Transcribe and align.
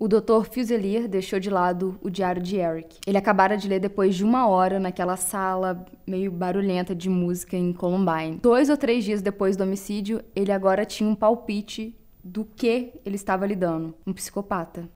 o 0.00 0.08
Dr. 0.08 0.44
Fuselier 0.50 1.06
deixou 1.06 1.38
de 1.38 1.50
lado 1.50 1.98
o 2.00 2.08
diário 2.08 2.40
de 2.40 2.56
Eric. 2.56 2.96
Ele 3.06 3.18
acabara 3.18 3.54
de 3.54 3.68
ler 3.68 3.80
depois 3.80 4.14
de 4.14 4.24
uma 4.24 4.48
hora 4.48 4.80
naquela 4.80 5.14
sala 5.14 5.84
meio 6.06 6.32
barulhenta 6.32 6.94
de 6.94 7.10
música 7.10 7.54
em 7.54 7.70
Columbine. 7.70 8.38
Dois 8.38 8.70
ou 8.70 8.78
três 8.78 9.04
dias 9.04 9.20
depois 9.20 9.58
do 9.58 9.62
homicídio, 9.62 10.22
ele 10.34 10.50
agora 10.50 10.86
tinha 10.86 11.06
um 11.06 11.14
palpite 11.14 11.94
do 12.24 12.46
que 12.46 12.94
ele 13.04 13.16
estava 13.16 13.46
lidando. 13.46 13.94
Um 14.06 14.14
psicopata. 14.14 14.88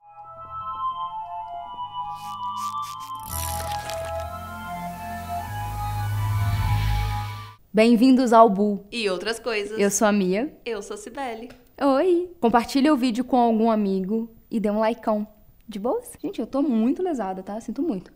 Bem-vindos 7.71 8.33
ao 8.33 8.49
Bull. 8.49 8.87
E 8.91 9.07
outras 9.07 9.37
coisas. 9.37 9.77
Eu 9.77 9.91
sou 9.91 10.07
a 10.07 10.11
Mia. 10.11 10.51
Eu 10.65 10.81
sou 10.81 10.95
a 10.95 10.97
Cibele. 10.97 11.49
Oi! 11.79 12.31
Compartilha 12.39 12.91
o 12.91 12.97
vídeo 12.97 13.23
com 13.23 13.37
algum 13.37 13.69
amigo 13.69 14.31
e 14.55 14.59
dê 14.59 14.71
um 14.71 14.81
likeão. 14.81 15.27
De 15.67 15.77
boas? 15.77 16.13
Gente, 16.21 16.39
eu 16.39 16.47
tô 16.47 16.61
muito 16.61 17.03
lesada, 17.03 17.43
tá? 17.43 17.59
Sinto 17.59 17.81
muito. 17.81 18.13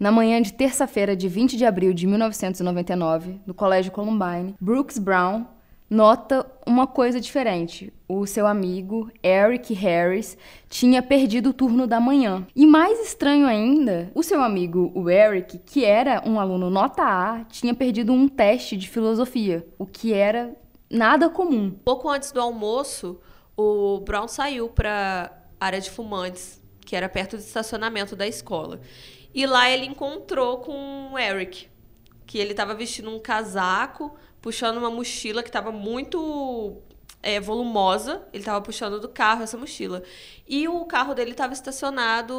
Na 0.00 0.10
manhã 0.10 0.42
de 0.42 0.52
terça-feira, 0.52 1.14
de 1.14 1.28
20 1.28 1.56
de 1.56 1.64
abril 1.64 1.94
de 1.94 2.08
1999, 2.08 3.40
no 3.46 3.54
Colégio 3.54 3.92
Columbine, 3.92 4.56
Brooks 4.60 4.98
Brown 4.98 5.46
nota 5.92 6.50
uma 6.66 6.86
coisa 6.86 7.20
diferente. 7.20 7.92
O 8.08 8.26
seu 8.26 8.46
amigo, 8.46 9.10
Eric 9.22 9.74
Harris, 9.74 10.38
tinha 10.66 11.02
perdido 11.02 11.50
o 11.50 11.52
turno 11.52 11.86
da 11.86 12.00
manhã. 12.00 12.46
E 12.56 12.66
mais 12.66 12.98
estranho 13.06 13.46
ainda, 13.46 14.10
o 14.14 14.22
seu 14.22 14.42
amigo, 14.42 14.90
o 14.94 15.10
Eric, 15.10 15.58
que 15.58 15.84
era 15.84 16.22
um 16.26 16.40
aluno 16.40 16.70
nota 16.70 17.02
A, 17.02 17.44
tinha 17.44 17.74
perdido 17.74 18.10
um 18.10 18.26
teste 18.26 18.74
de 18.74 18.88
filosofia, 18.88 19.66
o 19.78 19.84
que 19.84 20.14
era 20.14 20.56
nada 20.90 21.28
comum. 21.28 21.70
Pouco 21.84 22.08
antes 22.08 22.32
do 22.32 22.40
almoço, 22.40 23.20
o 23.54 24.00
Brown 24.00 24.26
saiu 24.26 24.70
para 24.70 25.30
área 25.60 25.80
de 25.80 25.90
fumantes, 25.90 26.58
que 26.80 26.96
era 26.96 27.06
perto 27.06 27.36
do 27.36 27.40
estacionamento 27.40 28.16
da 28.16 28.26
escola. 28.26 28.80
E 29.34 29.44
lá 29.44 29.68
ele 29.68 29.84
encontrou 29.84 30.58
com 30.58 31.12
o 31.12 31.18
Eric, 31.18 31.68
que 32.24 32.38
ele 32.38 32.52
estava 32.52 32.74
vestindo 32.74 33.10
um 33.10 33.18
casaco, 33.18 34.16
puxando 34.42 34.76
uma 34.76 34.90
mochila 34.90 35.42
que 35.42 35.48
estava 35.48 35.72
muito 35.72 36.82
é, 37.22 37.40
volumosa. 37.40 38.22
Ele 38.32 38.42
estava 38.42 38.60
puxando 38.60 39.00
do 39.00 39.08
carro 39.08 39.42
essa 39.44 39.56
mochila. 39.56 40.02
E 40.46 40.68
o 40.68 40.84
carro 40.84 41.14
dele 41.14 41.30
estava 41.30 41.52
estacionado 41.52 42.34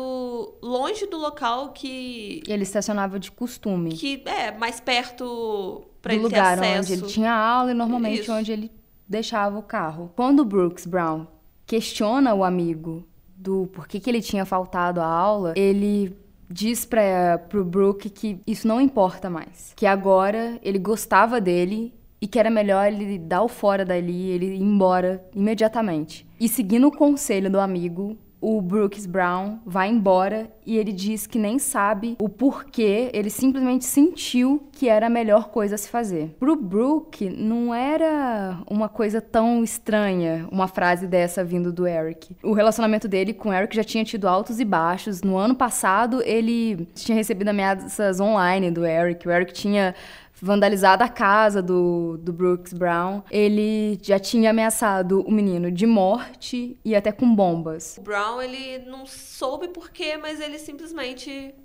longe 0.61 1.07
do 1.07 1.17
local 1.17 1.69
que. 1.71 2.43
Ele 2.45 2.63
estacionava 2.63 3.17
de 3.17 3.31
costume. 3.31 3.93
Que 3.93 4.21
é 4.25 4.51
mais 4.51 4.79
perto 4.79 5.85
para 6.01 6.13
ele 6.13 6.23
lugar 6.23 6.59
ter 6.59 6.65
acesso. 6.65 6.93
onde 6.93 6.93
ele 6.93 7.11
tinha 7.11 7.33
aula 7.33 7.71
e 7.71 7.73
normalmente 7.73 8.21
Isso. 8.21 8.33
onde 8.33 8.51
ele 8.51 8.71
deixava 9.07 9.57
o 9.57 9.63
carro. 9.63 10.11
Quando 10.15 10.41
o 10.41 10.45
Brooks 10.45 10.85
Brown 10.85 11.25
questiona 11.65 12.33
o 12.33 12.43
amigo 12.43 13.07
do 13.35 13.67
porquê 13.67 13.99
que 13.99 14.09
ele 14.09 14.21
tinha 14.21 14.45
faltado 14.45 14.99
à 14.99 15.05
aula, 15.05 15.53
ele 15.55 16.15
diz 16.49 16.85
para 16.85 17.37
pro 17.49 17.63
Brooke 17.63 18.09
que 18.09 18.39
isso 18.45 18.67
não 18.67 18.79
importa 18.79 19.29
mais, 19.29 19.73
que 19.75 19.85
agora 19.85 20.59
ele 20.61 20.79
gostava 20.79 21.39
dele 21.41 21.93
e 22.21 22.27
que 22.27 22.39
era 22.39 22.49
melhor 22.49 22.87
ele 22.87 23.17
dar 23.17 23.43
o 23.43 23.49
fora 23.49 23.83
dali, 23.83 24.29
ele 24.29 24.45
ir 24.45 24.61
embora 24.61 25.21
imediatamente. 25.35 26.25
E 26.39 26.47
seguindo 26.47 26.87
o 26.87 26.91
conselho 26.91 27.51
do 27.51 27.59
amigo, 27.59 28.17
o 28.43 28.61
Brooks 28.61 29.05
Brown 29.05 29.59
vai 29.65 29.87
embora 29.87 30.51
e 30.65 30.77
ele 30.77 30.91
diz 30.91 31.25
que 31.25 31.39
nem 31.39 31.57
sabe 31.57 32.17
o 32.19 32.27
porquê, 32.27 33.09
ele 33.13 33.29
simplesmente 33.29 33.85
sentiu 33.85 34.67
que 34.73 34.89
era 34.89 35.07
a 35.07 35.09
melhor 35.09 35.47
coisa 35.47 35.75
a 35.75 35.77
se 35.77 35.89
fazer. 35.89 36.35
Pro 36.37 36.57
Brooke, 36.57 37.29
não 37.29 37.73
era 37.73 38.59
uma 38.69 38.89
coisa 38.89 39.21
tão 39.21 39.63
estranha 39.63 40.45
uma 40.51 40.67
frase 40.67 41.07
dessa 41.07 41.41
vindo 41.41 41.71
do 41.71 41.87
Eric. 41.87 42.35
O 42.43 42.51
relacionamento 42.51 43.07
dele 43.07 43.33
com 43.33 43.47
o 43.47 43.53
Eric 43.53 43.73
já 43.73 43.83
tinha 43.83 44.03
tido 44.03 44.27
altos 44.27 44.59
e 44.59 44.65
baixos. 44.65 45.21
No 45.21 45.37
ano 45.37 45.55
passado, 45.55 46.21
ele 46.23 46.85
tinha 46.93 47.15
recebido 47.15 47.47
ameaças 47.47 48.19
online 48.19 48.69
do 48.69 48.85
Eric. 48.85 49.25
O 49.25 49.31
Eric 49.31 49.53
tinha 49.53 49.95
vandalizado 50.43 51.05
a 51.05 51.07
casa 51.07 51.61
do, 51.61 52.17
do 52.17 52.33
Brooks 52.33 52.73
Brown. 52.73 53.23
Ele 53.31 53.97
já 54.01 54.19
tinha 54.19 54.49
ameaçado 54.49 55.21
o 55.21 55.31
menino 55.31 55.71
de 55.71 55.85
morte 55.85 56.77
e 56.83 56.93
até 56.93 57.13
com 57.13 57.33
bombas. 57.33 57.97
O 57.97 58.01
Brown, 58.01 58.41
ele 58.41 58.79
não 58.79 59.05
soube 59.05 59.69
porquê, 59.69 60.17
mas 60.17 60.41
ele 60.41 60.59
simplesmente 60.59 61.55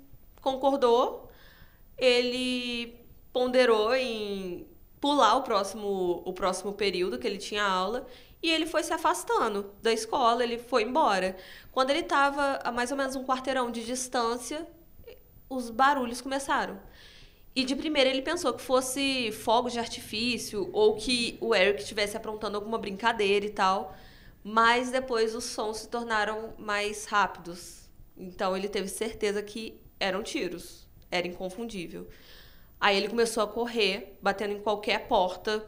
concordou. 0.41 1.29
Ele 1.97 2.95
ponderou 3.33 3.93
em 3.93 4.65
pular 5.01 5.35
o 5.35 5.41
próximo, 5.41 6.23
o 6.25 6.31
próximo 6.31 6.71
período 6.71 7.19
que 7.19 7.27
ele 7.27 7.37
tinha 7.37 7.63
aula 7.63 8.07
e 8.41 8.49
ele 8.49 8.65
foi 8.65 8.81
se 8.81 8.93
afastando 8.93 9.71
da 9.81 9.91
escola, 9.91 10.41
ele 10.41 10.57
foi 10.57 10.83
embora. 10.83 11.35
Quando 11.73 11.89
ele 11.89 11.99
estava 11.99 12.61
a 12.63 12.71
mais 12.71 12.91
ou 12.91 12.97
menos 12.97 13.13
um 13.17 13.25
quarteirão 13.25 13.69
de 13.69 13.85
distância, 13.85 14.65
os 15.49 15.69
barulhos 15.69 16.21
começaram. 16.21 16.79
E 17.59 17.65
de 17.65 17.75
primeira 17.75 18.09
ele 18.09 18.21
pensou 18.21 18.53
que 18.53 18.61
fosse 18.61 19.33
fogos 19.33 19.73
de 19.73 19.79
artifício 19.79 20.69
ou 20.71 20.95
que 20.95 21.37
o 21.41 21.53
Eric 21.53 21.81
estivesse 21.81 22.15
aprontando 22.15 22.55
alguma 22.55 22.77
brincadeira 22.77 23.45
e 23.45 23.49
tal. 23.49 23.93
Mas 24.41 24.91
depois 24.91 25.35
os 25.35 25.43
sons 25.43 25.79
se 25.79 25.89
tornaram 25.89 26.53
mais 26.57 27.03
rápidos. 27.03 27.89
Então 28.15 28.55
ele 28.55 28.69
teve 28.69 28.87
certeza 28.87 29.43
que 29.43 29.77
eram 29.99 30.23
tiros. 30.23 30.87
Era 31.11 31.27
inconfundível. 31.27 32.07
Aí 32.79 32.95
ele 32.95 33.09
começou 33.09 33.43
a 33.43 33.47
correr, 33.47 34.17
batendo 34.21 34.53
em 34.53 34.61
qualquer 34.61 35.09
porta, 35.09 35.61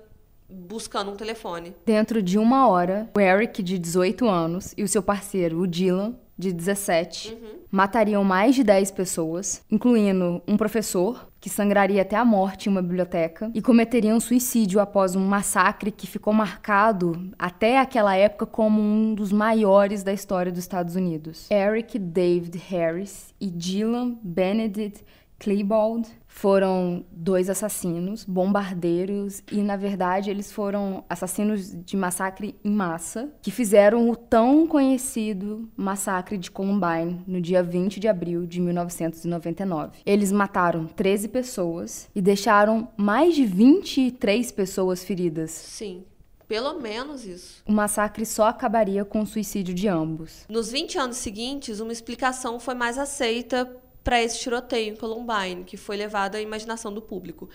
buscando 0.50 1.12
um 1.12 1.18
telefone. 1.18 1.76
Dentro 1.86 2.24
de 2.24 2.38
uma 2.38 2.70
hora, 2.70 3.12
o 3.14 3.20
Eric, 3.20 3.62
de 3.62 3.78
18 3.78 4.30
anos, 4.30 4.74
e 4.78 4.84
o 4.84 4.88
seu 4.88 5.04
parceiro, 5.04 5.60
o 5.60 5.68
Dylan, 5.68 6.16
de 6.42 6.52
17, 6.52 7.34
uhum. 7.34 7.60
matariam 7.72 8.24
mais 8.24 8.56
de 8.56 8.64
10 8.64 8.90
pessoas, 8.92 9.64
incluindo 9.70 10.42
um 10.48 10.58
professor 10.58 11.30
que 11.40 11.50
sangraria 11.50 12.02
até 12.02 12.16
a 12.16 12.26
morte 12.26 12.68
em 12.68 12.72
uma 12.72 12.82
biblioteca 12.82 13.52
e 13.54 13.62
cometeriam 13.62 14.20
suicídio 14.20 14.80
após 14.80 15.16
um 15.16 15.26
massacre 15.26 15.92
que 15.92 16.08
ficou 16.08 16.34
marcado 16.34 17.32
até 17.38 17.80
aquela 17.80 18.16
época 18.16 18.46
como 18.46 18.82
um 18.82 19.14
dos 19.14 19.32
maiores 19.32 20.04
da 20.04 20.12
história 20.12 20.52
dos 20.52 20.62
Estados 20.62 20.96
Unidos. 20.96 21.48
Eric 21.52 21.98
David 21.98 22.58
Harris 22.58 23.34
e 23.40 23.48
Dylan 23.48 24.18
Benedict 24.24 25.04
Klebold 25.42 26.08
foram 26.28 27.04
dois 27.12 27.50
assassinos, 27.50 28.24
bombardeiros, 28.24 29.42
e 29.52 29.58
na 29.64 29.76
verdade 29.76 30.30
eles 30.30 30.52
foram 30.52 31.04
assassinos 31.10 31.76
de 31.84 31.98
massacre 31.98 32.56
em 32.64 32.70
massa, 32.70 33.34
que 33.42 33.50
fizeram 33.50 34.08
o 34.08 34.16
tão 34.16 34.68
conhecido 34.68 35.68
massacre 35.76 36.38
de 36.38 36.52
Columbine 36.52 37.24
no 37.26 37.42
dia 37.42 37.64
20 37.64 38.00
de 38.00 38.08
abril 38.08 38.46
de 38.46 38.62
1999. 38.62 40.02
Eles 40.06 40.32
mataram 40.32 40.86
13 40.86 41.28
pessoas 41.30 42.08
e 42.14 42.22
deixaram 42.22 42.88
mais 42.96 43.34
de 43.34 43.44
23 43.44 44.52
pessoas 44.52 45.04
feridas. 45.04 45.50
Sim. 45.50 46.04
Pelo 46.48 46.80
menos 46.80 47.26
isso. 47.26 47.64
O 47.66 47.72
massacre 47.72 48.26
só 48.26 48.48
acabaria 48.48 49.04
com 49.06 49.22
o 49.22 49.26
suicídio 49.26 49.74
de 49.74 49.88
ambos. 49.88 50.46
Nos 50.50 50.70
20 50.70 51.00
anos 51.00 51.18
seguintes, 51.18 51.80
uma 51.80 51.94
explicação 51.94 52.60
foi 52.60 52.76
mais 52.76 52.98
aceita 52.98 53.74
para 54.04 54.22
esse 54.22 54.40
tiroteio 54.40 54.94
em 54.94 54.96
Columbine, 54.96 55.64
que 55.64 55.78
foi 55.78 55.96
levado 55.96 56.36
à 56.36 56.42
imaginação 56.42 56.94
do 56.94 57.02
público. 57.02 57.50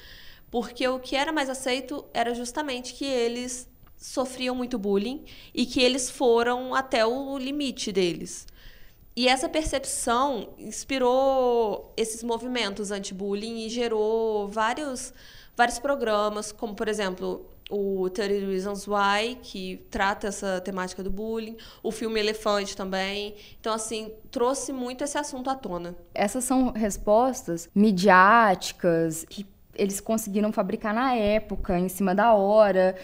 Porque 0.50 0.86
o 0.86 0.98
que 0.98 1.16
era 1.16 1.32
mais 1.32 1.50
aceito 1.50 2.04
era 2.14 2.34
justamente 2.34 2.94
que 2.94 3.04
eles 3.04 3.68
sofriam 3.96 4.54
muito 4.54 4.78
bullying 4.78 5.24
e 5.54 5.66
que 5.66 5.80
eles 5.80 6.10
foram 6.10 6.74
até 6.74 7.04
o 7.04 7.36
limite 7.38 7.90
deles. 7.90 8.46
E 9.16 9.28
essa 9.28 9.48
percepção 9.48 10.50
inspirou 10.58 11.92
esses 11.96 12.22
movimentos 12.22 12.90
anti-bullying 12.90 13.64
e 13.64 13.70
gerou 13.70 14.46
vários, 14.46 15.12
vários 15.56 15.78
programas, 15.78 16.52
como, 16.52 16.74
por 16.74 16.86
exemplo, 16.86 17.48
o 17.70 18.08
30 18.10 18.46
Reasons 18.46 18.86
Why, 18.86 19.38
que 19.42 19.84
trata 19.90 20.28
essa 20.28 20.60
temática 20.60 21.02
do 21.02 21.10
bullying, 21.10 21.56
o 21.82 21.90
filme 21.90 22.20
Elefante 22.20 22.76
também. 22.76 23.34
Então, 23.60 23.72
assim, 23.72 24.12
trouxe 24.30 24.72
muito 24.72 25.02
esse 25.02 25.18
assunto 25.18 25.50
à 25.50 25.54
tona. 25.54 25.96
Essas 26.14 26.44
são 26.44 26.70
respostas 26.72 27.68
midiáticas 27.74 29.26
que 29.28 29.46
eles 29.74 30.00
conseguiram 30.00 30.52
fabricar 30.52 30.94
na 30.94 31.14
época, 31.14 31.78
em 31.78 31.88
cima 31.88 32.14
da 32.14 32.32
hora, 32.32 32.96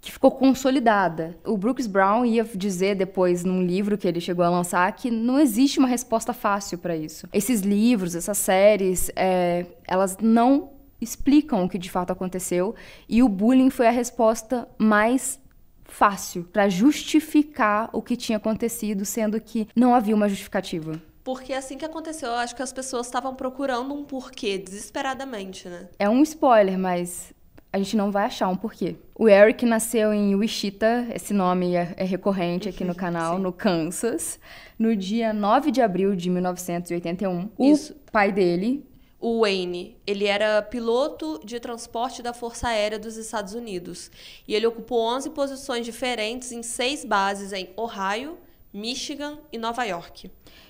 que 0.00 0.12
ficou 0.12 0.30
consolidada. 0.30 1.36
O 1.44 1.56
Brooks 1.56 1.86
Brown 1.86 2.24
ia 2.24 2.44
dizer 2.44 2.94
depois, 2.94 3.44
num 3.44 3.62
livro 3.62 3.96
que 3.96 4.06
ele 4.06 4.20
chegou 4.20 4.44
a 4.44 4.50
lançar, 4.50 4.90
que 4.92 5.10
não 5.10 5.38
existe 5.38 5.78
uma 5.78 5.88
resposta 5.88 6.32
fácil 6.32 6.78
para 6.78 6.96
isso. 6.96 7.28
Esses 7.32 7.60
livros, 7.60 8.14
essas 8.14 8.38
séries, 8.38 9.10
é, 9.16 9.66
elas 9.86 10.18
não 10.20 10.70
explicam 11.02 11.64
o 11.64 11.68
que 11.68 11.78
de 11.78 11.90
fato 11.90 12.12
aconteceu 12.12 12.74
e 13.08 13.22
o 13.22 13.28
bullying 13.28 13.70
foi 13.70 13.88
a 13.88 13.90
resposta 13.90 14.68
mais 14.78 15.40
fácil 15.84 16.44
para 16.44 16.68
justificar 16.68 17.90
o 17.92 18.00
que 18.00 18.16
tinha 18.16 18.38
acontecido, 18.38 19.04
sendo 19.04 19.40
que 19.40 19.68
não 19.76 19.94
havia 19.94 20.14
uma 20.14 20.28
justificativa. 20.28 21.00
Porque 21.22 21.52
assim 21.52 21.76
que 21.76 21.84
aconteceu, 21.84 22.30
eu 22.30 22.36
acho 22.36 22.56
que 22.56 22.62
as 22.62 22.72
pessoas 22.72 23.06
estavam 23.06 23.34
procurando 23.34 23.94
um 23.94 24.02
porquê 24.02 24.58
desesperadamente, 24.58 25.68
né? 25.68 25.88
É 25.98 26.08
um 26.08 26.22
spoiler, 26.22 26.78
mas 26.78 27.32
a 27.72 27.78
gente 27.78 27.96
não 27.96 28.10
vai 28.10 28.26
achar 28.26 28.48
um 28.48 28.56
porquê. 28.56 28.96
O 29.14 29.28
Eric 29.28 29.64
nasceu 29.64 30.12
em 30.12 30.34
Wichita, 30.34 31.06
esse 31.14 31.32
nome 31.32 31.74
é, 31.74 31.94
é 31.96 32.04
recorrente 32.04 32.68
aqui 32.68 32.84
no 32.84 32.94
canal, 32.96 33.38
no 33.38 33.52
Kansas, 33.52 34.40
no 34.78 34.96
dia 34.96 35.32
9 35.32 35.70
de 35.70 35.80
abril 35.80 36.16
de 36.16 36.28
1981. 36.28 37.50
Isso. 37.58 37.92
O 37.92 38.10
pai 38.10 38.32
dele, 38.32 38.84
o 39.22 39.42
Wayne, 39.42 39.96
ele 40.04 40.26
era 40.26 40.60
piloto 40.60 41.40
de 41.44 41.60
transporte 41.60 42.20
da 42.20 42.32
Força 42.32 42.66
Aérea 42.66 42.98
dos 42.98 43.16
Estados 43.16 43.54
Unidos. 43.54 44.10
E 44.48 44.54
ele 44.54 44.66
ocupou 44.66 45.00
11 45.00 45.30
posições 45.30 45.86
diferentes 45.86 46.50
em 46.50 46.60
seis 46.64 47.04
bases 47.04 47.52
em 47.52 47.70
Ohio, 47.76 48.36
Michigan 48.74 49.38
e 49.52 49.58
Nova 49.58 49.84
York. 49.84 50.28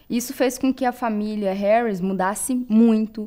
Isso 0.08 0.34
fez 0.34 0.58
com 0.58 0.72
que 0.72 0.84
a 0.84 0.92
família 0.92 1.54
Harris 1.54 1.98
mudasse 1.98 2.54
muito 2.68 3.26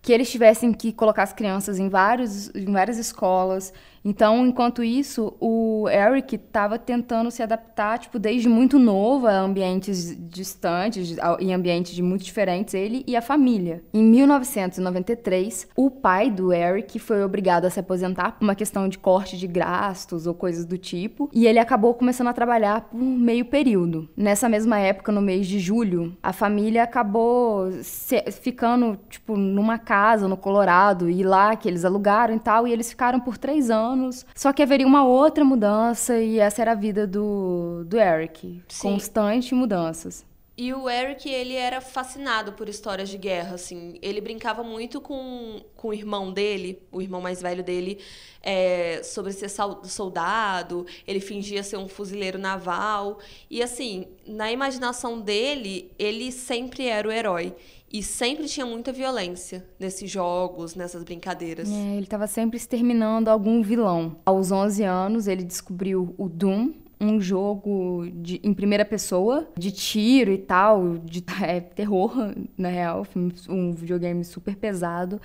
que 0.00 0.10
eles 0.10 0.30
tivessem 0.30 0.72
que 0.72 0.90
colocar 0.90 1.24
as 1.24 1.34
crianças 1.34 1.78
em, 1.78 1.90
vários, 1.90 2.48
em 2.54 2.72
várias 2.72 2.96
escolas. 2.96 3.74
Então, 4.04 4.46
enquanto 4.46 4.82
isso, 4.82 5.34
o 5.38 5.88
Eric 5.88 6.34
estava 6.34 6.78
tentando 6.78 7.30
se 7.30 7.42
adaptar, 7.42 7.98
tipo, 7.98 8.18
desde 8.18 8.48
muito 8.48 8.78
novo 8.78 9.26
a 9.26 9.38
ambientes 9.38 10.16
distantes, 10.28 11.16
em 11.38 11.54
ambientes 11.54 11.98
muito 12.00 12.24
diferentes, 12.24 12.74
ele 12.74 13.04
e 13.06 13.16
a 13.16 13.22
família. 13.22 13.82
Em 13.94 14.02
1993, 14.02 15.68
o 15.76 15.90
pai 15.90 16.30
do 16.30 16.52
Eric 16.52 16.98
foi 16.98 17.22
obrigado 17.22 17.64
a 17.64 17.70
se 17.70 17.78
aposentar 17.78 18.32
por 18.32 18.44
uma 18.44 18.54
questão 18.54 18.88
de 18.88 18.98
corte 18.98 19.38
de 19.38 19.46
gastos 19.46 20.26
ou 20.26 20.34
coisas 20.34 20.64
do 20.64 20.76
tipo, 20.76 21.30
e 21.32 21.46
ele 21.46 21.58
acabou 21.58 21.94
começando 21.94 22.28
a 22.28 22.32
trabalhar 22.32 22.82
por 22.82 22.98
meio 22.98 23.44
período. 23.44 24.08
Nessa 24.16 24.48
mesma 24.48 24.78
época, 24.78 25.12
no 25.12 25.22
mês 25.22 25.46
de 25.46 25.60
julho, 25.60 26.16
a 26.22 26.32
família 26.32 26.82
acabou 26.82 27.70
se, 27.82 28.20
ficando, 28.32 28.98
tipo, 29.08 29.36
numa 29.36 29.78
casa 29.78 30.26
no 30.26 30.36
Colorado, 30.36 31.08
e 31.08 31.22
lá 31.22 31.54
que 31.54 31.68
eles 31.68 31.84
alugaram 31.84 32.34
e 32.34 32.40
tal, 32.40 32.66
e 32.66 32.72
eles 32.72 32.90
ficaram 32.90 33.20
por 33.20 33.38
três 33.38 33.70
anos. 33.70 33.91
Só 34.34 34.52
que 34.52 34.62
haveria 34.62 34.86
uma 34.86 35.04
outra 35.04 35.44
mudança, 35.44 36.18
e 36.18 36.38
essa 36.38 36.62
era 36.62 36.72
a 36.72 36.74
vida 36.74 37.06
do, 37.06 37.84
do 37.86 37.98
Eric. 37.98 38.62
Sim. 38.68 38.92
Constante 38.92 39.54
mudanças. 39.54 40.24
E 40.54 40.72
o 40.74 40.88
Eric, 40.88 41.28
ele 41.28 41.54
era 41.54 41.80
fascinado 41.80 42.52
por 42.52 42.68
histórias 42.68 43.08
de 43.08 43.16
guerra, 43.16 43.54
assim. 43.54 43.98
Ele 44.02 44.20
brincava 44.20 44.62
muito 44.62 45.00
com, 45.00 45.62
com 45.74 45.88
o 45.88 45.94
irmão 45.94 46.30
dele, 46.30 46.82
o 46.92 47.00
irmão 47.00 47.22
mais 47.22 47.40
velho 47.40 47.64
dele, 47.64 47.98
é, 48.42 49.02
sobre 49.02 49.32
ser 49.32 49.48
soldado. 49.48 50.86
Ele 51.06 51.20
fingia 51.20 51.62
ser 51.62 51.78
um 51.78 51.88
fuzileiro 51.88 52.38
naval. 52.38 53.18
E, 53.50 53.62
assim, 53.62 54.06
na 54.26 54.52
imaginação 54.52 55.18
dele, 55.18 55.90
ele 55.98 56.30
sempre 56.30 56.86
era 56.86 57.08
o 57.08 57.10
herói. 57.10 57.54
E 57.92 58.02
sempre 58.02 58.46
tinha 58.46 58.64
muita 58.64 58.90
violência 58.90 59.66
nesses 59.78 60.10
jogos, 60.10 60.74
nessas 60.74 61.04
brincadeiras. 61.04 61.70
É, 61.70 61.94
ele 61.94 62.04
estava 62.04 62.26
sempre 62.26 62.56
exterminando 62.56 63.28
algum 63.28 63.62
vilão. 63.62 64.16
Aos 64.24 64.50
11 64.50 64.82
anos, 64.82 65.28
ele 65.28 65.44
descobriu 65.44 66.14
o 66.16 66.26
Doom, 66.26 66.72
um 66.98 67.20
jogo 67.20 68.06
de, 68.14 68.40
em 68.42 68.54
primeira 68.54 68.84
pessoa, 68.84 69.46
de 69.58 69.70
tiro 69.70 70.32
e 70.32 70.38
tal, 70.38 70.96
de 70.98 71.22
é, 71.42 71.60
terror, 71.60 72.32
na 72.56 72.68
real, 72.68 73.06
um 73.48 73.72
videogame 73.72 74.24
super 74.24 74.56
pesado. 74.56 75.20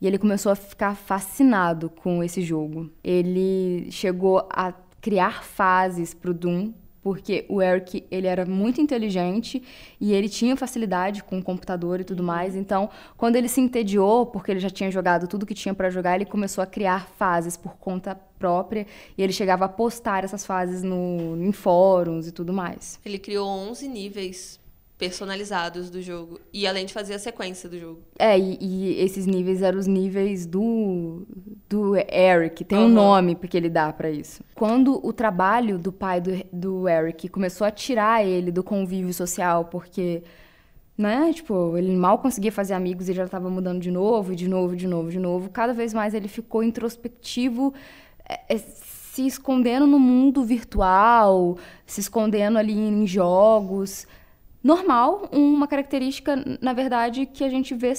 E 0.00 0.06
ele 0.06 0.18
começou 0.18 0.50
a 0.50 0.56
ficar 0.56 0.96
fascinado 0.96 1.88
com 1.88 2.22
esse 2.24 2.42
jogo. 2.42 2.90
Ele 3.04 3.88
chegou 3.92 4.48
a 4.50 4.72
criar 5.00 5.44
fases 5.44 6.14
para 6.14 6.30
o 6.32 6.34
Doom 6.34 6.72
porque 7.08 7.46
o 7.48 7.62
Eric 7.62 8.04
ele 8.10 8.26
era 8.26 8.44
muito 8.44 8.82
inteligente 8.82 9.62
e 9.98 10.12
ele 10.12 10.28
tinha 10.28 10.54
facilidade 10.54 11.24
com 11.24 11.38
o 11.38 11.42
computador 11.42 12.00
e 12.00 12.04
tudo 12.04 12.22
mais. 12.22 12.54
Então, 12.54 12.90
quando 13.16 13.36
ele 13.36 13.48
se 13.48 13.62
entediou, 13.62 14.26
porque 14.26 14.50
ele 14.50 14.60
já 14.60 14.68
tinha 14.68 14.90
jogado 14.90 15.26
tudo 15.26 15.46
que 15.46 15.54
tinha 15.54 15.72
para 15.72 15.88
jogar, 15.88 16.16
ele 16.16 16.26
começou 16.26 16.62
a 16.62 16.66
criar 16.66 17.08
fases 17.16 17.56
por 17.56 17.76
conta 17.76 18.14
própria 18.38 18.86
e 19.16 19.22
ele 19.22 19.32
chegava 19.32 19.64
a 19.64 19.68
postar 19.70 20.22
essas 20.22 20.44
fases 20.44 20.82
no, 20.82 21.42
em 21.42 21.50
fóruns 21.50 22.26
e 22.26 22.30
tudo 22.30 22.52
mais. 22.52 23.00
Ele 23.06 23.18
criou 23.18 23.48
11 23.48 23.88
níveis 23.88 24.60
personalizados 24.98 25.88
do 25.88 26.02
jogo. 26.02 26.40
E 26.52 26.66
além 26.66 26.84
de 26.84 26.92
fazer 26.92 27.14
a 27.14 27.18
sequência 27.18 27.68
do 27.68 27.78
jogo. 27.78 28.00
É, 28.18 28.36
e, 28.36 28.58
e 28.60 29.00
esses 29.00 29.24
níveis 29.24 29.62
eram 29.62 29.78
os 29.78 29.86
níveis 29.86 30.44
do, 30.44 31.24
do 31.68 31.94
Eric. 31.96 32.64
Tem 32.64 32.78
uhum. 32.78 32.86
um 32.86 32.88
nome 32.88 33.36
que 33.36 33.56
ele 33.56 33.70
dá 33.70 33.92
para 33.92 34.10
isso. 34.10 34.42
Quando 34.56 35.00
o 35.06 35.12
trabalho 35.12 35.78
do 35.78 35.92
pai 35.92 36.20
do, 36.20 36.32
do 36.52 36.88
Eric 36.88 37.28
começou 37.28 37.64
a 37.64 37.70
tirar 37.70 38.26
ele 38.26 38.50
do 38.50 38.64
convívio 38.64 39.14
social, 39.14 39.66
porque 39.66 40.24
né? 40.96 41.32
Tipo, 41.32 41.78
ele 41.78 41.94
mal 41.96 42.18
conseguia 42.18 42.50
fazer 42.50 42.74
amigos 42.74 43.08
e 43.08 43.12
já 43.12 43.24
estava 43.24 43.48
mudando 43.48 43.80
de 43.80 43.92
novo, 43.92 44.34
de 44.34 44.48
novo, 44.48 44.74
de 44.74 44.88
novo, 44.88 45.10
de 45.10 45.20
novo. 45.20 45.48
Cada 45.48 45.72
vez 45.72 45.94
mais 45.94 46.12
ele 46.12 46.26
ficou 46.26 46.60
introspectivo, 46.60 47.72
é, 48.28 48.56
é, 48.56 48.58
se 48.58 49.24
escondendo 49.24 49.86
no 49.86 50.00
mundo 50.00 50.42
virtual, 50.42 51.56
se 51.86 52.00
escondendo 52.00 52.58
ali 52.58 52.76
em 52.76 53.06
jogos 53.06 54.08
normal, 54.62 55.28
uma 55.32 55.66
característica, 55.66 56.36
na 56.60 56.72
verdade, 56.72 57.26
que 57.26 57.44
a 57.44 57.48
gente 57.48 57.74
vê 57.74 57.92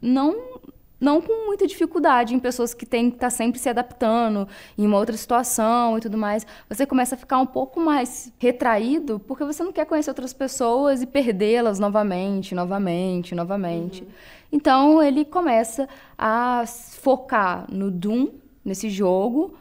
não 0.00 0.60
não 1.00 1.20
com 1.20 1.46
muita 1.46 1.66
dificuldade 1.66 2.34
em 2.34 2.38
pessoas 2.38 2.74
que 2.74 2.84
têm 2.84 3.08
que 3.08 3.16
estar 3.16 3.28
tá 3.28 3.30
sempre 3.30 3.58
se 3.58 3.68
adaptando 3.70 4.46
em 4.76 4.86
uma 4.86 4.98
outra 4.98 5.16
situação 5.16 5.96
e 5.96 6.00
tudo 6.00 6.18
mais. 6.18 6.46
Você 6.68 6.84
começa 6.84 7.14
a 7.14 7.18
ficar 7.18 7.38
um 7.38 7.46
pouco 7.46 7.80
mais 7.80 8.30
retraído 8.38 9.18
porque 9.18 9.42
você 9.42 9.64
não 9.64 9.72
quer 9.72 9.86
conhecer 9.86 10.10
outras 10.10 10.34
pessoas 10.34 11.00
e 11.00 11.06
perdê-las 11.06 11.78
novamente, 11.78 12.54
novamente, 12.54 13.34
novamente. 13.34 14.02
Uhum. 14.02 14.08
Então 14.52 15.02
ele 15.02 15.24
começa 15.24 15.88
a 16.18 16.64
focar 16.66 17.64
no 17.72 17.90
Doom, 17.90 18.28
nesse 18.62 18.90
jogo, 18.90 19.54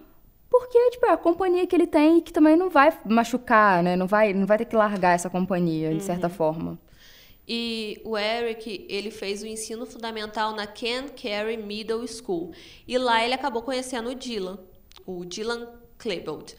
porque, 0.49 0.89
tipo, 0.91 1.05
é 1.05 1.11
a 1.11 1.17
companhia 1.17 1.67
que 1.67 1.75
ele 1.75 1.85
tem 1.85 2.19
que 2.19 2.33
também 2.33 2.55
não 2.55 2.69
vai 2.69 2.97
machucar, 3.05 3.83
né? 3.83 3.95
Não 3.95 4.07
vai, 4.07 4.33
não 4.33 4.47
vai 4.47 4.57
ter 4.57 4.65
que 4.65 4.75
largar 4.75 5.13
essa 5.13 5.29
companhia, 5.29 5.89
de 5.89 5.95
uhum. 5.95 6.01
certa 6.01 6.27
forma. 6.27 6.79
E 7.47 7.99
o 8.03 8.17
Eric, 8.17 8.85
ele 8.89 9.09
fez 9.09 9.41
o 9.41 9.47
ensino 9.47 9.85
fundamental 9.85 10.53
na 10.53 10.67
Ken 10.67 11.07
Carey 11.09 11.57
Middle 11.57 12.07
School. 12.07 12.51
E 12.87 12.97
lá 12.97 13.23
ele 13.23 13.33
acabou 13.33 13.61
conhecendo 13.61 14.09
o 14.09 14.15
Dylan, 14.15 14.59
o 15.05 15.25
Dylan 15.25 15.67
Klebold. 15.97 16.55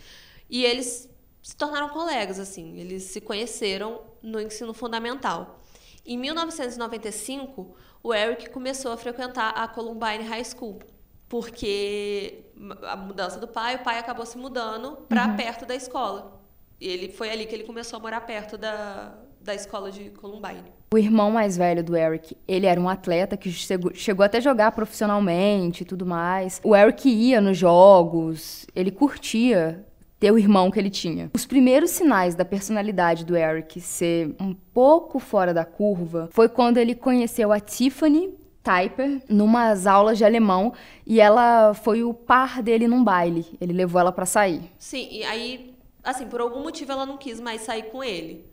E 0.49 0.65
eles 0.65 1.09
se 1.43 1.57
tornaram 1.57 1.89
colegas, 1.89 2.39
assim. 2.39 2.77
Eles 2.79 3.05
se 3.05 3.21
conheceram 3.21 4.01
no 4.23 4.41
ensino 4.41 4.75
fundamental. 4.75 5.61
Em 6.05 6.17
1995, 6.17 7.77
o 8.03 8.13
Eric 8.13 8.51
começou 8.51 8.91
a 8.93 8.97
frequentar 8.97 9.51
a 9.51 9.69
Columbine 9.69 10.25
High 10.25 10.45
School, 10.45 10.81
porque 11.31 12.43
a 12.83 12.97
mudança 12.97 13.39
do 13.39 13.47
pai, 13.47 13.77
o 13.77 13.79
pai 13.79 14.01
acabou 14.01 14.27
se 14.27 14.37
mudando 14.37 14.99
para 15.09 15.29
uhum. 15.29 15.37
perto 15.37 15.65
da 15.65 15.77
escola. 15.77 16.41
E 16.81 16.89
ele 16.89 17.09
foi 17.09 17.31
ali 17.31 17.47
que 17.47 17.55
ele 17.55 17.63
começou 17.63 17.99
a 17.99 18.03
morar 18.03 18.21
perto 18.23 18.59
da, 18.59 19.15
da 19.41 19.55
escola 19.55 19.93
de 19.93 20.11
Columbine. 20.11 20.73
O 20.93 20.99
irmão 20.99 21.31
mais 21.31 21.57
velho 21.57 21.85
do 21.85 21.97
Eric, 21.97 22.37
ele 22.49 22.67
era 22.67 22.81
um 22.81 22.89
atleta 22.89 23.37
que 23.37 23.49
chegou, 23.53 23.95
chegou 23.95 24.25
até 24.25 24.39
a 24.39 24.41
jogar 24.41 24.73
profissionalmente 24.73 25.85
e 25.85 25.87
tudo 25.87 26.05
mais. 26.05 26.61
O 26.65 26.75
Eric 26.75 27.09
ia 27.09 27.41
nos 27.41 27.57
jogos, 27.57 28.67
ele 28.75 28.91
curtia 28.91 29.87
ter 30.19 30.33
o 30.33 30.39
irmão 30.39 30.69
que 30.69 30.81
ele 30.81 30.91
tinha. 30.91 31.31
Os 31.33 31.47
primeiros 31.47 31.91
sinais 31.91 32.35
da 32.35 32.45
personalidade 32.45 33.25
do 33.25 33.37
Eric 33.37 33.81
ser 33.81 34.35
um 34.41 34.53
pouco 34.53 35.21
fora 35.21 35.55
da 35.55 35.65
curva 35.65 36.29
foi 36.33 36.49
quando 36.49 36.79
ele 36.79 36.97
conheceu 36.97 37.53
a 37.53 37.61
Tiffany 37.61 38.35
Typer 38.63 39.23
numas 39.29 39.87
aulas 39.87 40.19
de 40.19 40.25
alemão 40.25 40.73
e 41.07 41.21
ela 41.21 41.73
foi 41.75 42.03
o 42.03 42.13
par 42.13 42.63
dele 42.63 42.87
num 42.87 43.03
baile. 43.03 43.47
Ele 43.61 43.73
levou 43.73 44.01
ela 44.01 44.13
para 44.13 44.27
sair. 44.27 44.71
Sim, 44.79 45.09
e 45.11 45.25
aí, 45.25 45.75
assim, 46.05 46.27
por 46.27 46.41
algum 46.41 46.63
motivo 46.63 46.93
ela 46.93 47.07
não 47.07 47.17
quis 47.17 47.41
mais 47.41 47.63
sair 47.63 47.85
com 47.85 48.05
ele. 48.05 48.47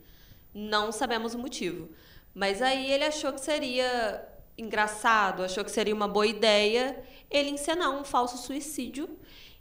Não 0.54 0.90
sabemos 0.90 1.34
o 1.34 1.38
motivo. 1.38 1.88
Mas 2.34 2.62
aí 2.62 2.90
ele 2.90 3.04
achou 3.04 3.32
que 3.32 3.40
seria 3.40 4.26
engraçado, 4.56 5.44
achou 5.44 5.64
que 5.64 5.70
seria 5.70 5.94
uma 5.94 6.08
boa 6.08 6.26
ideia 6.26 6.98
ele 7.30 7.50
encenar 7.50 7.90
um 7.90 8.04
falso 8.04 8.38
suicídio 8.38 9.08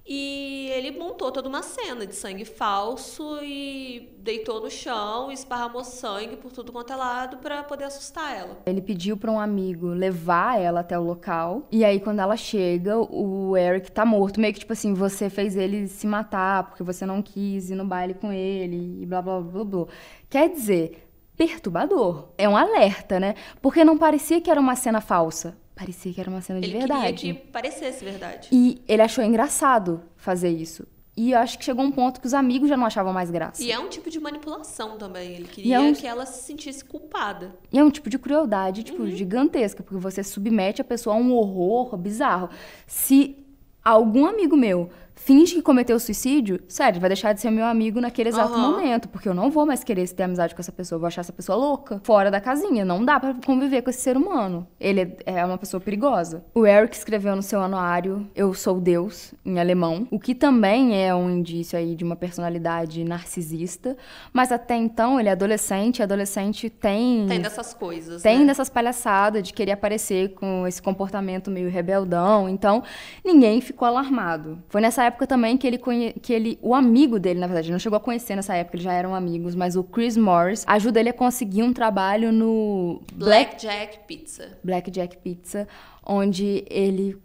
e 0.08 0.70
ele 0.74 0.98
montou 0.98 1.32
toda 1.32 1.50
uma 1.50 1.62
cena 1.62 2.08
de 2.08 2.16
sangue 2.16 2.46
falso 2.46 3.40
e 3.44 4.16
deitou 4.20 4.62
no 4.62 4.72
chão, 4.72 5.30
esparramou 5.30 5.84
sangue 5.84 6.38
por 6.38 6.52
tudo 6.52 6.72
quanto 6.72 6.94
é 6.94 6.96
lado 6.96 7.38
para 7.38 7.62
poder 7.64 7.84
assustar 7.84 8.34
ela. 8.38 8.58
Ele 8.66 8.82
pediu 8.82 9.18
para 9.18 9.30
um 9.30 9.40
amigo 9.40 9.88
levar 9.88 10.60
ela 10.60 10.80
até 10.80 10.98
o 10.98 11.04
local. 11.04 11.68
E 11.70 11.84
aí 11.84 12.00
quando 12.00 12.20
ela 12.20 12.38
chega, 12.38 12.98
o 12.98 13.58
Eric 13.58 13.92
tá 13.92 14.06
morto, 14.06 14.40
meio 14.40 14.54
que 14.54 14.62
tipo 14.62 14.72
assim, 14.72 14.94
você 14.94 15.30
fez 15.30 15.58
ele 15.58 15.88
se 15.88 16.08
matar 16.08 16.64
porque 16.64 16.84
você 16.84 17.06
não 17.06 17.22
quis 17.22 17.70
ir 17.70 17.76
no 17.76 17.86
baile 17.86 18.14
com 18.14 18.32
ele 18.32 19.02
e 19.02 19.06
blá 19.06 19.22
blá 19.22 19.42
blá 19.42 19.64
blá. 19.66 19.86
Quer 20.30 20.50
dizer, 20.50 21.06
perturbador. 21.36 22.30
É 22.38 22.48
um 22.48 22.56
alerta, 22.56 23.20
né? 23.20 23.36
Porque 23.62 23.84
não 23.84 23.98
parecia 23.98 24.40
que 24.40 24.50
era 24.50 24.60
uma 24.60 24.76
cena 24.76 25.02
falsa 25.02 25.58
parecia 25.78 26.12
que 26.12 26.20
era 26.20 26.30
uma 26.30 26.42
cena 26.42 26.60
de 26.60 26.68
ele 26.68 26.80
verdade. 26.80 27.08
Ele 27.08 27.18
queria 27.18 27.34
que 27.36 27.48
parecesse 27.52 28.04
verdade. 28.04 28.50
E 28.52 28.82
ele 28.88 29.02
achou 29.04 29.24
engraçado 29.24 30.02
fazer 30.16 30.50
isso. 30.50 30.88
E 31.16 31.32
eu 31.32 31.40
acho 31.40 31.58
que 31.58 31.66
chegou 31.66 31.84
um 31.84 31.92
ponto 31.92 32.20
que 32.20 32.28
os 32.28 32.34
amigos 32.34 32.70
já 32.70 32.76
não 32.78 32.86
achavam 32.86 33.14
mais 33.14 33.32
graça. 33.32 33.64
E 33.64 33.72
é 33.72 33.80
um 33.80 33.88
tipo 33.88 34.10
de 34.10 34.20
manipulação 34.20 34.98
também. 34.98 35.34
Ele 35.34 35.48
queria 35.48 35.78
é 35.78 35.80
um... 35.80 35.94
que 35.94 36.06
ela 36.06 36.26
se 36.26 36.44
sentisse 36.44 36.84
culpada. 36.84 37.56
E 37.72 37.78
é 37.80 37.84
um 37.84 37.90
tipo 37.90 38.10
de 38.10 38.20
crueldade, 38.20 38.84
tipo, 38.84 39.02
uhum. 39.02 39.10
gigantesca, 39.10 39.82
porque 39.82 40.00
você 40.00 40.24
submete 40.24 40.82
a 40.82 40.86
pessoa 40.86 41.16
a 41.16 41.20
um 41.20 41.34
horror 41.34 41.98
bizarro. 41.98 42.50
Se 42.86 43.36
algum 43.84 44.26
amigo 44.26 44.56
meu 44.56 44.90
finge 45.18 45.56
que 45.56 45.62
cometeu 45.62 46.00
suicídio, 46.00 46.62
sério, 46.68 47.02
vai 47.02 47.10
deixar 47.10 47.34
de 47.34 47.42
ser 47.42 47.50
meu 47.50 47.66
amigo 47.66 48.00
naquele 48.00 48.30
exato 48.30 48.54
uhum. 48.54 48.72
momento, 48.72 49.10
porque 49.10 49.28
eu 49.28 49.34
não 49.34 49.50
vou 49.50 49.66
mais 49.66 49.84
querer 49.84 50.08
ter 50.10 50.24
amizade 50.24 50.54
com 50.56 50.62
essa 50.62 50.72
pessoa, 50.72 50.98
eu 50.98 51.00
vou 51.00 51.08
achar 51.08 51.22
essa 51.22 51.34
pessoa 51.34 51.58
louca, 51.58 52.00
fora 52.04 52.30
da 52.30 52.40
casinha, 52.40 52.86
não 52.86 53.04
dá 53.04 53.20
para 53.20 53.36
conviver 53.46 53.82
com 53.82 53.90
esse 53.90 54.00
ser 54.00 54.16
humano. 54.16 54.68
Ele 54.80 55.18
é 55.26 55.44
uma 55.44 55.58
pessoa 55.58 55.82
perigosa. 55.82 56.46
O 56.54 56.66
Eric 56.66 56.96
escreveu 56.96 57.36
no 57.36 57.42
seu 57.42 57.60
anuário 57.60 58.30
Eu 58.36 58.54
sou 58.54 58.80
Deus 58.80 59.34
em 59.44 59.60
alemão, 59.60 60.08
o 60.12 60.20
que 60.20 60.36
também 60.36 61.04
é 61.04 61.14
um 61.14 61.30
indício 61.30 61.78
aí 61.78 61.96
de 61.96 62.04
uma 62.04 62.16
personalidade 62.16 63.04
narcisista, 63.04 63.98
mas 64.32 64.52
até 64.52 64.76
então 64.76 65.20
ele 65.20 65.30
é 65.30 65.32
adolescente, 65.32 66.00
e 66.00 66.04
adolescente 66.04 66.70
tem 66.70 67.26
tem 67.28 67.42
dessas 67.42 67.74
coisas, 67.74 68.22
tem 68.22 68.40
né? 68.40 68.46
dessas 68.46 68.70
palhaçadas 68.70 69.44
de 69.44 69.52
querer 69.52 69.72
aparecer 69.72 70.34
com 70.36 70.68
esse 70.68 70.82
comportamento 70.82 71.50
meio 71.50 71.70
rebeldão, 71.70 72.48
então 72.48 72.84
ninguém 73.26 73.60
ficou 73.62 73.88
alarmado. 73.88 74.62
Foi 74.70 74.80
nessa 74.80 75.07
época 75.08 75.18
época 75.18 75.28
também 75.28 75.58
que 75.58 75.66
ele, 75.66 75.78
conhe... 75.78 76.14
que 76.14 76.32
ele, 76.32 76.60
o 76.62 76.76
amigo 76.76 77.20
dele, 77.20 77.40
na 77.40 77.48
verdade, 77.48 77.72
não 77.72 77.80
chegou 77.80 77.98
a 77.98 78.00
conhecer 78.00 78.36
nessa 78.36 78.56
época, 78.56 78.78
eles 78.78 78.84
já 78.84 78.94
eram 78.94 79.16
amigos, 79.16 79.56
mas 79.56 79.76
o 79.76 79.84
Chris 79.84 80.16
Morris 80.16 80.64
ajuda 80.68 81.00
ele 81.00 81.10
a 81.10 81.14
conseguir 81.14 81.64
um 81.64 81.74
trabalho 81.74 82.32
no 82.32 83.02
Blackjack 83.14 84.00
Pizza. 84.08 84.58
Blackjack 84.64 85.18
Pizza, 85.18 85.68
onde 86.06 86.64
ele 86.70 87.18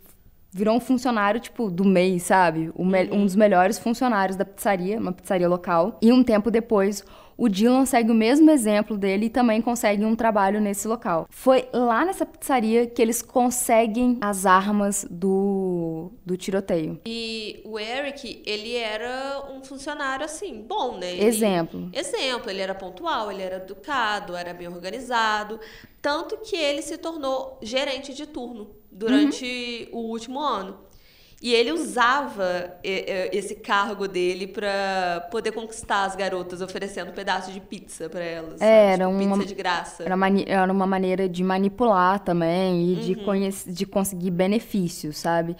virou 0.50 0.76
um 0.76 0.80
funcionário, 0.80 1.40
tipo, 1.40 1.70
do 1.70 1.84
mês, 1.84 2.24
sabe? 2.24 2.70
Uhum. 2.74 2.92
Um 3.12 3.24
dos 3.24 3.36
melhores 3.36 3.78
funcionários 3.78 4.36
da 4.36 4.44
pizzaria, 4.44 4.98
uma 4.98 5.12
pizzaria 5.12 5.48
local. 5.48 5.98
E 6.02 6.12
um 6.12 6.22
tempo 6.22 6.50
depois, 6.50 7.04
o 7.36 7.48
Dylan 7.48 7.86
segue 7.86 8.10
o 8.10 8.14
mesmo 8.14 8.50
exemplo 8.50 8.96
dele 8.96 9.26
e 9.26 9.30
também 9.30 9.60
consegue 9.60 10.04
um 10.04 10.14
trabalho 10.14 10.60
nesse 10.60 10.86
local. 10.86 11.26
Foi 11.30 11.68
lá 11.72 12.04
nessa 12.04 12.24
pizzaria 12.26 12.86
que 12.86 13.00
eles 13.00 13.22
conseguem 13.22 14.18
as 14.20 14.46
armas 14.46 15.06
do, 15.10 16.10
do 16.24 16.36
tiroteio. 16.36 17.00
E 17.06 17.60
o 17.64 17.78
Eric, 17.78 18.42
ele 18.46 18.76
era 18.76 19.44
um 19.52 19.62
funcionário 19.62 20.24
assim, 20.24 20.62
bom, 20.62 20.98
né? 20.98 21.12
Ele, 21.12 21.24
exemplo. 21.24 21.90
Exemplo, 21.92 22.50
ele 22.50 22.60
era 22.60 22.74
pontual, 22.74 23.30
ele 23.30 23.42
era 23.42 23.56
educado, 23.56 24.36
era 24.36 24.52
bem 24.54 24.68
organizado. 24.68 25.58
Tanto 26.00 26.38
que 26.38 26.56
ele 26.56 26.82
se 26.82 26.98
tornou 26.98 27.58
gerente 27.62 28.12
de 28.12 28.26
turno 28.26 28.70
durante 28.90 29.88
uhum. 29.92 29.98
o 29.98 30.10
último 30.10 30.40
ano. 30.40 30.78
E 31.42 31.52
ele 31.52 31.72
usava 31.72 32.76
esse 32.84 33.56
cargo 33.56 34.06
dele 34.06 34.46
para 34.46 35.26
poder 35.28 35.50
conquistar 35.50 36.04
as 36.04 36.14
garotas, 36.14 36.62
oferecendo 36.62 37.10
um 37.10 37.14
pedaço 37.14 37.50
de 37.50 37.60
pizza 37.60 38.08
para 38.08 38.22
elas. 38.22 38.60
É, 38.60 38.92
era 38.92 39.08
tipo, 39.08 39.24
uma 39.24 39.34
pizza 39.34 39.48
de 39.48 39.54
graça. 39.56 40.04
Era, 40.04 40.14
era 40.46 40.72
uma 40.72 40.86
maneira 40.86 41.28
de 41.28 41.42
manipular 41.42 42.20
também 42.20 42.84
e 42.84 42.94
uhum. 42.94 43.00
de, 43.00 43.14
conhecer, 43.16 43.72
de 43.72 43.84
conseguir 43.84 44.30
benefícios, 44.30 45.18
sabe? 45.18 45.56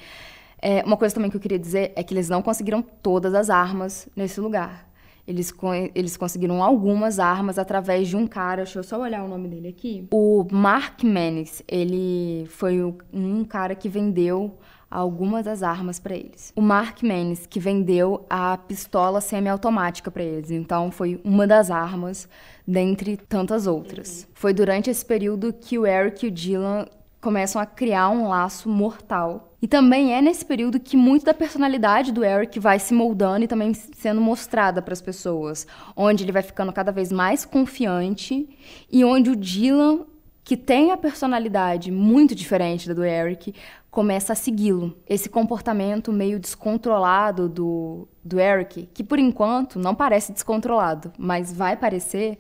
É, 0.61 0.85
uma 0.85 0.97
coisa 0.97 1.12
também 1.12 1.29
que 1.29 1.37
eu 1.37 1.41
queria 1.41 1.59
dizer 1.59 1.93
é 1.97 2.05
que 2.05 2.15
eles 2.15 2.29
não 2.29 2.41
conseguiram 2.41 2.81
todas 2.81 3.35
as 3.35 3.51
armas 3.51 4.09
nesse 4.15 4.41
lugar. 4.41 4.89
Eles, 5.27 5.53
eles 5.97 6.17
conseguiram 6.17 6.62
algumas 6.62 7.19
armas 7.19 7.59
através 7.59 8.07
de 8.07 8.17
um 8.17 8.27
cara, 8.27 8.62
deixa 8.62 8.79
eu 8.79 8.85
só 8.85 9.01
olhar 9.01 9.25
o 9.25 9.29
nome 9.29 9.49
dele 9.49 9.69
aqui. 9.69 10.07
O 10.12 10.47
Mark 10.51 11.03
Menes, 11.03 11.62
ele 11.67 12.47
foi 12.51 12.81
um 13.12 13.45
cara 13.45 13.75
que 13.75 13.89
vendeu 13.89 14.59
algumas 14.99 15.45
das 15.45 15.63
armas 15.63 15.99
para 15.99 16.15
eles. 16.15 16.53
O 16.55 16.61
Mark 16.61 17.03
Menes, 17.03 17.47
que 17.47 17.59
vendeu 17.59 18.25
a 18.29 18.57
pistola 18.57 19.21
semiautomática 19.21 20.11
para 20.11 20.23
eles, 20.23 20.51
então 20.51 20.91
foi 20.91 21.21
uma 21.25 21.47
das 21.47 21.71
armas 21.71 22.29
dentre 22.67 23.17
tantas 23.17 23.67
outras. 23.67 24.23
Uhum. 24.23 24.35
Foi 24.35 24.53
durante 24.53 24.91
esse 24.91 25.05
período 25.05 25.53
que 25.53 25.79
o 25.79 25.87
Eric 25.87 26.27
e 26.27 26.29
o 26.29 26.33
Dylan 26.33 26.87
começam 27.23 27.63
a 27.63 27.65
criar 27.65 28.11
um 28.11 28.29
laço 28.29 28.69
mortal. 28.69 29.55
E 29.63 29.69
também 29.69 30.13
é 30.13 30.21
nesse 30.21 30.45
período 30.45 30.81
que 30.81 30.97
muito 30.97 31.25
da 31.25 31.33
personalidade 31.33 32.11
do 32.11 32.25
Eric 32.25 32.59
vai 32.59 32.81
se 32.81 32.93
moldando 32.93 33.45
e 33.45 33.49
também 33.49 33.73
sendo 33.73 34.21
mostrada 34.21 34.83
para 34.83 34.93
as 34.93 35.01
pessoas, 35.01 35.65
onde 35.95 36.25
ele 36.25 36.33
vai 36.33 36.43
ficando 36.43 36.73
cada 36.73 36.91
vez 36.91 37.13
mais 37.13 37.45
confiante 37.45 38.49
e 38.91 39.05
onde 39.05 39.31
o 39.31 39.37
Dylan, 39.37 40.01
que 40.43 40.57
tem 40.57 40.91
a 40.91 40.97
personalidade 40.97 41.93
muito 41.93 42.35
diferente 42.35 42.89
da 42.89 42.95
do 42.95 43.05
Eric, 43.05 43.55
começa 43.93 44.33
a 44.33 44.37
segui-lo. 44.37 44.97
Esse 45.07 45.29
comportamento 45.29 46.11
meio 46.11 46.41
descontrolado 46.41 47.47
do, 47.47 48.09
do 48.25 48.41
Eric, 48.41 48.89
que 48.95 49.05
por 49.05 49.19
enquanto 49.19 49.79
não 49.79 49.95
parece 49.95 50.33
descontrolado, 50.33 51.13
mas 51.19 51.53
vai 51.53 51.77
parecer, 51.77 52.39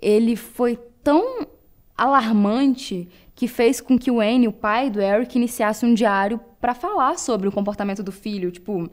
ele 0.00 0.36
foi 0.36 0.78
tão 1.02 1.48
alarmante 1.96 3.08
que 3.34 3.48
fez 3.48 3.80
com 3.80 3.98
que 3.98 4.08
o 4.08 4.18
Wayne, 4.18 4.46
o 4.46 4.52
pai 4.52 4.88
do 4.88 5.00
Eric, 5.00 5.36
iniciasse 5.36 5.84
um 5.84 5.92
diário 5.92 6.40
para 6.60 6.74
falar 6.74 7.18
sobre 7.18 7.48
o 7.48 7.52
comportamento 7.52 8.02
do 8.02 8.12
filho, 8.12 8.52
tipo, 8.52 8.88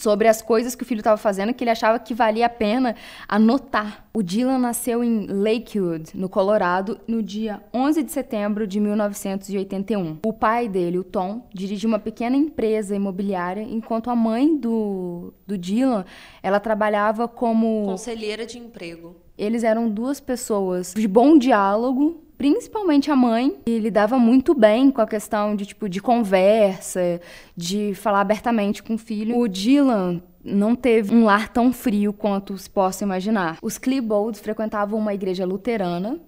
sobre 0.00 0.26
as 0.26 0.40
coisas 0.42 0.74
que 0.74 0.82
o 0.82 0.86
filho 0.86 1.00
estava 1.00 1.16
fazendo 1.16 1.52
que 1.52 1.62
ele 1.62 1.70
achava 1.70 1.98
que 1.98 2.14
valia 2.14 2.46
a 2.46 2.48
pena 2.48 2.96
anotar. 3.28 4.06
O 4.12 4.22
Dylan 4.22 4.58
nasceu 4.58 5.04
em 5.04 5.26
Lakewood, 5.26 6.10
no 6.14 6.28
Colorado, 6.28 7.00
no 7.06 7.22
dia 7.22 7.62
11 7.72 8.02
de 8.02 8.10
setembro 8.10 8.66
de 8.66 8.80
1981. 8.80 10.18
O 10.24 10.32
pai 10.32 10.68
dele, 10.68 10.98
o 10.98 11.04
Tom, 11.04 11.46
dirigia 11.54 11.88
uma 11.88 11.98
pequena 11.98 12.36
empresa 12.36 12.96
imobiliária, 12.96 13.62
enquanto 13.62 14.10
a 14.10 14.16
mãe 14.16 14.56
do, 14.56 15.32
do 15.46 15.56
Dylan, 15.56 16.04
ela 16.42 16.58
trabalhava 16.58 17.28
como 17.28 17.84
conselheira 17.84 18.44
de 18.46 18.58
emprego. 18.58 19.16
Eles 19.38 19.64
eram 19.64 19.88
duas 19.88 20.20
pessoas 20.20 20.92
de 20.94 21.08
bom 21.08 21.38
diálogo, 21.38 22.22
principalmente 22.40 23.10
a 23.10 23.16
mãe, 23.16 23.54
que 23.66 23.78
lidava 23.78 24.18
muito 24.18 24.54
bem 24.54 24.90
com 24.90 25.02
a 25.02 25.06
questão 25.06 25.54
de 25.54 25.66
tipo 25.66 25.90
de 25.90 26.00
conversa, 26.00 27.20
de 27.54 27.92
falar 27.94 28.22
abertamente 28.22 28.82
com 28.82 28.94
o 28.94 28.98
filho. 28.98 29.36
O 29.38 29.46
Dylan 29.46 30.22
não 30.42 30.74
teve 30.74 31.14
um 31.14 31.26
lar 31.26 31.50
tão 31.50 31.70
frio 31.70 32.14
quanto 32.14 32.56
se 32.56 32.70
possa 32.70 33.04
imaginar. 33.04 33.58
Os 33.60 33.76
Klebold 33.76 34.38
frequentavam 34.38 34.98
uma 34.98 35.12
igreja 35.12 35.44
luterana, 35.44 36.18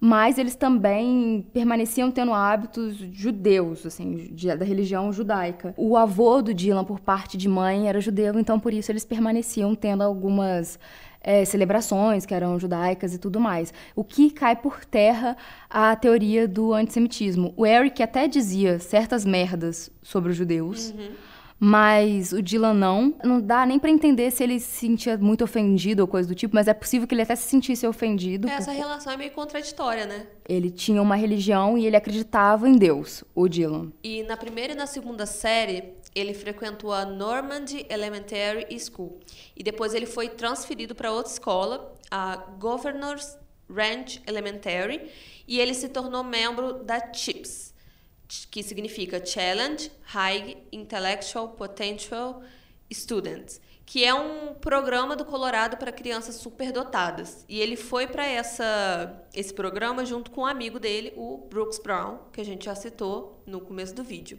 mas 0.00 0.38
eles 0.38 0.54
também 0.54 1.46
permaneciam 1.52 2.10
tendo 2.10 2.32
hábitos 2.32 2.96
judeus, 3.12 3.84
assim, 3.84 4.30
de, 4.32 4.56
da 4.56 4.64
religião 4.64 5.12
judaica. 5.12 5.74
O 5.76 5.98
avô 5.98 6.40
do 6.40 6.54
Dylan, 6.54 6.82
por 6.82 6.98
parte 6.98 7.36
de 7.36 7.46
mãe, 7.46 7.90
era 7.90 8.00
judeu, 8.00 8.38
então 8.38 8.58
por 8.58 8.72
isso 8.72 8.90
eles 8.90 9.04
permaneciam 9.04 9.74
tendo 9.74 10.02
algumas 10.02 10.78
é, 11.22 11.44
celebrações 11.44 12.26
que 12.26 12.34
eram 12.34 12.58
judaicas 12.58 13.14
e 13.14 13.18
tudo 13.18 13.40
mais. 13.40 13.72
O 13.94 14.02
que 14.02 14.30
cai 14.30 14.56
por 14.56 14.84
terra 14.84 15.36
a 15.70 15.94
teoria 15.96 16.48
do 16.48 16.74
antissemitismo. 16.74 17.54
O 17.56 17.64
Eric 17.64 18.02
até 18.02 18.26
dizia 18.26 18.78
certas 18.78 19.24
merdas 19.24 19.90
sobre 20.02 20.30
os 20.30 20.36
judeus. 20.36 20.90
Uhum 20.90 21.32
mas 21.64 22.32
o 22.32 22.42
Dylan 22.42 22.74
não. 22.74 23.14
Não 23.22 23.40
dá 23.40 23.64
nem 23.64 23.78
para 23.78 23.88
entender 23.88 24.32
se 24.32 24.42
ele 24.42 24.58
se 24.58 24.80
sentia 24.80 25.16
muito 25.16 25.44
ofendido 25.44 26.02
ou 26.02 26.08
coisa 26.08 26.28
do 26.28 26.34
tipo, 26.34 26.56
mas 26.56 26.66
é 26.66 26.74
possível 26.74 27.06
que 27.06 27.14
ele 27.14 27.22
até 27.22 27.36
se 27.36 27.48
sentisse 27.48 27.86
ofendido. 27.86 28.48
É, 28.48 28.54
essa 28.54 28.72
relação 28.72 29.12
é 29.12 29.16
meio 29.16 29.30
contraditória, 29.30 30.04
né? 30.04 30.26
Ele 30.48 30.72
tinha 30.72 31.00
uma 31.00 31.14
religião 31.14 31.78
e 31.78 31.86
ele 31.86 31.94
acreditava 31.94 32.68
em 32.68 32.76
Deus, 32.76 33.22
o 33.32 33.46
Dylan. 33.46 33.92
E 34.02 34.24
na 34.24 34.36
primeira 34.36 34.72
e 34.72 34.76
na 34.76 34.88
segunda 34.88 35.24
série, 35.24 35.94
ele 36.14 36.34
frequentou 36.34 36.92
a 36.92 37.04
Normandy 37.04 37.86
Elementary 37.88 38.66
School. 38.78 39.20
E 39.56 39.62
depois 39.62 39.94
ele 39.94 40.06
foi 40.06 40.28
transferido 40.28 40.94
para 40.94 41.12
outra 41.12 41.32
escola, 41.32 41.94
a 42.10 42.36
Governor's 42.36 43.38
Ranch 43.68 44.22
Elementary, 44.26 45.10
e 45.46 45.60
ele 45.60 45.74
se 45.74 45.88
tornou 45.88 46.22
membro 46.22 46.74
da 46.84 47.12
CHIPS 47.12 47.72
que 48.50 48.62
significa 48.62 49.24
Challenge 49.24 49.90
High 50.02 50.56
Intellectual 50.72 51.50
Potential 51.50 52.42
Students, 52.90 53.60
que 53.84 54.04
é 54.04 54.14
um 54.14 54.54
programa 54.54 55.14
do 55.14 55.24
Colorado 55.24 55.76
para 55.76 55.92
crianças 55.92 56.36
superdotadas. 56.36 57.44
E 57.48 57.60
ele 57.60 57.76
foi 57.76 58.06
para 58.06 58.26
essa 58.26 59.22
esse 59.34 59.52
programa 59.52 60.04
junto 60.04 60.30
com 60.30 60.42
um 60.42 60.46
amigo 60.46 60.78
dele, 60.78 61.12
o 61.16 61.38
Brooks 61.48 61.78
Brown, 61.78 62.18
que 62.32 62.40
a 62.40 62.44
gente 62.44 62.64
já 62.64 62.74
citou 62.74 63.42
no 63.46 63.60
começo 63.60 63.94
do 63.94 64.02
vídeo. 64.02 64.38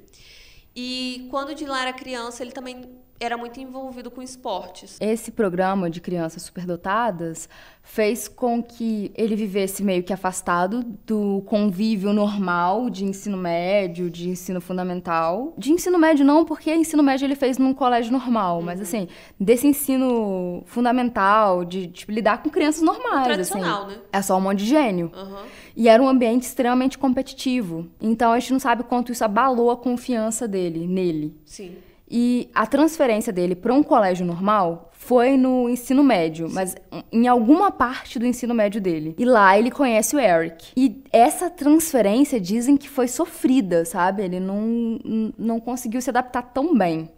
E 0.76 1.28
quando 1.30 1.50
o 1.50 1.56
Dylan 1.56 1.80
era 1.80 1.94
criança, 1.94 2.44
ele 2.44 2.52
também 2.52 3.00
era 3.20 3.38
muito 3.38 3.60
envolvido 3.60 4.12
com 4.12 4.22
esportes. 4.22 4.98
Esse 5.00 5.32
programa 5.32 5.90
de 5.90 6.02
crianças 6.02 6.44
superdotadas 6.44 7.48
fez 7.82 8.28
com 8.28 8.62
que 8.62 9.12
ele 9.16 9.36
vivesse 9.36 9.84
meio 9.84 10.04
que 10.04 10.14
afastado 10.14 10.84
do 11.06 11.42
convívio 11.46 12.14
normal 12.14 12.90
de 12.90 13.06
ensino 13.06 13.38
médio, 13.38 14.10
de 14.10 14.30
ensino 14.30 14.60
fundamental. 14.60 15.54
De 15.58 15.72
ensino 15.72 15.98
médio 15.98 16.26
não, 16.26 16.46
porque 16.46 16.74
ensino 16.74 17.04
médio 17.04 17.26
ele 17.26 17.36
fez 17.36 17.58
num 17.58 17.74
colégio 17.74 18.12
normal, 18.12 18.58
uhum. 18.58 18.64
mas 18.64 18.82
assim, 18.82 19.08
desse 19.40 19.68
ensino 19.68 20.64
fundamental, 20.66 21.66
de 21.66 21.88
tipo, 21.88 22.12
lidar 22.12 22.42
com 22.42 22.50
crianças 22.50 22.82
normais. 22.82 23.26
Tradicional, 23.26 23.86
assim. 23.86 23.96
né? 23.96 24.02
É 24.12 24.22
só 24.22 24.38
um 24.38 24.42
monte 24.42 24.60
de 24.60 24.66
gênio. 24.66 25.12
Uhum. 25.16 25.46
E 25.76 25.90
era 25.90 26.02
um 26.02 26.08
ambiente 26.08 26.44
extremamente 26.44 26.98
competitivo. 26.98 27.88
Então 28.02 28.32
a 28.32 28.40
gente 28.40 28.54
não 28.54 28.60
sabe 28.60 28.84
quanto 28.84 29.12
isso 29.12 29.24
abalou 29.24 29.72
a 29.72 29.78
confiança 29.78 30.48
dele, 30.48 30.88
nele. 30.88 31.36
Sim. 31.46 31.76
E 32.16 32.48
a 32.54 32.68
transferência 32.68 33.34
dele 33.34 33.56
para 33.56 33.74
um 33.74 33.82
colégio 33.82 34.24
normal 34.24 34.92
foi 34.92 35.36
no 35.36 35.68
ensino 35.68 36.04
médio, 36.04 36.48
mas 36.48 36.76
em 37.12 37.28
alguma 37.28 37.72
parte 37.72 38.20
do 38.20 38.26
ensino 38.28 38.54
médio 38.54 38.80
dele. 38.80 39.16
E 39.18 39.26
lá 39.26 39.58
ele 39.58 39.72
conhece 39.72 40.16
o 40.16 40.20
Eric. 40.20 40.68
E 40.78 41.04
essa 41.12 41.50
transferência 41.50 42.40
dizem 42.40 42.78
que 42.78 42.88
foi 42.88 43.08
sofrida, 43.08 43.84
sabe? 43.84 44.22
Ele 44.22 44.40
não, 44.40 45.00
não 45.36 45.60
conseguiu 45.60 46.00
se 46.02 46.12
adaptar 46.12 46.44
tão 46.44 46.78
bem 46.78 47.10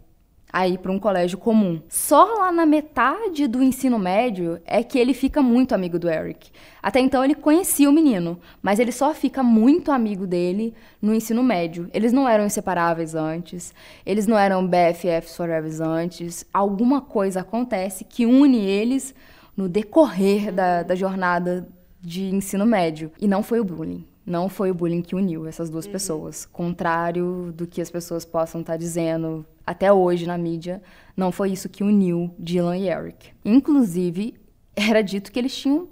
a 0.56 0.66
ir 0.66 0.78
para 0.78 0.90
um 0.90 0.98
colégio 0.98 1.36
comum. 1.36 1.82
Só 1.86 2.24
lá 2.38 2.50
na 2.50 2.64
metade 2.64 3.46
do 3.46 3.62
ensino 3.62 3.98
médio 3.98 4.58
é 4.64 4.82
que 4.82 4.98
ele 4.98 5.12
fica 5.12 5.42
muito 5.42 5.74
amigo 5.74 5.98
do 5.98 6.08
Eric. 6.08 6.50
Até 6.82 6.98
então 6.98 7.22
ele 7.22 7.34
conhecia 7.34 7.90
o 7.90 7.92
menino, 7.92 8.40
mas 8.62 8.78
ele 8.78 8.90
só 8.90 9.12
fica 9.12 9.42
muito 9.42 9.92
amigo 9.92 10.26
dele 10.26 10.72
no 11.02 11.14
ensino 11.14 11.42
médio. 11.42 11.90
Eles 11.92 12.10
não 12.10 12.26
eram 12.26 12.46
inseparáveis 12.46 13.14
antes, 13.14 13.74
eles 14.06 14.26
não 14.26 14.38
eram 14.38 14.66
BFFs 14.66 15.36
forever 15.36 15.82
antes. 15.82 16.46
Alguma 16.54 17.02
coisa 17.02 17.40
acontece 17.40 18.02
que 18.02 18.24
une 18.24 18.64
eles 18.64 19.14
no 19.54 19.68
decorrer 19.68 20.50
da, 20.50 20.82
da 20.82 20.94
jornada 20.94 21.68
de 22.00 22.34
ensino 22.34 22.64
médio. 22.64 23.12
E 23.20 23.28
não 23.28 23.42
foi 23.42 23.60
o 23.60 23.64
bullying. 23.64 24.06
Não 24.26 24.48
foi 24.48 24.72
o 24.72 24.74
bullying 24.74 25.02
que 25.02 25.14
uniu 25.14 25.46
essas 25.46 25.70
duas 25.70 25.86
uhum. 25.86 25.92
pessoas. 25.92 26.44
Contrário 26.44 27.52
do 27.54 27.66
que 27.66 27.80
as 27.80 27.88
pessoas 27.88 28.24
possam 28.24 28.60
estar 28.60 28.76
dizendo 28.76 29.46
até 29.64 29.92
hoje 29.92 30.26
na 30.26 30.36
mídia, 30.36 30.82
não 31.16 31.30
foi 31.30 31.52
isso 31.52 31.68
que 31.68 31.84
uniu 31.84 32.34
Dylan 32.38 32.76
e 32.76 32.88
Eric. 32.88 33.30
Inclusive, 33.44 34.34
era 34.74 35.02
dito 35.02 35.30
que 35.30 35.38
eles 35.38 35.56
tinham 35.56 35.88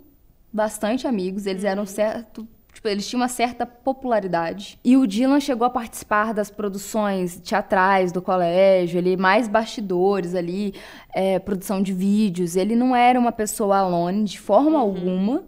bastante 0.53 1.07
amigos, 1.07 1.47
eles 1.47 1.65
eram 1.65 1.87
certo 1.87 2.47
Tipo, 2.75 2.89
eles 2.89 3.09
tinham 3.09 3.21
uma 3.21 3.29
certa 3.29 3.65
popularidade. 3.65 4.79
E 4.85 4.97
o 4.97 5.07
Dylan 5.07 5.39
chegou 5.39 5.65
a 5.65 5.71
participar 5.71 6.35
das 6.35 6.51
produções 6.51 7.41
teatrais 7.41 8.11
do 8.11 8.21
colégio, 8.21 8.99
ele 8.99 9.17
mais 9.17 9.47
bastidores 9.47 10.35
ali, 10.35 10.75
é, 11.15 11.39
produção 11.39 11.81
de 11.81 11.93
vídeos. 11.93 12.57
Ele 12.57 12.75
não 12.75 12.95
era 12.95 13.19
uma 13.19 13.31
pessoa 13.31 13.79
alone 13.79 14.25
de 14.25 14.41
forma 14.41 14.71
uhum. 14.71 14.77
alguma. 14.77 15.45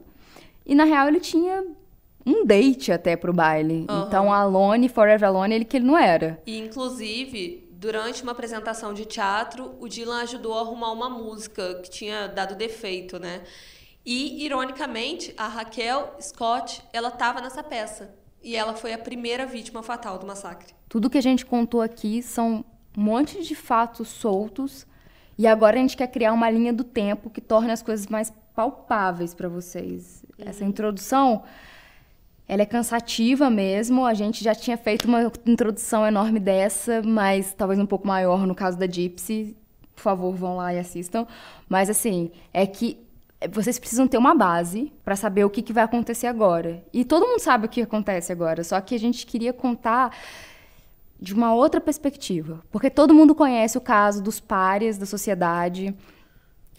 E 0.65 0.75
na 0.75 0.85
real 0.85 1.09
ele 1.09 1.19
tinha 1.19 1.65
um 2.27 2.45
date 2.45 2.91
até 2.91 3.17
pro 3.17 3.33
baile. 3.33 3.87
Uhum. 3.89 4.03
Então, 4.03 4.33
Alone, 4.33 4.89
Forever 4.89 5.29
Alone, 5.29 5.55
ele 5.55 5.65
que 5.65 5.77
ele 5.77 5.87
não 5.87 5.97
era. 5.97 6.43
E 6.45 6.59
inclusive, 6.59 7.69
durante 7.71 8.23
uma 8.23 8.33
apresentação 8.33 8.93
de 8.93 9.05
teatro, 9.05 9.77
o 9.79 9.89
Dylan 9.89 10.23
ajudou 10.23 10.59
a 10.59 10.63
arrumar 10.63 10.91
uma 10.93 11.09
música 11.09 11.81
que 11.83 11.89
tinha 11.89 12.27
dado 12.27 12.57
defeito, 12.57 13.19
né? 13.19 13.43
E, 14.05 14.45
ironicamente, 14.45 15.33
a 15.37 15.47
Raquel 15.47 16.17
Scott, 16.21 16.83
ela 16.93 17.09
estava 17.09 17.41
nessa 17.41 17.63
peça. 17.63 18.15
E 18.43 18.55
ela 18.55 18.75
foi 18.75 18.93
a 18.93 18.99
primeira 18.99 19.47
vítima 19.47 19.83
fatal 19.83 20.19
do 20.19 20.27
massacre. 20.27 20.73
Tudo 20.89 21.11
que 21.11 21.19
a 21.19 21.23
gente 21.23 21.45
contou 21.45 21.81
aqui 21.81 22.23
são 22.23 22.65
um 22.97 23.03
monte 23.03 23.43
de 23.43 23.55
fatos 23.55 24.09
soltos. 24.09 24.87
E 25.37 25.47
agora 25.47 25.77
a 25.77 25.81
gente 25.81 25.97
quer 25.97 26.07
criar 26.07 26.33
uma 26.33 26.49
linha 26.49 26.73
do 26.73 26.85
tempo 26.85 27.29
que 27.29 27.41
torne 27.41 27.73
as 27.73 27.83
coisas 27.83 28.07
mais 28.07 28.33
palpáveis 28.55 29.35
para 29.35 29.49
vocês. 29.49 30.25
Uhum. 30.39 30.45
Essa 30.49 30.65
introdução 30.65 31.43
ela 32.49 32.63
é 32.63 32.67
cansativa 32.67 33.51
mesmo. 33.51 34.05
A 34.05 34.15
gente 34.15 34.43
já 34.43 34.55
tinha 34.55 34.77
feito 34.77 35.07
uma 35.07 35.31
introdução 35.47 36.07
enorme 36.07 36.39
dessa, 36.39 37.03
mas 37.03 37.53
talvez 37.53 37.79
um 37.79 37.87
pouco 37.87 38.07
maior 38.07 38.47
no 38.47 38.55
caso 38.55 38.79
da 38.79 38.87
Gypsy. 38.87 39.57
Por 39.95 40.03
favor, 40.03 40.35
vão 40.35 40.57
lá 40.57 40.73
e 40.75 40.79
assistam. 40.79 41.27
Mas 41.69 41.91
assim, 41.91 42.31
é 42.53 42.67
que 42.67 42.99
vocês 43.51 43.79
precisam 43.79 44.07
ter 44.07 44.19
uma 44.19 44.35
base 44.35 44.93
para 45.05 45.17
saber 45.17 45.45
o 45.45 45.51
que, 45.51 45.63
que 45.63 45.73
vai 45.73 45.85
acontecer 45.85 46.27
agora. 46.27 46.83
E 46.93 47.05
todo 47.05 47.27
mundo 47.27 47.41
sabe 47.41 47.67
o 47.67 47.69
que 47.69 47.83
acontece 47.83 48.33
agora, 48.33 48.63
só 48.65 48.81
que 48.81 48.95
a 48.95 48.99
gente 48.99 49.27
queria 49.27 49.53
contar 49.53 50.17
de 51.21 51.35
uma 51.35 51.55
outra 51.55 51.81
perspectiva. 51.81 52.63
Porque 52.71 52.91
todo 52.91 53.15
mundo 53.15 53.35
conhece 53.35 53.77
o 53.77 53.81
caso 53.81 54.23
dos 54.23 54.41
pares 54.41 54.99
da 54.99 55.07
sociedade 55.07 55.95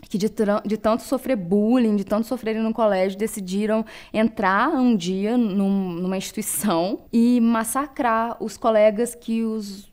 que 0.04 0.18
de, 0.18 0.32
de, 0.66 0.78
tanto 0.78 1.04
sofrer 1.04 1.36
bullying, 1.36 1.96
de 1.96 2.04
tanto 2.04 2.28
sofrerem 2.28 2.62
no 2.62 2.74
colégio, 2.74 3.18
decidiram 3.18 3.86
entrar 4.14 4.70
um 4.70 4.96
dia 4.96 5.38
num, 5.38 5.94
numa 5.94 6.18
instituição 6.18 7.06
e 7.12 7.42
massacrar 7.42 8.42
os 8.42 8.58
colegas 8.58 9.16
que 9.16 9.44
os 9.44 9.92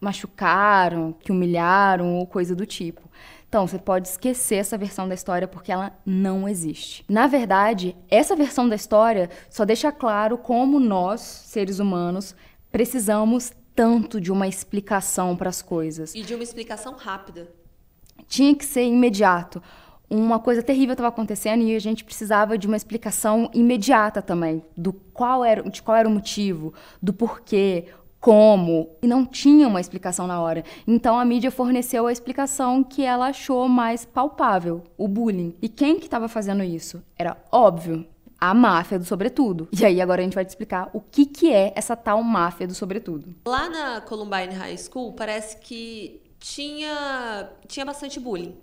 machucaram, 0.00 1.12
que 1.12 1.32
humilharam 1.32 2.16
ou 2.16 2.26
coisa 2.26 2.54
do 2.54 2.66
tipo. 2.66 3.02
Então, 3.48 3.68
você 3.68 3.78
pode 3.78 4.08
esquecer 4.08 4.56
essa 4.56 4.76
versão 4.76 5.08
da 5.08 5.14
história 5.14 5.46
porque 5.46 5.70
ela 5.70 5.96
não 6.04 6.48
existe. 6.48 7.04
Na 7.08 7.28
verdade, 7.28 7.96
essa 8.10 8.34
versão 8.34 8.68
da 8.68 8.74
história 8.74 9.30
só 9.48 9.64
deixa 9.64 9.92
claro 9.92 10.36
como 10.36 10.80
nós, 10.80 11.20
seres 11.20 11.78
humanos, 11.78 12.34
precisamos 12.72 13.52
tanto 13.74 14.20
de 14.20 14.32
uma 14.32 14.48
explicação 14.48 15.36
para 15.36 15.48
as 15.48 15.62
coisas. 15.62 16.14
E 16.14 16.22
de 16.22 16.34
uma 16.34 16.42
explicação 16.42 16.94
rápida 16.94 17.48
tinha 18.26 18.54
que 18.54 18.64
ser 18.64 18.84
imediato. 18.84 19.62
Uma 20.08 20.38
coisa 20.38 20.62
terrível 20.62 20.92
estava 20.92 21.08
acontecendo 21.08 21.62
e 21.62 21.74
a 21.74 21.78
gente 21.78 22.04
precisava 22.04 22.58
de 22.58 22.66
uma 22.66 22.76
explicação 22.76 23.50
imediata 23.54 24.20
também 24.20 24.62
do 24.76 24.92
qual 24.92 25.44
era, 25.44 25.62
de 25.62 25.82
qual 25.82 25.96
era 25.96 26.08
o 26.08 26.12
motivo, 26.12 26.74
do 27.02 27.12
porquê, 27.12 27.86
como, 28.24 28.88
e 29.02 29.06
não 29.06 29.26
tinha 29.26 29.68
uma 29.68 29.80
explicação 29.80 30.26
na 30.26 30.40
hora. 30.40 30.64
Então 30.86 31.18
a 31.18 31.24
mídia 31.26 31.50
forneceu 31.50 32.06
a 32.06 32.12
explicação 32.12 32.82
que 32.82 33.04
ela 33.04 33.26
achou 33.26 33.68
mais 33.68 34.04
palpável, 34.04 34.82
o 34.96 35.06
bullying. 35.06 35.54
E 35.60 35.68
quem 35.68 35.98
que 35.98 36.06
estava 36.06 36.26
fazendo 36.26 36.62
isso? 36.62 37.02
Era 37.18 37.36
óbvio, 37.52 38.06
a 38.40 38.54
máfia 38.54 38.98
do 38.98 39.04
sobretudo. 39.04 39.68
E 39.72 39.84
aí 39.84 40.00
agora 40.00 40.22
a 40.22 40.24
gente 40.24 40.34
vai 40.34 40.44
te 40.44 40.48
explicar 40.48 40.88
o 40.92 41.00
que 41.00 41.26
que 41.26 41.52
é 41.52 41.72
essa 41.76 41.96
tal 41.96 42.22
máfia 42.22 42.66
do 42.66 42.74
sobretudo. 42.74 43.34
Lá 43.46 43.68
na 43.68 44.00
Columbine 44.00 44.54
High 44.54 44.78
School 44.78 45.12
parece 45.12 45.58
que 45.58 46.23
tinha, 46.44 47.48
tinha 47.66 47.86
bastante 47.86 48.20
bullying. 48.20 48.54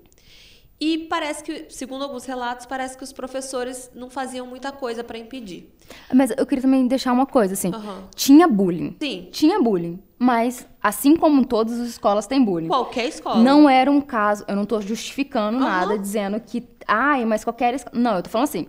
E 0.80 1.00
parece 1.10 1.44
que, 1.44 1.66
segundo 1.70 2.04
alguns 2.04 2.26
relatos, 2.26 2.66
parece 2.66 2.98
que 2.98 3.04
os 3.04 3.12
professores 3.14 3.92
não 3.94 4.10
faziam 4.10 4.48
muita 4.48 4.72
coisa 4.72 5.04
para 5.04 5.18
impedir. 5.18 5.72
Mas 6.12 6.32
eu 6.36 6.46
queria 6.46 6.62
também 6.62 6.88
deixar 6.88 7.12
uma 7.12 7.26
coisa, 7.26 7.54
assim. 7.54 7.70
Uhum. 7.74 8.04
Tinha 8.16 8.48
bullying. 8.48 8.96
Sim. 9.00 9.30
Tinha 9.32 9.60
bullying. 9.60 10.02
Mas, 10.18 10.68
assim 10.82 11.16
como 11.16 11.46
todas 11.46 11.80
as 11.80 11.90
escolas 11.90 12.26
têm 12.26 12.44
bullying. 12.44 12.68
Qualquer 12.68 13.08
escola. 13.08 13.38
Não 13.44 13.70
era 13.70 13.92
um 13.92 14.02
caso. 14.02 14.44
Eu 14.48 14.56
não 14.56 14.66
tô 14.66 14.82
justificando 14.82 15.58
uhum. 15.58 15.64
nada, 15.64 15.98
dizendo 15.98 16.40
que. 16.40 16.68
Ai, 16.88 17.26
mas 17.26 17.44
qualquer 17.44 17.76
escola. 17.76 18.00
Não, 18.00 18.16
eu 18.16 18.24
tô 18.24 18.30
falando 18.30 18.48
assim. 18.48 18.68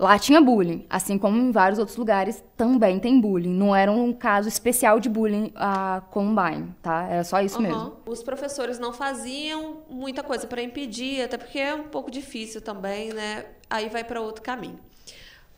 Lá 0.00 0.18
tinha 0.18 0.40
bullying, 0.40 0.86
assim 0.88 1.18
como 1.18 1.36
em 1.36 1.52
vários 1.52 1.78
outros 1.78 1.98
lugares 1.98 2.42
também 2.56 2.98
tem 2.98 3.20
bullying. 3.20 3.52
Não 3.52 3.76
era 3.76 3.92
um 3.92 4.14
caso 4.14 4.48
especial 4.48 4.98
de 4.98 5.10
bullying 5.10 5.52
a 5.54 6.02
Combine, 6.10 6.74
tá? 6.80 7.06
Era 7.06 7.22
só 7.22 7.42
isso 7.42 7.56
uhum. 7.56 7.62
mesmo. 7.62 7.96
Os 8.06 8.22
professores 8.22 8.78
não 8.78 8.94
faziam 8.94 9.82
muita 9.90 10.22
coisa 10.22 10.46
para 10.46 10.62
impedir, 10.62 11.22
até 11.22 11.36
porque 11.36 11.58
é 11.58 11.74
um 11.74 11.88
pouco 11.88 12.10
difícil 12.10 12.62
também, 12.62 13.12
né? 13.12 13.44
Aí 13.68 13.90
vai 13.90 14.02
para 14.02 14.22
outro 14.22 14.40
caminho. 14.42 14.80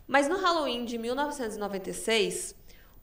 Mas 0.09 0.29
no 0.29 0.37
Halloween 0.39 0.87
de 0.87 0.99
1996, 0.99 2.57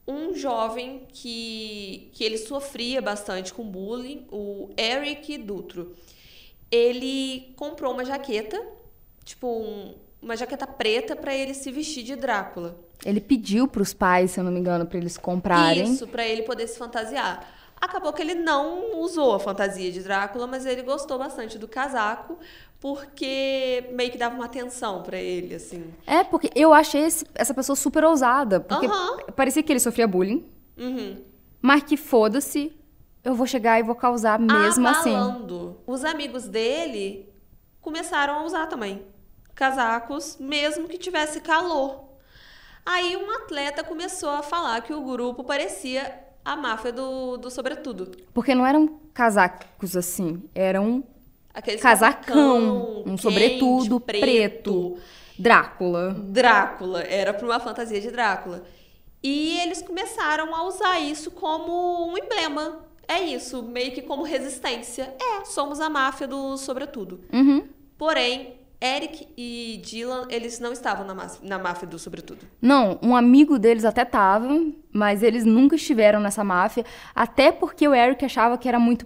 um 0.06 0.34
jovem 0.34 1.08
que, 1.08 2.10
que 2.12 2.26
ele 2.26 2.38
sofria 2.38 3.02
bastante 3.02 3.54
com 3.54 3.64
bullying, 3.64 4.28
o 4.30 4.72
Eric 4.78 5.38
Dutro, 5.38 5.96
ele 6.70 7.54
comprou 7.56 7.94
uma 7.94 8.04
jaqueta, 8.04 8.62
tipo 9.24 9.48
um 9.48 10.09
uma 10.22 10.36
jaqueta 10.36 10.68
preta 10.68 11.16
para 11.16 11.34
ele 11.34 11.54
se 11.54 11.72
vestir 11.72 12.04
de 12.04 12.16
Drácula. 12.16 12.78
Ele 13.06 13.22
pediu 13.22 13.68
para 13.68 13.82
os 13.82 13.94
pais, 13.94 14.32
se 14.32 14.40
eu 14.40 14.44
não 14.44 14.52
me 14.52 14.60
engano, 14.60 14.86
para 14.86 14.98
eles 14.98 15.18
comprarem. 15.18 15.84
Isso, 15.84 16.08
para 16.08 16.28
ele 16.28 16.44
poder 16.44 16.68
se 16.68 16.78
fantasiar. 16.78 17.48
Acabou 17.80 18.12
que 18.12 18.22
ele 18.22 18.36
não 18.36 19.00
usou 19.00 19.34
a 19.34 19.40
fantasia 19.40 19.90
de 19.90 20.02
Drácula, 20.02 20.46
mas 20.46 20.66
ele 20.66 20.82
gostou 20.82 21.18
bastante 21.18 21.58
do 21.58 21.66
casaco, 21.66 22.38
porque 22.78 23.90
meio 23.94 24.12
que 24.12 24.18
dava 24.18 24.36
uma 24.36 24.46
atenção 24.46 25.02
para 25.02 25.18
ele, 25.18 25.56
assim. 25.56 25.86
É, 26.06 26.26
porque 26.26 26.52
eu 26.54 26.74
achei 26.74 27.04
esse, 27.04 27.26
essa 27.34 27.54
pessoa 27.54 27.78
super 27.78 28.04
ousada, 28.04 28.60
porque 28.60 28.86
uhum. 28.86 29.18
parecia 29.34 29.64
que 29.64 29.72
ele 29.72 29.80
sofria 29.80 30.08
bullying. 30.08 30.46
Uhum. 30.78 31.24
Mas 31.62 31.84
que 31.84 31.96
foda-se, 31.96 32.74
eu 33.24 33.34
vou 33.34 33.48
chegar 33.48 33.80
e 33.80 33.84
vou 33.84 33.96
causar 33.96 34.38
mesmo 34.38 34.86
Abalando. 34.86 35.70
assim. 35.70 35.78
Os 35.88 36.04
amigos 36.04 36.48
dele 36.50 37.30
começaram 37.80 38.40
a 38.40 38.44
usar 38.44 38.68
também 38.68 39.06
casacos, 39.60 40.38
mesmo 40.40 40.88
que 40.88 40.98
tivesse 40.98 41.42
calor. 41.42 42.06
Aí 42.86 43.18
um 43.18 43.30
atleta 43.30 43.84
começou 43.84 44.30
a 44.30 44.42
falar 44.42 44.82
que 44.82 44.94
o 44.94 45.02
grupo 45.02 45.44
parecia 45.44 46.18
a 46.46 46.56
máfia 46.56 46.94
do, 46.94 47.36
do 47.36 47.52
sobretudo. 47.52 48.10
Porque 48.34 48.56
não 48.56 48.66
eram 48.66 48.88
casacos 49.14 49.98
assim, 49.98 50.42
eram 50.56 51.04
Aqueles 51.54 51.82
casacão, 51.82 53.04
um 53.06 53.18
sobretudo 53.18 54.00
preto. 54.00 54.22
preto. 54.22 54.98
Drácula. 55.38 56.14
Drácula, 56.18 57.02
era 57.02 57.34
para 57.34 57.46
uma 57.46 57.60
fantasia 57.60 58.00
de 58.00 58.12
Drácula. 58.12 58.64
E 59.22 59.60
eles 59.60 59.82
começaram 59.82 60.56
a 60.56 60.64
usar 60.64 61.02
isso 61.02 61.32
como 61.32 62.10
um 62.10 62.18
emblema. 62.18 62.86
É 63.06 63.20
isso, 63.20 63.62
meio 63.62 63.92
que 63.92 64.02
como 64.02 64.24
resistência. 64.24 65.14
É, 65.22 65.44
somos 65.44 65.82
a 65.82 65.90
máfia 65.90 66.28
do 66.28 66.56
sobretudo. 66.56 67.20
Uhum. 67.34 67.68
Porém, 67.98 68.59
Eric 68.82 69.28
e 69.38 69.82
Dylan, 69.84 70.28
eles 70.30 70.60
não 70.60 70.72
estavam 70.72 71.06
na, 71.06 71.28
na 71.42 71.60
máfia 71.60 71.88
do 71.88 72.00
Sobretudo. 72.00 72.40
Não, 72.62 72.98
um 73.02 73.16
amigo 73.16 73.60
deles 73.60 73.84
até 73.84 74.04
estava, 74.04 74.48
mas 74.92 75.22
eles 75.22 75.44
nunca 75.44 75.76
estiveram 75.76 76.20
nessa 76.20 76.44
máfia, 76.44 76.86
até 77.14 77.52
porque 77.52 77.88
o 77.88 77.94
Eric 77.94 78.24
achava 78.24 78.58
que 78.58 78.70
era 78.70 78.80
muito 78.80 79.06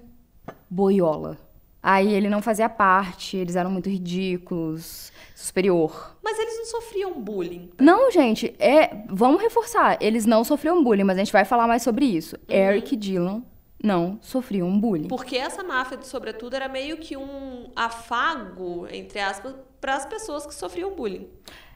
boiola. 0.70 1.38
Aí 1.82 2.14
ele 2.14 2.30
não 2.30 2.42
fazia 2.42 2.70
parte, 2.70 3.36
eles 3.36 3.56
eram 3.56 3.70
muito 3.70 3.90
ridículos, 3.90 5.12
superior. 5.36 6.16
Mas 6.24 6.40
eles 6.40 6.58
não 6.58 6.66
sofriam 6.66 7.22
bullying. 7.22 7.72
Não, 7.80 8.10
gente, 8.12 8.56
é, 8.58 9.04
vamos 9.10 9.42
reforçar, 9.42 9.98
eles 10.00 10.26
não 10.26 10.44
sofriam 10.44 10.84
bullying, 10.84 11.04
mas 11.04 11.18
a 11.18 11.20
gente 11.20 11.34
vai 11.34 11.44
falar 11.44 11.68
mais 11.68 11.82
sobre 11.82 12.06
isso. 12.06 12.38
Uhum. 12.48 12.56
Eric 12.56 12.94
e 12.94 12.98
Dylan 12.98 13.44
não 13.84 14.18
sofriam 14.22 14.80
bullying. 14.80 15.10
Porque 15.10 15.36
essa 15.36 15.62
máfia 15.62 15.98
do 15.98 16.06
sobretudo 16.06 16.56
era 16.56 16.70
meio 16.70 16.98
que 16.98 17.18
um 17.18 17.70
afago, 17.76 18.88
entre 18.90 19.20
aspas, 19.20 19.54
para 19.82 19.96
as 19.96 20.06
pessoas 20.06 20.46
que 20.46 20.56
sofriam 20.56 20.96
bullying. 20.96 21.28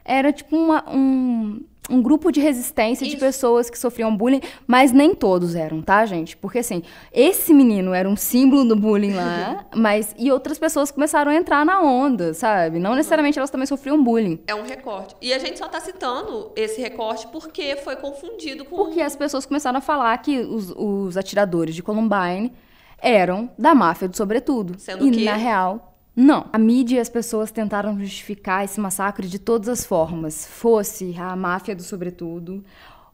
Era 0.02 0.32
tipo 0.32 0.56
uma, 0.56 0.82
um, 0.90 1.62
um 1.88 2.02
grupo 2.02 2.30
de 2.30 2.40
resistência 2.40 3.04
Isso. 3.04 3.14
de 3.14 3.20
pessoas 3.20 3.70
que 3.70 3.78
sofriam 3.78 4.14
bullying, 4.16 4.40
mas 4.66 4.92
nem 4.92 5.14
todos 5.14 5.54
eram, 5.54 5.80
tá, 5.80 6.04
gente? 6.06 6.36
Porque 6.36 6.58
assim, 6.58 6.82
esse 7.12 7.54
menino 7.54 7.94
era 7.94 8.08
um 8.08 8.16
símbolo 8.16 8.64
do 8.64 8.76
bullying 8.76 9.14
lá, 9.14 9.66
mas 9.74 10.14
e 10.18 10.30
outras 10.30 10.58
pessoas 10.58 10.90
começaram 10.90 11.30
a 11.30 11.34
entrar 11.34 11.64
na 11.64 11.80
onda, 11.80 12.34
sabe? 12.34 12.78
Não 12.78 12.94
necessariamente 12.94 13.38
elas 13.38 13.50
também 13.50 13.66
sofriam 13.66 14.02
bullying. 14.02 14.38
É 14.46 14.54
um 14.54 14.62
recorte. 14.62 15.16
E 15.20 15.32
a 15.32 15.38
gente 15.38 15.58
só 15.58 15.68
tá 15.68 15.80
citando 15.80 16.52
esse 16.54 16.80
recorte 16.80 17.26
porque 17.28 17.76
foi 17.76 17.96
confundido 17.96 18.64
com 18.64 18.76
Porque 18.76 19.00
as 19.00 19.16
pessoas 19.16 19.46
começaram 19.46 19.78
a 19.78 19.82
falar 19.82 20.16
que 20.18 20.38
os, 20.38 20.72
os 20.76 21.16
atiradores 21.16 21.74
de 21.74 21.82
Columbine 21.82 22.52
eram 23.00 23.50
da 23.58 23.74
máfia 23.74 24.08
do 24.08 24.16
sobretudo. 24.16 24.78
Sendo 24.78 25.06
e 25.06 25.10
que... 25.10 25.24
na 25.24 25.34
real 25.34 25.87
não. 26.20 26.46
A 26.52 26.58
mídia 26.58 26.96
e 26.96 27.00
as 27.00 27.08
pessoas 27.08 27.52
tentaram 27.52 27.98
justificar 27.98 28.64
esse 28.64 28.80
massacre 28.80 29.28
de 29.28 29.38
todas 29.38 29.68
as 29.68 29.84
formas. 29.84 30.46
Fosse 30.46 31.14
a 31.16 31.36
máfia 31.36 31.76
do 31.76 31.82
sobretudo, 31.82 32.64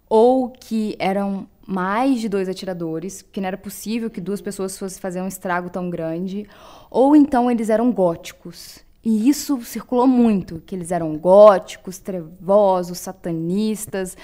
ou 0.08 0.48
que 0.48 0.96
eram 0.98 1.46
mais 1.66 2.20
de 2.20 2.28
dois 2.28 2.48
atiradores, 2.48 3.20
que 3.20 3.40
não 3.40 3.48
era 3.48 3.58
possível 3.58 4.08
que 4.08 4.20
duas 4.20 4.40
pessoas 4.40 4.78
fossem 4.78 5.00
fazer 5.00 5.20
um 5.20 5.28
estrago 5.28 5.68
tão 5.68 5.90
grande, 5.90 6.48
ou 6.90 7.14
então 7.14 7.50
eles 7.50 7.68
eram 7.68 7.92
góticos. 7.92 8.78
E 9.04 9.28
isso 9.28 9.62
circulou 9.62 10.06
muito, 10.06 10.62
que 10.64 10.74
eles 10.74 10.90
eram 10.90 11.14
góticos, 11.18 11.98
trevosos, 11.98 12.98
satanistas, 12.98 14.16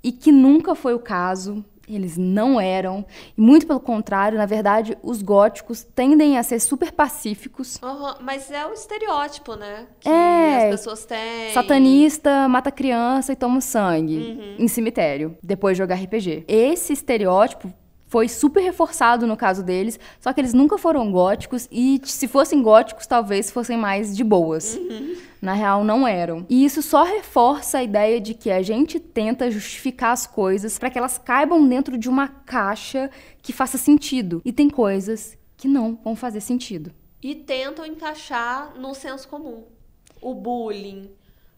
e 0.00 0.12
que 0.12 0.30
nunca 0.30 0.76
foi 0.76 0.94
o 0.94 1.00
caso. 1.00 1.64
Eles 1.88 2.16
não 2.16 2.60
eram. 2.60 3.04
E 3.36 3.40
muito 3.40 3.66
pelo 3.66 3.80
contrário, 3.80 4.36
na 4.36 4.46
verdade, 4.46 4.96
os 5.02 5.22
góticos 5.22 5.82
tendem 5.82 6.38
a 6.38 6.42
ser 6.42 6.60
super 6.60 6.92
pacíficos. 6.92 7.78
Uhum, 7.82 8.14
mas 8.20 8.50
é 8.50 8.66
o 8.66 8.72
estereótipo, 8.72 9.54
né? 9.54 9.86
Que 10.00 10.08
é. 10.08 10.64
As 10.64 10.70
pessoas 10.70 11.04
têm. 11.04 11.52
Satanista, 11.52 12.48
mata 12.48 12.70
criança 12.70 13.32
e 13.32 13.36
toma 13.36 13.60
sangue 13.60 14.16
uhum. 14.16 14.56
em 14.58 14.68
cemitério, 14.68 15.36
depois 15.42 15.76
de 15.76 15.78
jogar 15.78 15.96
RPG. 15.96 16.44
Esse 16.46 16.92
estereótipo 16.92 17.72
foi 18.08 18.26
super 18.26 18.60
reforçado 18.62 19.26
no 19.26 19.36
caso 19.36 19.62
deles, 19.62 20.00
só 20.18 20.32
que 20.32 20.40
eles 20.40 20.54
nunca 20.54 20.78
foram 20.78 21.12
góticos 21.12 21.68
e 21.70 22.00
se 22.04 22.26
fossem 22.26 22.62
góticos, 22.62 23.06
talvez 23.06 23.50
fossem 23.50 23.76
mais 23.76 24.16
de 24.16 24.24
boas. 24.24 24.76
Uhum. 24.76 25.16
Na 25.40 25.52
real, 25.52 25.84
não 25.84 26.08
eram. 26.08 26.44
E 26.48 26.64
isso 26.64 26.82
só 26.82 27.04
reforça 27.04 27.78
a 27.78 27.82
ideia 27.82 28.20
de 28.20 28.34
que 28.34 28.50
a 28.50 28.60
gente 28.60 28.98
tenta 28.98 29.50
justificar 29.50 30.12
as 30.12 30.26
coisas 30.26 30.78
para 30.78 30.90
que 30.90 30.98
elas 30.98 31.16
caibam 31.18 31.68
dentro 31.68 31.96
de 31.96 32.08
uma 32.08 32.26
caixa 32.26 33.08
que 33.40 33.52
faça 33.52 33.78
sentido. 33.78 34.42
E 34.44 34.52
tem 34.52 34.68
coisas 34.68 35.38
que 35.56 35.68
não 35.68 35.98
vão 36.02 36.16
fazer 36.16 36.40
sentido. 36.40 36.92
E 37.22 37.34
tentam 37.34 37.86
encaixar 37.86 38.74
no 38.76 38.94
senso 38.94 39.28
comum. 39.28 39.64
O 40.20 40.34
bullying, 40.34 41.10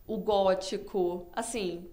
o 0.07 0.19
gótico, 0.19 1.27
assim, 1.33 1.87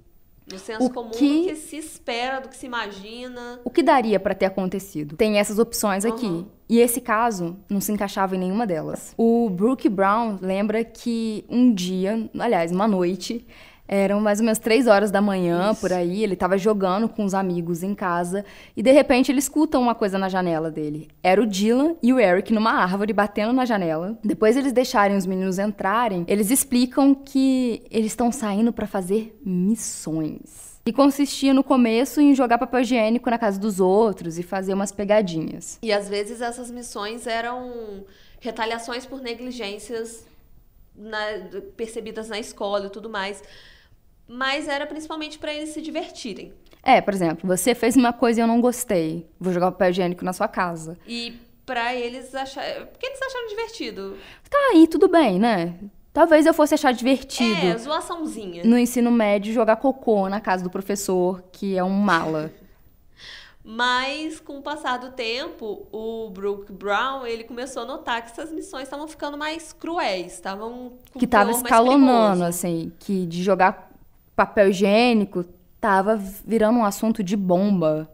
no 0.51 0.57
senso 0.57 0.85
o 0.85 0.89
comum 0.89 1.11
que... 1.11 1.41
do 1.41 1.47
que 1.49 1.55
se 1.55 1.77
espera, 1.77 2.39
do 2.39 2.49
que 2.49 2.55
se 2.55 2.65
imagina. 2.65 3.59
O 3.63 3.69
que 3.69 3.83
daria 3.83 4.19
para 4.19 4.33
ter 4.33 4.45
acontecido? 4.45 5.15
Tem 5.15 5.37
essas 5.37 5.59
opções 5.59 6.05
aqui. 6.05 6.25
Uhum. 6.25 6.45
E 6.69 6.79
esse 6.79 6.99
caso 6.99 7.57
não 7.69 7.79
se 7.79 7.91
encaixava 7.91 8.35
em 8.35 8.39
nenhuma 8.39 8.67
delas. 8.67 9.13
O 9.17 9.49
Brooke 9.49 9.87
Brown 9.87 10.37
lembra 10.41 10.83
que 10.83 11.45
um 11.49 11.73
dia, 11.73 12.29
aliás, 12.37 12.71
uma 12.71 12.87
noite, 12.87 13.45
eram 13.87 14.19
mais 14.19 14.39
ou 14.39 14.45
menos 14.45 14.59
três 14.59 14.85
horas 14.85 15.09
da 15.09 15.21
manhã, 15.21 15.71
Isso. 15.71 15.79
por 15.79 15.93
aí. 15.93 16.23
Ele 16.23 16.33
estava 16.33 16.57
jogando 16.57 17.07
com 17.07 17.23
os 17.23 17.33
amigos 17.33 17.83
em 17.83 17.95
casa. 17.95 18.43
E, 18.75 18.83
de 18.83 18.91
repente, 18.91 19.31
ele 19.31 19.39
escuta 19.39 19.79
uma 19.79 19.95
coisa 19.95 20.17
na 20.17 20.27
janela 20.27 20.69
dele. 20.69 21.07
Era 21.23 21.41
o 21.41 21.47
Dylan 21.47 21.95
e 22.03 22.11
o 22.11 22.19
Eric 22.19 22.51
numa 22.51 22.71
árvore, 22.71 23.13
batendo 23.13 23.53
na 23.53 23.65
janela. 23.65 24.19
Depois 24.23 24.57
eles 24.57 24.73
deixarem 24.73 25.15
os 25.15 25.25
meninos 25.25 25.57
entrarem, 25.57 26.25
eles 26.27 26.51
explicam 26.51 27.15
que 27.15 27.83
eles 27.89 28.11
estão 28.11 28.31
saindo 28.31 28.73
para 28.73 28.85
fazer 28.85 29.39
missões. 29.45 30.77
E 30.85 30.93
consistia 30.93 31.53
no 31.53 31.63
começo 31.63 32.21
em 32.21 32.33
jogar 32.33 32.57
papel 32.57 32.79
higiênico 32.79 33.29
na 33.29 33.37
casa 33.37 33.59
dos 33.59 33.79
outros 33.79 34.37
e 34.37 34.43
fazer 34.43 34.73
umas 34.73 34.91
pegadinhas. 34.91 35.77
E 35.81 35.91
às 35.91 36.07
vezes 36.07 36.41
essas 36.41 36.71
missões 36.71 37.27
eram 37.27 38.05
retaliações 38.39 39.05
por 39.05 39.21
negligências 39.21 40.25
na, 40.95 41.19
percebidas 41.75 42.29
na 42.29 42.39
escola 42.39 42.87
e 42.87 42.89
tudo 42.89 43.09
mais 43.09 43.43
mas 44.27 44.67
era 44.67 44.85
principalmente 44.85 45.39
para 45.39 45.53
eles 45.53 45.69
se 45.69 45.81
divertirem. 45.81 46.53
É, 46.83 47.01
por 47.01 47.13
exemplo, 47.13 47.47
você 47.47 47.75
fez 47.75 47.95
uma 47.95 48.13
coisa 48.13 48.39
e 48.39 48.43
eu 48.43 48.47
não 48.47 48.61
gostei. 48.61 49.27
Vou 49.39 49.51
jogar 49.51 49.71
papel 49.71 49.89
higiênico 49.89 50.23
na 50.23 50.33
sua 50.33 50.47
casa. 50.47 50.97
E 51.07 51.37
para 51.65 51.93
eles 51.93 52.33
achar, 52.33 52.63
porque 52.87 53.05
eles 53.05 53.21
acharam 53.21 53.47
divertido. 53.47 54.17
Tá 54.49 54.57
aí, 54.71 54.87
tudo 54.87 55.09
bem, 55.09 55.37
né? 55.37 55.75
Talvez 56.13 56.45
eu 56.45 56.53
fosse 56.53 56.73
achar 56.73 56.93
divertido. 56.93 57.67
É, 57.67 57.77
zoaçãozinha. 57.77 58.63
No 58.63 58.77
ensino 58.77 59.11
médio, 59.11 59.53
jogar 59.53 59.75
cocô 59.75 60.27
na 60.29 60.39
casa 60.39 60.63
do 60.63 60.69
professor, 60.69 61.43
que 61.51 61.77
é 61.77 61.83
um 61.83 61.89
mala. 61.89 62.51
Mas, 63.69 64.39
com 64.39 64.59
o 64.59 64.61
passar 64.61 64.97
do 64.97 65.11
tempo, 65.11 65.85
o 65.91 66.29
Brooke 66.29 66.71
Brown, 66.71 67.25
ele 67.25 67.43
começou 67.43 67.83
a 67.83 67.85
notar 67.85 68.23
que 68.23 68.31
essas 68.31 68.49
missões 68.49 68.83
estavam 68.83 69.09
ficando 69.09 69.37
mais 69.37 69.73
cruéis, 69.73 70.35
estavam 70.35 70.93
Que 71.19 71.25
estava 71.25 71.51
escalonando, 71.51 72.45
assim, 72.45 72.93
que 72.97 73.25
de 73.25 73.43
jogar 73.43 73.86
papel 74.37 74.69
higiênico 74.69 75.43
tava 75.81 76.15
virando 76.15 76.77
um 76.77 76.85
assunto 76.85 77.23
de 77.23 77.35
bomba. 77.35 78.09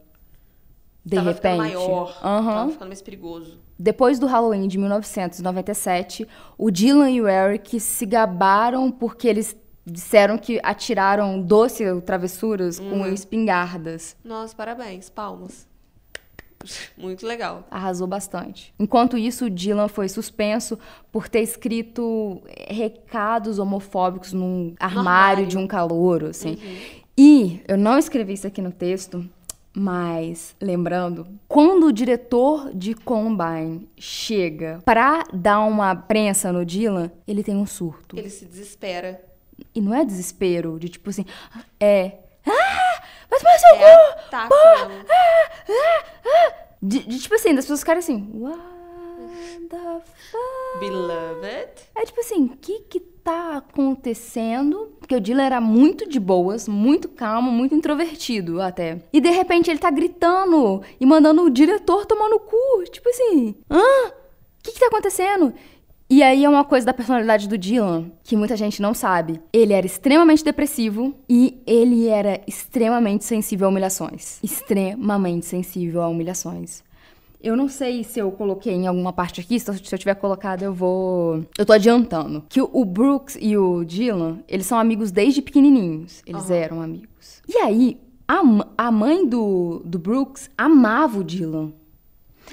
De 1.06 1.18
tava 1.18 1.32
repente. 1.32 1.58
maior, 1.58 2.18
uhum. 2.24 2.46
tava 2.46 2.72
ficando 2.72 2.88
mais 2.88 3.02
perigoso. 3.02 3.60
Depois 3.78 4.20
do 4.20 4.26
Halloween 4.26 4.70
de 4.70 4.78
1997, 4.78 6.26
o 6.58 6.72
Dylan 6.72 7.12
e 7.12 7.22
o 7.22 7.28
Eric 7.28 7.78
se 7.82 8.06
gabaram 8.06 8.90
porque 8.90 9.28
eles 9.28 9.58
disseram 9.86 10.38
que 10.38 10.62
atiraram 10.64 11.42
doce 11.42 11.84
travessuras 12.02 12.80
hum. 12.80 12.90
com 12.90 13.08
espingardas. 13.08 14.16
Nossa, 14.24 14.56
parabéns, 14.56 15.10
palmas. 15.10 15.68
Muito 16.98 17.26
legal. 17.26 17.68
Arrasou 17.70 18.08
bastante. 18.08 18.74
Enquanto 18.80 19.18
isso, 19.18 19.46
o 19.46 19.50
Dylan 19.50 19.88
foi 19.88 20.10
suspenso 20.10 20.78
por 21.12 21.28
ter 21.28 21.42
escrito 21.42 22.42
recados 22.68 23.60
homofóbicos 23.60 24.34
num 24.34 24.74
armário, 24.80 25.00
armário. 25.00 25.48
de 25.48 25.58
um 25.58 25.68
calouro, 25.68 26.28
assim. 26.28 26.52
Uhum. 26.52 27.04
E 27.18 27.62
eu 27.68 27.78
não 27.78 27.98
escrevi 27.98 28.34
isso 28.34 28.48
aqui 28.48 28.62
no 28.62 28.72
texto, 28.72 29.28
mas 29.76 30.56
lembrando, 30.62 31.28
quando 31.48 31.88
o 31.88 31.92
diretor 31.92 32.72
de 32.74 32.94
Combine 32.94 33.90
chega 33.98 34.80
pra 34.86 35.24
dar 35.34 35.62
uma 35.62 35.96
prensa 35.96 36.52
no 36.52 36.66
Dylan, 36.66 37.12
ele 37.28 37.44
tem 37.44 37.56
um 37.56 37.66
surto. 37.66 38.18
Ele 38.18 38.30
se 38.30 38.46
desespera. 38.46 39.24
E 39.74 39.82
não 39.82 39.94
é 39.94 40.04
desespero 40.04 40.80
de 40.80 40.90
tipo 40.90 41.10
assim, 41.10 41.26
é. 41.80 42.20
Ah! 43.34 43.40
Mas 43.40 43.44
mais 43.44 43.62
seu 43.62 43.76
é 43.76 43.80
cu! 43.80 44.30
Tá, 44.30 44.50
ah, 44.52 44.90
ah, 45.10 46.04
ah. 46.26 46.54
De, 46.82 47.00
de, 47.00 47.20
tipo 47.20 47.36
assim, 47.36 47.56
das 47.56 47.66
pessoas 47.66 47.80
ficarem 47.80 48.00
assim, 48.00 48.30
what 48.34 48.60
the 49.70 50.02
fuck? 50.32 50.80
Beloved. 50.80 51.70
É 51.96 52.06
tipo 52.06 52.20
assim, 52.20 52.46
o 52.46 52.58
que 52.58 52.80
que 52.82 53.00
tá 53.00 53.58
acontecendo? 53.58 54.94
Porque 55.00 55.16
o 55.16 55.22
Dylan 55.22 55.44
era 55.44 55.62
muito 55.62 56.08
de 56.08 56.20
boas, 56.20 56.68
muito 56.68 57.08
calmo, 57.08 57.52
muito 57.52 57.74
introvertido 57.74 58.62
até. 58.62 59.00
E 59.14 59.22
de 59.22 59.30
repente 59.30 59.70
ele 59.72 59.80
tá 59.80 59.90
gritando 59.90 60.82
e 61.00 61.06
mandando 61.06 61.44
o 61.44 61.50
diretor 61.50 62.06
tomar 62.06 62.30
no 62.30 62.40
cu. 62.40 62.84
Tipo 62.92 63.10
assim, 63.10 63.56
hã? 63.70 64.10
O 64.10 64.64
que 64.64 64.72
que 64.74 64.80
tá 64.80 64.88
acontecendo? 64.88 65.54
E 66.10 66.22
aí 66.22 66.46
é 66.46 66.50
uma 66.50 66.64
coisa 66.64 66.86
da 66.86 66.94
personalidade 66.94 67.48
do 67.48 67.58
Dylan 67.58 68.12
que 68.24 68.36
muita 68.36 68.56
gente 68.56 68.82
não 68.82 68.94
sabe. 68.94 69.42
Ele 69.52 69.74
era 69.74 69.86
extremamente 69.86 70.44
depressivo 70.44 71.16
e 71.28 71.62
ele 71.66 72.08
era 72.08 72.42
extremamente 72.46 73.26
sensível 73.26 73.68
a 73.68 73.70
humilhações. 73.70 74.40
Extremamente 74.44 75.46
sensível 75.46 76.02
a 76.02 76.08
humilhações. 76.08 76.84
Eu 77.42 77.58
não 77.58 77.68
sei 77.68 78.06
se 78.06 78.20
eu 78.20 78.32
coloquei 78.32 78.74
em 78.74 78.88
alguma 78.88 79.12
parte 79.12 79.42
aqui, 79.42 79.60
se 79.60 79.70
eu 79.70 79.98
tiver 79.98 80.16
colocado 80.16 80.64
eu 80.64 80.74
vou... 80.74 81.44
Eu 81.58 81.66
tô 81.66 81.74
adiantando. 81.74 82.46
Que 82.48 82.62
o 82.62 82.86
Brooks 82.86 83.38
e 83.42 83.58
o 83.58 83.84
Dylan, 83.84 84.40
eles 84.48 84.66
são 84.66 84.80
amigos 84.80 85.12
desde 85.12 85.42
pequenininhos. 85.42 86.22
Eles 86.26 86.50
uhum. 86.50 86.56
eram 86.56 86.82
amigos. 86.82 87.42
E 87.46 87.58
aí, 87.58 88.00
a, 88.26 88.42
a 88.78 88.92
mãe 88.92 89.28
do, 89.28 89.82
do 89.84 90.00
Brooks 90.00 90.50
amava 90.58 91.20
o 91.20 91.24
Dylan. 91.24 91.74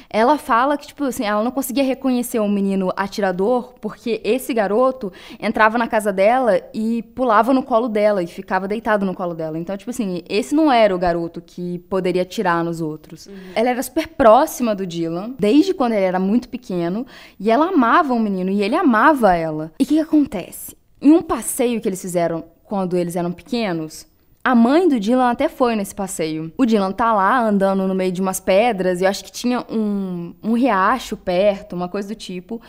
Ela 0.08 0.38
fala 0.38 0.76
que, 0.76 0.88
tipo 0.88 1.04
assim, 1.04 1.24
ela 1.24 1.42
não 1.42 1.50
conseguia 1.50 1.84
reconhecer 1.84 2.38
o 2.38 2.44
um 2.44 2.48
menino 2.48 2.92
atirador 2.96 3.74
porque 3.80 4.20
esse 4.24 4.52
garoto 4.52 5.12
entrava 5.38 5.78
na 5.78 5.86
casa 5.86 6.12
dela 6.12 6.60
e 6.72 7.02
pulava 7.14 7.52
no 7.52 7.62
colo 7.62 7.88
dela 7.88 8.22
e 8.22 8.26
ficava 8.26 8.66
deitado 8.66 9.04
no 9.06 9.14
colo 9.14 9.34
dela. 9.34 9.58
Então, 9.58 9.76
tipo 9.76 9.90
assim, 9.90 10.22
esse 10.28 10.54
não 10.54 10.70
era 10.70 10.94
o 10.94 10.98
garoto 10.98 11.40
que 11.40 11.78
poderia 11.80 12.22
atirar 12.22 12.64
nos 12.64 12.80
outros. 12.80 13.26
Uhum. 13.26 13.34
Ela 13.54 13.70
era 13.70 13.82
super 13.82 14.08
próxima 14.08 14.74
do 14.74 14.86
Dylan, 14.86 15.34
desde 15.38 15.74
quando 15.74 15.92
ele 15.92 16.04
era 16.04 16.18
muito 16.18 16.48
pequeno, 16.48 17.06
e 17.38 17.50
ela 17.50 17.68
amava 17.68 18.14
o 18.14 18.18
menino 18.18 18.50
e 18.50 18.62
ele 18.62 18.76
amava 18.76 19.34
ela. 19.34 19.72
E 19.78 19.84
o 19.84 19.86
que, 19.86 19.94
que 19.94 20.00
acontece? 20.00 20.76
Em 21.00 21.12
um 21.12 21.22
passeio 21.22 21.80
que 21.80 21.88
eles 21.88 22.00
fizeram 22.00 22.44
quando 22.64 22.96
eles 22.96 23.16
eram 23.16 23.32
pequenos, 23.32 24.06
a 24.42 24.54
mãe 24.54 24.88
do 24.88 24.98
Dylan 24.98 25.30
até 25.30 25.48
foi 25.48 25.76
nesse 25.76 25.94
passeio. 25.94 26.52
O 26.56 26.64
Dylan 26.64 26.92
tá 26.92 27.12
lá 27.12 27.40
andando 27.40 27.86
no 27.86 27.94
meio 27.94 28.10
de 28.10 28.22
umas 28.22 28.40
pedras, 28.40 29.00
e 29.00 29.04
eu 29.04 29.08
acho 29.08 29.24
que 29.24 29.32
tinha 29.32 29.64
um, 29.68 30.34
um 30.42 30.52
riacho 30.54 31.16
perto, 31.16 31.76
uma 31.76 31.88
coisa 31.88 32.08
do 32.08 32.14
tipo. 32.14 32.60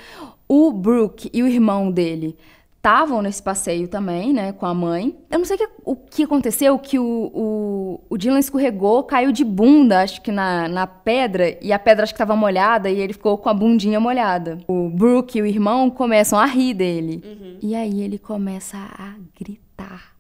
O 0.48 0.72
Brooke 0.72 1.30
e 1.34 1.42
o 1.42 1.48
irmão 1.48 1.90
dele 1.90 2.38
estavam 2.76 3.22
nesse 3.22 3.42
passeio 3.42 3.88
também, 3.88 4.34
né, 4.34 4.52
com 4.52 4.66
a 4.66 4.74
mãe. 4.74 5.16
Eu 5.30 5.38
não 5.38 5.46
sei 5.46 5.56
que, 5.56 5.70
o 5.86 5.96
que 5.96 6.24
aconteceu, 6.24 6.78
que 6.80 6.98
o, 6.98 7.32
o, 7.34 8.02
o, 8.10 8.18
Dylan 8.18 8.40
escorregou, 8.40 9.04
caiu 9.04 9.32
de 9.32 9.46
bunda, 9.46 10.02
acho 10.02 10.20
que 10.20 10.32
na, 10.32 10.68
na 10.68 10.88
pedra, 10.88 11.58
e 11.62 11.72
a 11.72 11.78
pedra 11.78 12.04
acho 12.04 12.14
que 12.14 12.16
estava 12.16 12.36
molhada, 12.36 12.90
e 12.90 13.00
ele 13.00 13.14
ficou 13.14 13.38
com 13.38 13.50
a 13.50 13.54
bundinha 13.54 14.00
molhada. 14.00 14.58
O 14.68 14.90
Brooke 14.90 15.38
e 15.38 15.42
o 15.44 15.46
irmão 15.46 15.92
começam 15.92 16.40
a 16.40 16.46
rir 16.46 16.74
dele. 16.74 17.24
Uhum. 17.24 17.58
E 17.62 17.76
aí 17.76 18.02
ele 18.02 18.18
começa 18.18 18.78
a 18.78 19.14
gritar. 19.40 20.11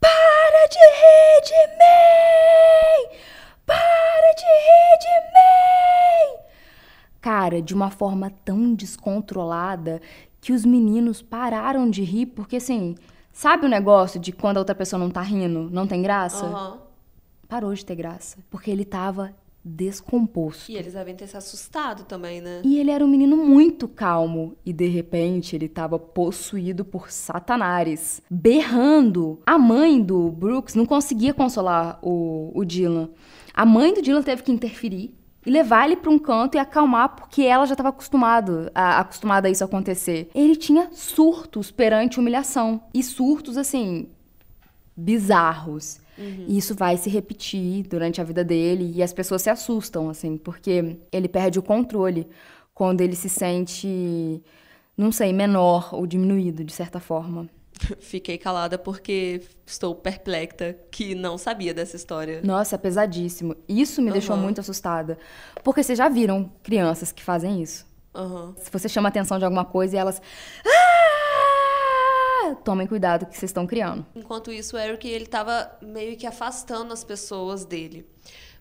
Para 0.00 0.66
de 0.68 0.78
rir 0.78 1.42
de 1.44 1.66
mim! 1.76 3.18
Para 3.66 4.32
de 4.36 4.44
rir 4.44 4.98
de 5.00 5.20
mim! 5.32 6.44
Cara, 7.20 7.60
de 7.60 7.74
uma 7.74 7.90
forma 7.90 8.32
tão 8.44 8.74
descontrolada 8.74 10.00
que 10.40 10.52
os 10.52 10.64
meninos 10.64 11.20
pararam 11.20 11.90
de 11.90 12.02
rir, 12.02 12.26
porque 12.26 12.56
assim, 12.56 12.94
sabe 13.32 13.66
o 13.66 13.68
negócio 13.68 14.20
de 14.20 14.32
quando 14.32 14.58
a 14.58 14.60
outra 14.60 14.74
pessoa 14.74 15.00
não 15.00 15.10
tá 15.10 15.20
rindo, 15.20 15.68
não 15.70 15.86
tem 15.86 16.00
graça? 16.00 16.46
Uhum. 16.46 16.78
Parou 17.48 17.74
de 17.74 17.84
ter 17.84 17.96
graça. 17.96 18.38
Porque 18.50 18.70
ele 18.70 18.84
tava 18.84 19.34
descomposto. 19.68 20.70
E 20.70 20.76
eles 20.76 20.94
devem 20.94 21.14
ter 21.14 21.26
se 21.26 21.36
assustado 21.36 22.04
também, 22.04 22.40
né? 22.40 22.62
E 22.64 22.78
ele 22.78 22.90
era 22.90 23.04
um 23.04 23.08
menino 23.08 23.36
muito 23.36 23.86
calmo. 23.86 24.56
E 24.64 24.72
de 24.72 24.86
repente 24.86 25.54
ele 25.54 25.66
estava 25.66 25.98
possuído 25.98 26.84
por 26.84 27.10
satanares, 27.10 28.22
berrando. 28.30 29.40
A 29.44 29.58
mãe 29.58 30.02
do 30.02 30.30
Brooks 30.30 30.74
não 30.74 30.86
conseguia 30.86 31.34
consolar 31.34 31.98
o, 32.02 32.50
o 32.54 32.64
Dylan. 32.64 33.10
A 33.52 33.66
mãe 33.66 33.92
do 33.92 34.00
Dylan 34.00 34.22
teve 34.22 34.42
que 34.42 34.52
interferir 34.52 35.14
e 35.44 35.50
levar 35.50 35.86
ele 35.86 35.96
para 35.96 36.10
um 36.10 36.18
canto 36.18 36.56
e 36.56 36.58
acalmar, 36.58 37.16
porque 37.16 37.42
ela 37.42 37.64
já 37.66 37.74
estava 37.74 37.90
acostumado 37.90 38.70
a, 38.74 39.00
acostumada 39.00 39.48
a 39.48 39.50
isso 39.50 39.64
acontecer. 39.64 40.30
Ele 40.34 40.56
tinha 40.56 40.88
surtos 40.92 41.70
perante 41.70 42.18
humilhação. 42.18 42.82
E 42.92 43.02
surtos, 43.02 43.56
assim, 43.56 44.08
bizarros. 44.96 46.00
Uhum. 46.18 46.46
E 46.48 46.58
isso 46.58 46.74
vai 46.74 46.96
se 46.96 47.08
repetir 47.08 47.86
durante 47.86 48.20
a 48.20 48.24
vida 48.24 48.42
dele 48.42 48.92
e 48.94 49.02
as 49.02 49.12
pessoas 49.12 49.42
se 49.42 49.50
assustam, 49.50 50.10
assim, 50.10 50.36
porque 50.36 50.98
ele 51.12 51.28
perde 51.28 51.58
o 51.58 51.62
controle 51.62 52.26
quando 52.74 53.00
ele 53.00 53.14
se 53.14 53.28
sente, 53.28 54.42
não 54.96 55.12
sei, 55.12 55.32
menor 55.32 55.94
ou 55.94 56.06
diminuído, 56.06 56.64
de 56.64 56.72
certa 56.72 56.98
forma. 56.98 57.48
Fiquei 58.00 58.36
calada 58.36 58.76
porque 58.76 59.42
estou 59.64 59.94
perplexa 59.94 60.74
que 60.90 61.14
não 61.14 61.38
sabia 61.38 61.72
dessa 61.72 61.96
história. 61.96 62.40
Nossa, 62.42 62.74
é 62.74 62.78
pesadíssimo. 62.78 63.56
Isso 63.68 64.00
me 64.00 64.08
uhum. 64.08 64.12
deixou 64.12 64.36
muito 64.36 64.60
assustada. 64.60 65.18
Porque 65.62 65.82
vocês 65.82 65.98
já 65.98 66.08
viram 66.08 66.50
crianças 66.62 67.12
que 67.12 67.22
fazem 67.22 67.62
isso. 67.62 67.86
Uhum. 68.14 68.54
Se 68.56 68.70
você 68.70 68.88
chama 68.88 69.08
a 69.08 69.10
atenção 69.10 69.38
de 69.38 69.44
alguma 69.44 69.64
coisa 69.64 69.96
e 69.96 69.98
elas. 69.98 70.20
Ah! 70.66 70.87
Tomem 72.64 72.86
cuidado 72.86 73.26
que 73.26 73.36
vocês 73.36 73.50
estão 73.50 73.66
criando. 73.66 74.06
Enquanto 74.14 74.52
isso, 74.52 74.76
o 74.76 74.78
Eric, 74.78 75.08
ele 75.08 75.26
tava 75.26 75.70
meio 75.82 76.16
que 76.16 76.26
afastando 76.26 76.92
as 76.92 77.04
pessoas 77.04 77.64
dele. 77.64 78.06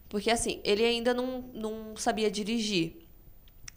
Porque, 0.10 0.32
assim, 0.32 0.62
ele 0.64 0.84
ainda 0.86 1.14
não, 1.14 1.44
não 1.54 1.96
sabia 1.96 2.32
dirigir. 2.32 3.08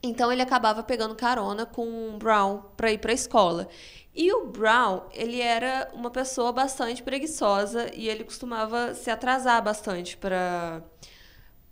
Então, 0.02 0.32
ele 0.32 0.42
acabava 0.42 0.82
pegando 0.82 1.14
carona 1.14 1.66
com 1.66 2.14
o 2.14 2.18
Brown 2.18 2.62
para 2.76 2.92
ir 2.92 2.98
para 2.98 3.10
a 3.10 3.14
escola. 3.14 3.68
E 4.14 4.32
o 4.32 4.46
Brown, 4.46 5.02
ele 5.12 5.40
era 5.40 5.90
uma 5.94 6.10
pessoa 6.10 6.52
bastante 6.52 7.02
preguiçosa 7.02 7.90
e 7.94 8.08
ele 8.08 8.24
costumava 8.24 8.94
se 8.94 9.10
atrasar 9.10 9.62
bastante 9.62 10.16
para 10.16 10.82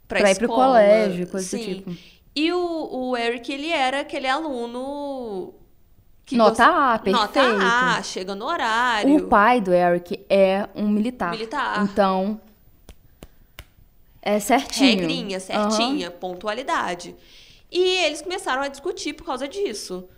para 0.06 0.30
ir 0.30 0.38
pro 0.38 0.48
colégio, 0.48 1.26
coisa 1.28 1.46
Sim. 1.46 1.58
do 1.58 1.64
tipo. 1.64 1.96
E 2.34 2.52
o, 2.52 2.88
o 3.10 3.16
Eric, 3.16 3.52
ele 3.52 3.70
era 3.70 4.00
aquele 4.00 4.28
aluno 4.28 5.52
nota 6.36 6.64
A, 6.94 6.98
perfeito. 6.98 7.18
Nota 7.18 7.40
A, 7.40 8.02
chega 8.02 8.34
no 8.34 8.44
horário. 8.44 9.16
O 9.16 9.28
pai 9.28 9.60
do 9.60 9.72
Eric 9.72 10.24
é 10.28 10.68
um 10.74 10.88
militar. 10.88 11.30
Militar. 11.30 11.82
Então, 11.84 12.40
é 14.20 14.38
certinho. 14.40 15.00
Regrinha, 15.00 15.40
certinha, 15.40 16.10
uhum. 16.10 16.16
pontualidade. 16.18 17.14
E 17.70 18.04
eles 18.04 18.22
começaram 18.22 18.62
a 18.62 18.68
discutir 18.68 19.12
por 19.12 19.24
causa 19.24 19.46
disso. 19.46 20.08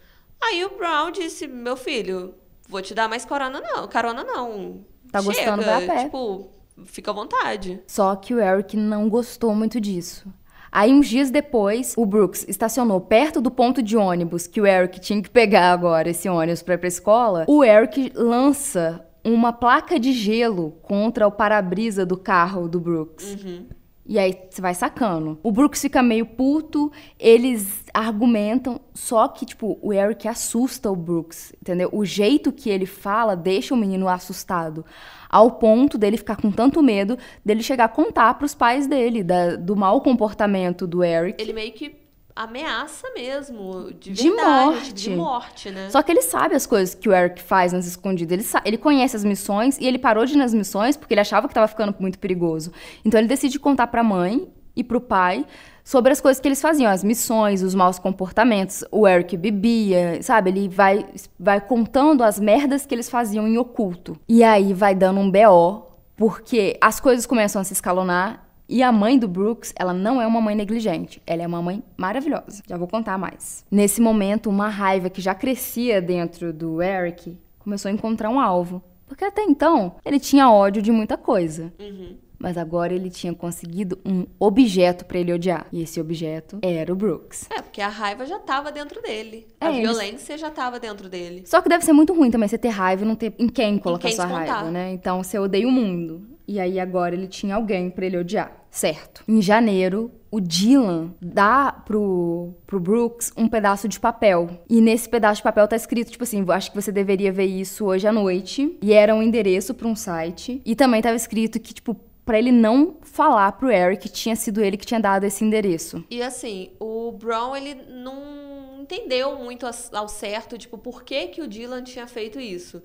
Aí 0.41 0.65
o 0.65 0.77
Brown 0.77 1.11
disse, 1.11 1.47
meu 1.47 1.77
filho, 1.77 2.35
vou 2.69 2.81
te 2.81 2.95
dar 2.95 3.09
mais 3.09 3.25
carona 3.25 3.61
não, 3.61 3.87
carona 3.87 4.25
não. 4.25 4.85
Tá 5.13 5.21
Chega, 5.21 5.33
gostando, 5.33 5.63
vai 5.63 5.85
a 5.85 5.87
pé. 5.87 6.05
Tipo, 6.05 6.51
fica 6.87 7.11
à 7.11 7.15
vontade. 7.15 7.81
Só 7.87 8.15
que 8.17 8.33
o 8.33 8.41
Eric 8.41 8.77
não 8.77 9.09
gostou 9.09 9.55
muito 9.55 9.81
disso. 9.81 10.27
Aí, 10.73 10.93
uns 10.93 11.09
dias 11.09 11.31
depois, 11.31 11.95
o 11.97 12.07
Brooks 12.07 12.47
estacionou 12.49 13.01
perto 13.01 13.41
do 13.41 13.51
ponto 13.51 13.83
de 13.83 13.97
ônibus 13.97 14.47
que 14.47 14.61
o 14.61 14.67
Eric 14.67 15.01
tinha 15.01 15.21
que 15.21 15.31
pegar 15.31 15.73
agora, 15.73 16.11
esse 16.11 16.29
ônibus 16.29 16.63
para 16.63 16.75
ir 16.75 16.79
pra 16.79 16.89
escola. 16.89 17.45
O 17.49 17.65
Eric 17.65 18.13
lança 18.15 19.05
uma 19.25 19.53
placa 19.53 19.99
de 19.99 20.13
gelo 20.13 20.73
contra 20.83 21.27
o 21.27 21.33
para-brisa 21.33 22.07
do 22.07 22.17
carro 22.17 22.69
do 22.69 22.81
Brooks. 22.81 23.37
Uhum. 23.45 23.67
E 24.07 24.19
aí 24.19 24.35
você 24.51 24.61
vai 24.61 24.75
sacando. 24.75 25.39
O 25.43 25.53
Brooks 25.53 25.81
fica 25.81 26.03
meio 26.03 26.27
puto, 26.27 26.91
eles 27.19 27.85
argumentam, 27.95 28.81
só 28.93 29.29
que, 29.29 29.47
tipo, 29.47 29.79
o 29.81 29.93
Eric 29.93 30.27
assusta 30.27 30.91
o 30.91 30.97
Brooks, 30.97 31.53
entendeu? 31.61 31.89
O 31.93 32.05
jeito 32.05 32.51
que 32.51 32.71
ele 32.71 32.87
fala 32.87 33.37
deixa 33.37 33.73
o 33.73 33.77
menino 33.77 34.09
assustado. 34.09 34.85
Ao 35.31 35.53
ponto 35.53 35.97
dele 35.97 36.17
ficar 36.17 36.37
com 36.37 36.51
tanto 36.51 36.83
medo 36.83 37.17
dele 37.45 37.63
chegar 37.63 37.85
a 37.85 37.89
contar 37.89 38.35
pros 38.35 38.55
pais 38.55 38.87
dele 38.87 39.23
da, 39.23 39.55
do 39.57 39.77
mau 39.77 40.01
comportamento 40.01 40.87
do 40.87 41.05
Eric. 41.05 41.41
Ele 41.41 41.53
meio 41.53 41.73
que 41.73 42.01
ameaça 42.35 43.07
mesmo, 43.15 43.93
de, 43.93 44.13
de 44.13 44.31
morte. 44.31 44.93
De 44.93 45.11
morte, 45.11 45.71
né? 45.71 45.91
Só 45.91 46.03
que 46.03 46.11
ele 46.11 46.23
sabe 46.23 46.55
as 46.55 46.67
coisas 46.67 46.95
que 46.95 47.09
o 47.09 47.13
Eric 47.13 47.41
faz 47.43 47.73
nas 47.73 47.87
escondidas. 47.87 48.55
Ele, 48.55 48.63
ele 48.65 48.79
conhece 48.79 49.15
as 49.15 49.25
missões 49.25 49.79
e 49.79 49.87
ele 49.87 49.99
parou 49.99 50.25
de 50.25 50.35
ir 50.35 50.37
nas 50.37 50.55
missões 50.55 50.97
porque 50.97 51.15
ele 51.15 51.21
achava 51.21 51.47
que 51.47 51.53
estava 51.53 51.69
ficando 51.69 51.95
muito 52.01 52.19
perigoso. 52.19 52.73
Então 53.05 53.21
ele 53.21 53.29
decide 53.29 53.59
contar 53.59 53.89
para 53.89 54.01
a 54.01 54.05
mãe 54.05 54.49
e 54.75 54.83
para 54.83 54.97
o 54.97 55.01
pai 55.01 55.45
sobre 55.85 56.13
as 56.13 56.21
coisas 56.21 56.41
que 56.41 56.49
eles 56.49 56.61
faziam, 56.61 56.91
as 56.91 57.05
missões, 57.05 57.63
os 57.63 57.75
maus 57.75 57.99
comportamentos. 57.99 58.85
O 58.91 59.07
Eric 59.07 59.37
bebia, 59.37 60.23
sabe? 60.23 60.51
Ele 60.51 60.69
vai, 60.69 61.07
vai 61.39 61.61
contando 61.61 62.23
as 62.23 62.39
merdas 62.39 62.87
que 62.87 62.95
eles 62.95 63.09
faziam 63.09 63.47
em 63.47 63.59
oculto. 63.59 64.17
E 64.29 64.43
aí 64.43 64.73
vai 64.73 64.95
dando 64.95 65.21
um 65.21 65.31
BO, 65.31 65.87
porque 66.17 66.77
as 66.81 67.01
coisas 67.01 67.27
começam 67.27 67.61
a 67.61 67.65
se 67.65 67.73
escalonar 67.73 68.51
e 68.73 68.85
a 68.85 68.93
mãe 68.93 69.19
do 69.19 69.27
Brooks, 69.27 69.75
ela 69.77 69.93
não 69.93 70.23
é 70.23 70.27
uma 70.29 70.41
mãe 70.41 70.55
negligente, 70.55 71.21
ela 71.27 71.43
é 71.43 71.47
uma 71.47 71.61
mãe 71.61 71.83
maravilhosa. 71.97 72.63
Já 72.69 72.77
vou 72.77 72.87
contar 72.87 73.19
mais. 73.19 73.65
Nesse 73.69 74.01
momento, 74.01 74.49
uma 74.49 74.69
raiva 74.69 75.11
que 75.11 75.21
já 75.21 75.35
crescia 75.35 76.01
dentro 76.01 76.53
do 76.53 76.81
Eric 76.81 77.37
começou 77.59 77.89
a 77.89 77.93
encontrar 77.93 78.31
um 78.31 78.39
alvo. 78.39 78.81
Porque 79.09 79.25
até 79.25 79.43
então, 79.43 79.97
ele 80.05 80.21
tinha 80.21 80.49
ódio 80.49 80.81
de 80.81 80.93
muita 80.93 81.17
coisa. 81.17 81.73
Uhum. 81.81 82.17
Mas 82.41 82.57
agora 82.57 82.95
ele 82.95 83.11
tinha 83.11 83.35
conseguido 83.35 83.99
um 84.05 84.25
objeto 84.39 85.05
para 85.05 85.19
ele 85.19 85.33
odiar. 85.33 85.67
E 85.71 85.83
esse 85.83 86.01
objeto 86.01 86.59
era 86.63 86.91
o 86.91 86.97
Brooks. 86.97 87.47
É, 87.51 87.61
porque 87.61 87.83
a 87.83 87.89
raiva 87.89 88.25
já 88.25 88.39
tava 88.39 88.73
dentro 88.73 89.03
dele. 89.03 89.47
É, 89.61 89.67
a 89.67 89.71
violência 89.71 90.39
já 90.39 90.51
tava 90.51 90.81
dentro 90.81 91.09
dele. 91.09 91.43
Só 91.45 91.61
que 91.61 91.69
deve 91.69 91.85
ser 91.85 91.93
muito 91.93 92.15
ruim 92.15 92.31
também 92.31 92.49
você 92.49 92.57
ter 92.57 92.69
raiva 92.69 93.05
e 93.05 93.07
não 93.07 93.15
ter 93.15 93.35
em 93.39 93.47
quem 93.47 93.77
colocar 93.79 94.09
em 94.09 94.13
quem 94.13 94.17
sua 94.17 94.25
descontar. 94.25 94.55
raiva, 94.57 94.71
né? 94.71 94.91
Então 94.93 95.23
você 95.23 95.39
odeia 95.39 95.69
o 95.69 95.71
mundo. 95.71 96.27
E 96.49 96.59
aí 96.59 96.81
agora 96.81 97.15
ele 97.15 97.29
tinha 97.29 97.55
alguém 97.55 97.91
para 97.91 98.07
ele 98.07 98.17
odiar. 98.17 98.51
Certo. 98.71 99.23
Em 99.29 99.43
janeiro, 99.43 100.11
o 100.31 100.41
Dylan 100.41 101.13
dá 101.21 101.73
pro, 101.73 102.55
pro 102.67 102.81
Brooks 102.81 103.33
um 103.37 103.49
pedaço 103.49 103.87
de 103.89 104.01
papel. 104.01 104.49
E 104.69 104.81
nesse 104.81 105.09
pedaço 105.09 105.37
de 105.37 105.43
papel 105.43 105.69
tá 105.69 105.77
escrito, 105.77 106.11
tipo 106.11 106.25
assim, 106.25 106.45
acho 106.49 106.71
que 106.71 106.81
você 106.81 106.91
deveria 106.91 107.33
ver 107.33 107.47
isso 107.47 107.85
hoje 107.85 108.07
à 108.07 108.13
noite. 108.13 108.79
E 108.81 108.93
era 108.93 109.15
um 109.15 109.23
endereço 109.23 109.75
para 109.75 109.87
um 109.89 109.95
site. 109.95 110.63
E 110.65 110.75
também 110.75 111.03
tava 111.03 111.17
escrito 111.17 111.61
que, 111.61 111.75
tipo, 111.75 111.97
para 112.31 112.39
ele 112.39 112.53
não 112.53 112.97
falar 113.03 113.51
pro 113.51 113.73
Eric 113.73 114.03
que 114.03 114.09
tinha 114.09 114.37
sido 114.37 114.63
ele 114.63 114.77
que 114.77 114.87
tinha 114.87 115.01
dado 115.01 115.25
esse 115.25 115.45
endereço. 115.45 116.05
E 116.09 116.23
assim, 116.23 116.71
o 116.79 117.11
Brown, 117.11 117.57
ele 117.57 117.75
não 117.75 118.83
entendeu 118.83 119.35
muito 119.35 119.67
ao 119.93 120.09
certo, 120.09 120.57
tipo, 120.57 120.79
por 120.79 121.03
que, 121.03 121.27
que 121.27 121.43
o 121.43 121.49
Dylan 121.49 121.83
tinha 121.83 122.07
feito 122.07 122.39
isso. 122.39 122.81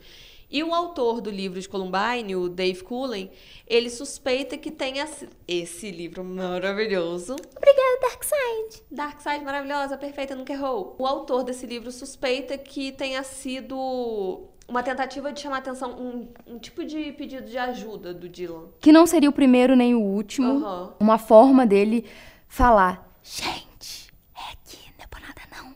E 0.49 0.63
o 0.63 0.73
autor 0.73 1.21
do 1.21 1.29
livro 1.29 1.61
de 1.61 1.69
Columbine, 1.69 2.35
o 2.35 2.49
Dave 2.49 2.83
Cullen, 2.83 3.29
ele 3.67 3.91
suspeita 3.91 4.57
que 4.57 4.71
tenha 4.71 5.07
esse 5.47 5.91
livro 5.91 6.23
maravilhoso. 6.23 7.35
Obrigada, 7.55 7.99
Darkseid. 8.01 8.83
Darkseid 8.89 9.45
maravilhosa, 9.45 9.95
perfeita, 9.95 10.35
nunca 10.35 10.53
errou. 10.53 10.95
O 10.97 11.05
autor 11.05 11.43
desse 11.43 11.67
livro 11.67 11.91
suspeita 11.91 12.57
que 12.57 12.91
tenha 12.91 13.21
sido 13.21 14.49
uma 14.67 14.81
tentativa 14.81 15.31
de 15.31 15.39
chamar 15.39 15.57
atenção, 15.57 15.91
um, 15.91 16.27
um, 16.47 16.59
tipo 16.59 16.83
de 16.83 17.11
pedido 17.11 17.47
de 17.47 17.57
ajuda 17.57 18.13
do 18.13 18.27
Dylan. 18.27 18.65
Que 18.79 18.91
não 18.91 19.05
seria 19.05 19.29
o 19.29 19.33
primeiro 19.33 19.75
nem 19.75 19.93
o 19.93 20.01
último. 20.01 20.53
Uhum. 20.53 20.89
Uma 20.99 21.17
forma 21.17 21.65
dele 21.65 22.05
falar: 22.47 23.07
gente, 23.23 24.11
é 24.35 24.51
aqui, 24.51 24.79
não 24.97 25.03
é 25.03 25.07
por 25.07 25.21
nada 25.21 25.41
não. 25.55 25.75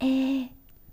É. 0.00 0.48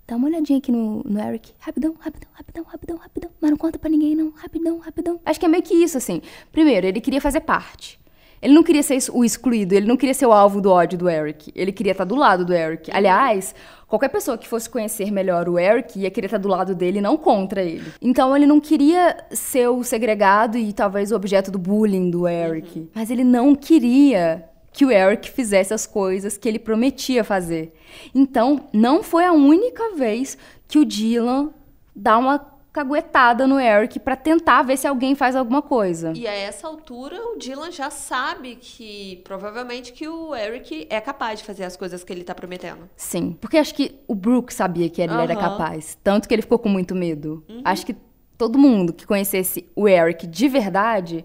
Dá 0.06 0.18
uma 0.18 0.28
olhadinha 0.28 0.60
aqui 0.60 0.72
no, 0.72 1.02
no 1.04 1.20
Eric. 1.20 1.54
Rapidão, 1.60 1.96
rapidão, 1.98 2.30
rapidão, 2.34 2.64
rapidão, 2.66 2.98
rapidão. 2.98 3.32
Mas 3.40 3.52
não 3.52 3.58
conta 3.58 3.80
pra 3.80 3.90
ninguém, 3.90 4.16
não. 4.16 4.32
Rapidão, 4.32 4.78
rapidão. 4.80 5.20
Acho 5.26 5.40
que 5.40 5.46
é 5.46 5.50
meio 5.50 5.64
que 5.64 5.74
isso, 5.74 5.98
assim. 5.98 6.22
Primeiro, 6.52 6.86
ele 6.86 7.00
queria 7.00 7.22
fazer 7.22 7.40
parte. 7.40 8.00
Ele 8.44 8.54
não 8.54 8.62
queria 8.62 8.84
ser 8.84 9.00
o 9.14 9.24
excluído, 9.24 9.74
ele 9.74 9.88
não 9.88 9.96
queria 9.96 10.14
ser 10.14 10.26
o 10.26 10.34
alvo 10.34 10.60
do 10.60 10.70
ódio 10.70 11.00
do 11.00 11.10
Eric. 11.10 11.50
Ele 11.56 11.72
queria 11.72 11.94
estar 11.94 12.04
do 12.04 12.14
lado 12.14 12.44
do 12.44 12.54
Eric. 12.54 12.92
Aliás, 12.92 13.56
qualquer 13.94 14.10
pessoa 14.10 14.40
que 14.40 14.48
fosse 14.48 14.68
conhecer 14.68 15.12
melhor 15.12 15.48
o 15.48 15.60
Eric 15.60 16.00
ia 16.00 16.10
querer 16.10 16.26
estar 16.26 16.40
do 16.40 16.48
lado 16.48 16.74
dele, 16.74 17.00
não 17.00 17.16
contra 17.16 17.62
ele. 17.62 17.94
Então 18.02 18.36
ele 18.36 18.48
não 18.48 18.60
queria 18.60 19.16
ser 19.30 19.68
o 19.68 19.84
segregado 19.84 20.58
e 20.58 20.74
talvez 20.74 21.12
o 21.12 21.16
objeto 21.16 21.52
do 21.52 21.60
bullying 21.60 22.10
do 22.10 22.28
Eric. 22.28 22.80
Uhum. 22.80 22.88
Mas 22.96 23.12
ele 23.12 23.24
não 23.24 23.54
queria 23.54 24.50
que 24.72 24.84
o 24.84 24.92
Eric 24.92 25.30
fizesse 25.30 25.76
as 25.76 25.86
coisas 25.86 26.40
que 26.40 26.50
ele 26.50 26.58
prometia 26.58 27.24
fazer. 27.24 27.72
Então, 28.16 28.68
não 28.74 29.04
foi 29.04 29.26
a 29.26 29.32
única 29.32 29.96
vez 29.96 30.40
que 30.68 30.80
o 30.80 30.86
Dylan 30.86 31.52
dá 31.96 32.18
uma 32.18 32.40
caguetada 32.74 33.46
no 33.46 33.60
Eric 33.60 34.00
para 34.00 34.16
tentar 34.16 34.64
ver 34.64 34.78
se 34.78 34.88
alguém 34.88 35.14
faz 35.14 35.36
alguma 35.36 35.62
coisa. 35.62 36.12
E 36.16 36.28
a 36.28 36.34
essa 36.34 36.68
altura 36.68 37.16
o 37.28 37.38
Dylan 37.38 37.72
já 37.72 37.92
sabe 37.92 38.56
que 38.60 39.22
provavelmente 39.24 39.94
que 39.94 40.08
o 40.08 40.36
Eric 40.36 40.88
é 40.90 41.00
capaz 41.00 41.40
de 41.40 41.46
fazer 41.46 41.66
as 41.66 41.78
coisas 41.78 42.04
que 42.04 42.12
ele 42.12 42.24
tá 42.24 42.34
prometendo. 42.34 42.90
Sim, 42.98 43.38
porque 43.40 43.60
acho 43.60 43.76
que 43.76 44.00
o 44.08 44.16
Brooke 44.16 44.52
sabia 44.52 44.90
que 44.90 45.04
ele 45.04 45.14
uhum. 45.14 45.20
era 45.20 45.36
capaz, 45.36 45.96
tanto 46.04 46.28
que 46.28 46.34
ele 46.34 46.42
ficou 46.42 46.58
com 46.58 46.68
muito 46.68 46.96
medo. 46.96 47.46
Uhum. 47.48 47.62
Acho 47.64 47.86
que 47.86 47.96
todo 48.36 48.58
mundo 48.58 48.92
que 48.92 49.06
conhecesse 49.06 49.70
o 49.76 49.88
Eric 49.88 50.26
de 50.26 50.48
verdade 50.48 51.24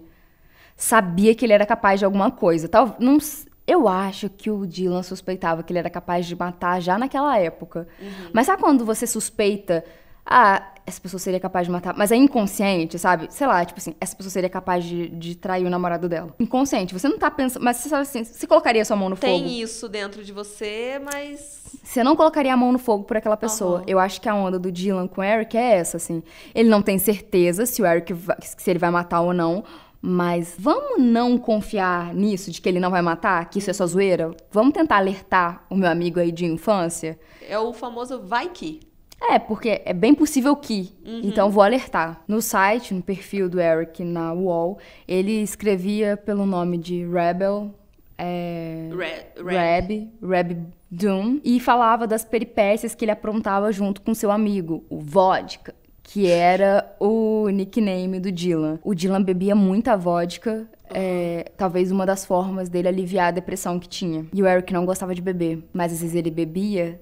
sabia 0.75 1.33
que 1.33 1.43
ele 1.43 1.53
era 1.53 1.65
capaz 1.65 1.99
de 1.99 2.05
alguma 2.05 2.29
coisa. 2.29 2.69
Tal, 2.69 2.95
não, 2.99 3.17
eu 3.65 3.87
acho 3.87 4.29
que 4.29 4.51
o 4.51 4.67
Dylan 4.67 5.01
suspeitava 5.01 5.63
que 5.63 5.73
ele 5.73 5.79
era 5.79 5.89
capaz 5.89 6.27
de 6.27 6.35
matar 6.35 6.79
já 6.79 6.95
naquela 6.95 7.39
época. 7.39 7.87
Uhum. 7.99 8.29
Mas 8.33 8.45
sabe 8.45 8.61
quando 8.61 8.85
você 8.85 9.07
suspeita 9.07 9.83
ah, 10.25 10.63
essa 10.89 10.99
pessoa 10.99 11.19
seria 11.19 11.39
capaz 11.39 11.67
de 11.67 11.71
matar, 11.71 11.95
mas 11.95 12.11
é 12.11 12.15
inconsciente, 12.15 12.97
sabe? 12.99 13.27
Sei 13.29 13.47
lá, 13.47 13.63
tipo 13.63 13.79
assim, 13.79 13.95
essa 14.01 14.15
pessoa 14.15 14.31
seria 14.31 14.49
capaz 14.49 14.83
de, 14.83 15.07
de 15.09 15.35
trair 15.35 15.65
o 15.65 15.69
namorado 15.69 16.09
dela. 16.09 16.35
Inconsciente, 16.39 16.93
você 16.93 17.07
não 17.07 17.17
tá 17.17 17.31
pensando, 17.31 17.63
mas 17.63 17.77
você 17.77 17.89
sabe 17.89 18.01
assim, 18.01 18.23
você 18.23 18.45
colocaria 18.45 18.83
sua 18.83 18.97
mão 18.97 19.09
no 19.09 19.15
Tem 19.15 19.37
fogo. 19.37 19.49
Tem 19.49 19.61
isso 19.61 19.87
dentro 19.87 20.23
de 20.23 20.33
você, 20.33 20.99
mas. 21.03 21.59
Você 21.83 22.03
não 22.03 22.15
colocaria 22.15 22.53
a 22.53 22.57
mão 22.57 22.71
no 22.71 22.79
fogo 22.79 23.03
por 23.03 23.15
aquela 23.15 23.37
pessoa. 23.37 23.79
Uhum. 23.79 23.85
Eu 23.87 23.99
acho 23.99 24.19
que 24.19 24.27
a 24.27 24.33
onda 24.33 24.57
do 24.57 24.71
Dylan 24.71 25.07
com 25.07 25.21
o 25.21 25.23
Eric 25.23 25.55
é 25.55 25.77
essa, 25.77 25.97
assim. 25.97 26.23
Ele 26.53 26.67
não 26.67 26.81
tem 26.81 26.97
certeza 26.97 27.65
se 27.65 27.81
o 27.81 27.85
Eric 27.85 28.11
vai, 28.13 28.37
se 28.41 28.69
ele 28.69 28.79
vai 28.79 28.89
matar 28.89 29.21
ou 29.21 29.33
não. 29.33 29.63
Mas 30.01 30.55
vamos 30.57 31.03
não 31.03 31.37
confiar 31.37 32.13
nisso, 32.13 32.49
de 32.49 32.61
que 32.61 32.69
ele 32.69 32.79
não 32.79 32.89
vai 32.89 33.01
matar, 33.01 33.49
que 33.49 33.59
isso 33.59 33.69
é 33.69 33.73
só 33.73 33.85
zoeira? 33.85 34.31
Vamos 34.49 34.73
tentar 34.73 34.95
alertar 34.95 35.65
o 35.69 35.75
meu 35.75 35.89
amigo 35.89 36.21
aí 36.21 36.31
de 36.31 36.45
infância? 36.45 37.19
É 37.45 37.59
o 37.59 37.73
famoso 37.73 38.21
vai 38.21 38.47
que. 38.47 38.79
É, 39.21 39.37
porque 39.37 39.81
é 39.83 39.93
bem 39.93 40.15
possível 40.15 40.55
que. 40.55 40.93
Uhum. 41.05 41.21
Então 41.23 41.49
vou 41.49 41.61
alertar. 41.63 42.23
No 42.27 42.41
site, 42.41 42.93
no 42.93 43.01
perfil 43.01 43.49
do 43.49 43.59
Eric 43.59 44.03
na 44.03 44.31
Wall, 44.33 44.79
ele 45.07 45.41
escrevia 45.41 46.15
pelo 46.15 46.45
nome 46.45 46.77
de 46.77 47.05
Rebel. 47.05 47.73
É, 48.17 48.89
Reb, 48.91 49.47
Reb, 49.47 50.09
Reb 50.21 50.57
Doom, 50.91 51.39
e 51.43 51.59
falava 51.59 52.05
das 52.05 52.25
peripécias 52.25 52.93
que 52.93 53.05
ele 53.05 53.11
aprontava 53.11 53.71
junto 53.71 54.01
com 54.01 54.13
seu 54.13 54.29
amigo, 54.29 54.83
o 54.89 54.99
Vodka, 54.99 55.73
que 56.03 56.27
era 56.27 56.93
o 56.99 57.47
nickname 57.49 58.19
do 58.19 58.31
Dylan. 58.31 58.79
O 58.83 58.93
Dylan 58.93 59.23
bebia 59.23 59.55
muita 59.55 59.95
vodka, 59.95 60.67
é, 60.89 61.51
talvez 61.55 61.91
uma 61.91 62.05
das 62.05 62.25
formas 62.25 62.67
dele 62.67 62.87
aliviar 62.87 63.27
a 63.27 63.31
depressão 63.31 63.79
que 63.79 63.87
tinha. 63.87 64.25
E 64.33 64.41
o 64.41 64.47
Eric 64.47 64.73
não 64.73 64.85
gostava 64.85 65.15
de 65.15 65.21
beber, 65.21 65.63
mas 65.71 65.93
às 65.93 66.01
vezes 66.01 66.15
ele 66.15 66.31
bebia 66.31 66.99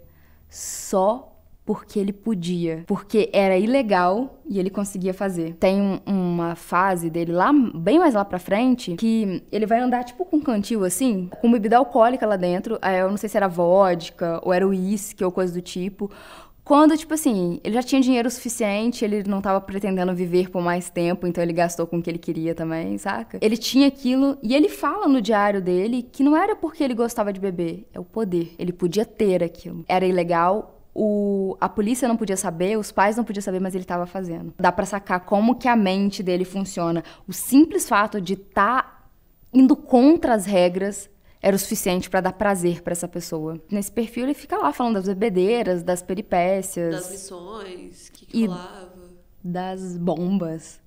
só 0.49 1.36
porque 1.67 1.99
ele 1.99 2.13
podia, 2.13 2.85
porque 2.87 3.29
era 3.33 3.57
ilegal 3.57 4.39
e 4.47 4.57
ele 4.57 4.69
conseguia 4.69 5.13
fazer. 5.13 5.53
Tem 5.55 5.81
um, 5.81 5.99
uma 6.07 6.55
fase 6.55 7.09
dele 7.09 7.33
lá, 7.33 7.51
bem 7.51 7.99
mais 7.99 8.13
lá 8.13 8.23
pra 8.23 8.39
frente, 8.39 8.95
que 8.95 9.43
ele 9.51 9.65
vai 9.65 9.81
andar 9.81 10.05
tipo 10.05 10.23
com 10.23 10.37
um 10.37 10.41
cantil 10.41 10.85
assim, 10.85 11.29
com 11.41 11.51
bebida 11.51 11.77
alcoólica 11.77 12.25
lá 12.25 12.37
dentro. 12.37 12.79
Eu 12.81 13.09
não 13.09 13.17
sei 13.17 13.27
se 13.27 13.35
era 13.35 13.49
vodka 13.49 14.39
ou 14.43 14.53
era 14.53 14.65
uísque 14.65 15.25
ou 15.25 15.29
coisa 15.29 15.53
do 15.53 15.61
tipo. 15.61 16.09
Quando, 16.63 16.97
tipo 16.97 17.13
assim, 17.13 17.59
ele 17.63 17.75
já 17.75 17.83
tinha 17.83 18.01
dinheiro 18.01 18.29
suficiente, 18.29 19.03
ele 19.03 19.23
não 19.23 19.41
tava 19.41 19.59
pretendendo 19.59 20.13
viver 20.13 20.49
por 20.49 20.61
mais 20.61 20.89
tempo, 20.89 21.25
então 21.25 21.41
ele 21.41 21.53
gastou 21.53 21.87
com 21.87 21.97
o 21.97 22.01
que 22.01 22.09
ele 22.09 22.17
queria 22.17 22.53
também, 22.53 22.97
saca? 22.97 23.39
Ele 23.41 23.55
tinha 23.55 23.87
aquilo, 23.87 24.37
e 24.43 24.53
ele 24.53 24.67
fala 24.67 25.07
no 25.07 25.21
diário 25.21 25.61
dele 25.61 26.05
que 26.11 26.23
não 26.23 26.35
era 26.35 26.57
porque 26.57 26.83
ele 26.83 26.93
gostava 26.93 27.31
de 27.31 27.39
beber, 27.39 27.87
é 27.93 27.99
o 27.99 28.03
poder. 28.03 28.53
Ele 28.59 28.73
podia 28.73 29.05
ter 29.05 29.41
aquilo. 29.41 29.85
Era 29.87 30.05
ilegal, 30.05 30.76
o, 30.99 31.55
a 31.61 31.69
polícia 31.69 32.07
não 32.07 32.17
podia 32.17 32.35
saber, 32.35 32.75
os 32.75 32.91
pais 32.91 33.15
não 33.15 33.23
podiam 33.23 33.43
saber, 33.43 33.59
mas 33.59 33.75
ele 33.75 33.83
estava 33.83 34.07
fazendo. 34.07 34.51
Dá 34.57 34.71
para 34.71 34.83
sacar 34.83 35.19
como 35.19 35.53
que 35.53 35.67
a 35.67 35.75
mente 35.75 36.23
dele 36.23 36.43
funciona. 36.43 37.03
O 37.27 37.33
simples 37.33 37.87
fato 37.87 38.19
de 38.19 38.33
estar 38.33 38.81
tá 38.81 39.03
indo 39.53 39.75
contra 39.75 40.33
as 40.33 40.47
regras 40.47 41.07
era 41.39 41.55
o 41.55 41.59
suficiente 41.59 42.09
para 42.09 42.21
dar 42.21 42.33
prazer 42.33 42.81
para 42.81 42.93
essa 42.93 43.07
pessoa. 43.07 43.61
Nesse 43.69 43.91
perfil 43.91 44.23
ele 44.23 44.33
fica 44.33 44.57
lá 44.57 44.73
falando 44.73 44.95
das 44.95 45.05
bebedeiras, 45.05 45.83
das 45.83 46.01
peripécias, 46.01 46.95
das 46.95 47.11
missões 47.11 48.09
que, 48.09 48.25
que 48.25 48.47
falava, 48.47 49.11
das 49.43 49.95
bombas, 49.95 50.79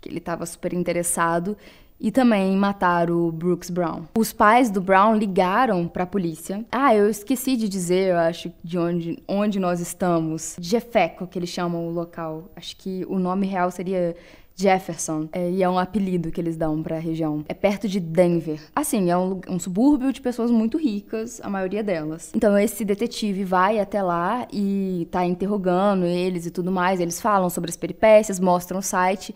que 0.00 0.08
ele 0.08 0.16
estava 0.16 0.46
super 0.46 0.72
interessado 0.72 1.54
e 2.00 2.10
também 2.10 2.56
matar 2.56 3.10
o 3.10 3.32
Brooks 3.32 3.70
Brown. 3.70 4.02
Os 4.16 4.32
pais 4.32 4.70
do 4.70 4.80
Brown 4.80 5.16
ligaram 5.16 5.88
para 5.88 6.04
a 6.04 6.06
polícia. 6.06 6.64
Ah, 6.70 6.94
eu 6.94 7.08
esqueci 7.08 7.56
de 7.56 7.68
dizer, 7.68 8.10
eu 8.10 8.18
acho, 8.18 8.52
de 8.62 8.78
onde, 8.78 9.22
onde 9.26 9.58
nós 9.58 9.80
estamos. 9.80 10.56
Jeffeco, 10.60 11.26
que 11.26 11.38
eles 11.38 11.48
chamam 11.48 11.86
o 11.86 11.90
local. 11.90 12.50
Acho 12.54 12.76
que 12.76 13.04
o 13.08 13.18
nome 13.18 13.46
real 13.46 13.70
seria 13.70 14.14
Jefferson, 14.60 15.28
é, 15.30 15.48
e 15.48 15.62
é 15.62 15.68
um 15.68 15.78
apelido 15.78 16.32
que 16.32 16.40
eles 16.40 16.56
dão 16.56 16.82
para 16.82 16.96
a 16.96 16.98
região. 16.98 17.44
É 17.48 17.54
perto 17.54 17.88
de 17.88 18.00
Denver. 18.00 18.60
Assim, 18.74 19.08
é 19.08 19.16
um, 19.16 19.40
um, 19.48 19.58
subúrbio 19.58 20.12
de 20.12 20.20
pessoas 20.20 20.50
muito 20.50 20.76
ricas, 20.76 21.40
a 21.44 21.48
maioria 21.48 21.80
delas. 21.80 22.32
Então 22.34 22.58
esse 22.58 22.84
detetive 22.84 23.44
vai 23.44 23.78
até 23.78 24.02
lá 24.02 24.48
e 24.52 25.06
tá 25.12 25.24
interrogando 25.24 26.04
eles 26.04 26.44
e 26.44 26.50
tudo 26.50 26.72
mais. 26.72 26.98
Eles 26.98 27.20
falam 27.20 27.48
sobre 27.48 27.70
as 27.70 27.76
peripécias, 27.76 28.40
mostram 28.40 28.80
o 28.80 28.82
site 28.82 29.32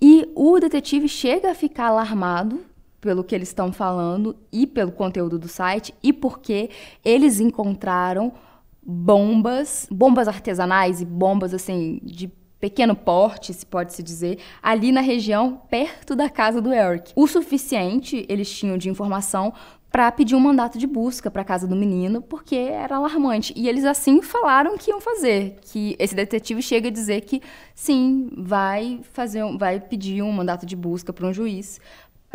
e 0.00 0.28
o 0.34 0.58
detetive 0.58 1.08
chega 1.08 1.50
a 1.50 1.54
ficar 1.54 1.86
alarmado 1.86 2.60
pelo 3.00 3.24
que 3.24 3.34
eles 3.34 3.48
estão 3.48 3.72
falando 3.72 4.36
e 4.52 4.66
pelo 4.66 4.92
conteúdo 4.92 5.38
do 5.38 5.48
site 5.48 5.94
e 6.02 6.12
porque 6.12 6.70
eles 7.04 7.40
encontraram 7.40 8.32
bombas, 8.82 9.86
bombas 9.90 10.28
artesanais 10.28 11.00
e 11.00 11.04
bombas 11.04 11.54
assim 11.54 12.00
de 12.02 12.30
pequeno 12.60 12.96
porte, 12.96 13.52
se 13.52 13.66
pode 13.66 13.92
se 13.92 14.02
dizer, 14.02 14.38
ali 14.62 14.90
na 14.90 15.00
região 15.00 15.60
perto 15.70 16.16
da 16.16 16.28
casa 16.28 16.60
do 16.60 16.72
Eric. 16.72 17.12
O 17.14 17.26
suficiente 17.26 18.24
eles 18.28 18.50
tinham 18.50 18.78
de 18.78 18.88
informação 18.88 19.52
para 19.90 20.12
pedir 20.12 20.34
um 20.34 20.40
mandato 20.40 20.78
de 20.78 20.86
busca 20.86 21.30
para 21.30 21.40
a 21.40 21.44
casa 21.44 21.66
do 21.66 21.74
menino, 21.74 22.20
porque 22.20 22.54
era 22.54 22.96
alarmante. 22.96 23.54
E 23.56 23.66
eles 23.66 23.84
assim 23.84 24.20
falaram 24.20 24.76
que 24.76 24.90
iam 24.90 25.00
fazer, 25.00 25.56
que 25.62 25.96
esse 25.98 26.14
detetive 26.14 26.60
chega 26.60 26.88
a 26.88 26.92
dizer 26.92 27.22
que 27.22 27.40
sim, 27.74 28.28
vai 28.36 29.00
fazer, 29.12 29.42
vai 29.56 29.80
pedir 29.80 30.22
um 30.22 30.32
mandato 30.32 30.66
de 30.66 30.76
busca 30.76 31.14
para 31.14 31.26
um 31.26 31.32
juiz 31.32 31.80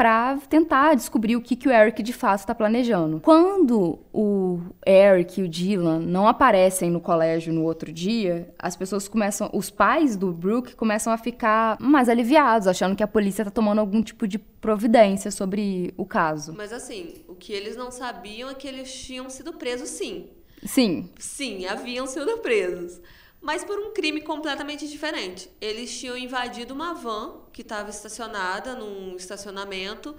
para 0.01 0.39
tentar 0.49 0.95
descobrir 0.95 1.35
o 1.35 1.41
que, 1.43 1.55
que 1.55 1.67
o 1.67 1.71
Eric 1.71 2.01
de 2.01 2.11
fato 2.11 2.39
está 2.39 2.55
planejando. 2.55 3.19
Quando 3.19 3.99
o 4.11 4.59
Eric 4.83 5.39
e 5.39 5.43
o 5.43 5.47
Dylan 5.47 5.99
não 5.99 6.27
aparecem 6.27 6.89
no 6.89 6.99
colégio 6.99 7.53
no 7.53 7.63
outro 7.63 7.93
dia, 7.93 8.51
as 8.57 8.75
pessoas 8.75 9.07
começam, 9.07 9.47
os 9.53 9.69
pais 9.69 10.17
do 10.17 10.33
Brooke 10.33 10.75
começam 10.75 11.13
a 11.13 11.19
ficar 11.19 11.77
mais 11.79 12.09
aliviados, 12.09 12.67
achando 12.67 12.95
que 12.95 13.03
a 13.03 13.07
polícia 13.07 13.43
está 13.43 13.51
tomando 13.51 13.77
algum 13.77 14.01
tipo 14.01 14.27
de 14.27 14.39
providência 14.39 15.29
sobre 15.29 15.93
o 15.95 16.03
caso. 16.03 16.55
Mas 16.57 16.73
assim, 16.73 17.13
o 17.27 17.35
que 17.35 17.53
eles 17.53 17.77
não 17.77 17.91
sabiam 17.91 18.49
é 18.49 18.55
que 18.55 18.67
eles 18.67 18.91
tinham 18.91 19.29
sido 19.29 19.53
presos 19.53 19.89
sim. 19.89 20.29
Sim. 20.65 21.11
Sim, 21.19 21.67
haviam 21.67 22.07
sido 22.07 22.39
presos 22.39 22.99
mas 23.41 23.63
por 23.63 23.77
um 23.79 23.91
crime 23.93 24.21
completamente 24.21 24.87
diferente. 24.87 25.49
Eles 25.59 25.97
tinham 25.99 26.15
invadido 26.17 26.73
uma 26.73 26.93
van 26.93 27.39
que 27.51 27.61
estava 27.61 27.89
estacionada 27.89 28.75
num 28.75 29.15
estacionamento 29.15 30.15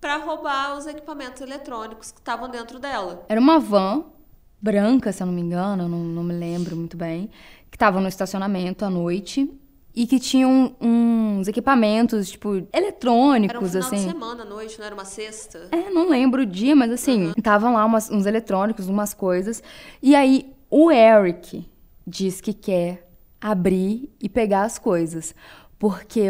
para 0.00 0.16
roubar 0.16 0.76
os 0.76 0.86
equipamentos 0.86 1.40
eletrônicos 1.40 2.10
que 2.10 2.18
estavam 2.18 2.48
dentro 2.48 2.78
dela. 2.78 3.24
Era 3.28 3.40
uma 3.40 3.58
van 3.58 4.04
branca, 4.60 5.12
se 5.12 5.22
eu 5.22 5.26
não 5.26 5.32
me 5.34 5.40
engano, 5.40 5.88
não, 5.88 5.98
não 5.98 6.22
me 6.24 6.34
lembro 6.34 6.74
muito 6.76 6.96
bem, 6.96 7.30
que 7.70 7.78
tava 7.78 8.00
no 8.00 8.08
estacionamento 8.08 8.84
à 8.84 8.90
noite 8.90 9.50
e 9.94 10.06
que 10.06 10.18
tinham 10.18 10.74
uns 10.80 11.46
equipamentos, 11.46 12.28
tipo, 12.30 12.66
eletrônicos, 12.72 13.54
Era 13.56 13.64
um 13.64 13.68
final 13.68 13.86
assim. 13.88 13.96
de 14.06 14.12
semana 14.12 14.42
à 14.42 14.44
noite, 14.46 14.78
não 14.78 14.86
era 14.86 14.94
uma 14.94 15.04
sexta? 15.04 15.68
É, 15.70 15.88
não 15.90 16.08
lembro 16.08 16.42
o 16.42 16.46
dia, 16.46 16.74
mas 16.74 16.90
assim, 16.90 17.32
estavam 17.36 17.74
lá 17.74 17.84
umas- 17.84 18.10
uns 18.10 18.26
eletrônicos, 18.26 18.88
umas 18.88 19.14
coisas. 19.14 19.62
E 20.02 20.16
aí 20.16 20.52
o 20.68 20.90
Eric 20.90 21.64
diz 22.06 22.40
que 22.40 22.52
quer 22.52 23.08
abrir 23.40 24.14
e 24.20 24.28
pegar 24.28 24.64
as 24.64 24.78
coisas. 24.78 25.34
Porque 25.78 26.22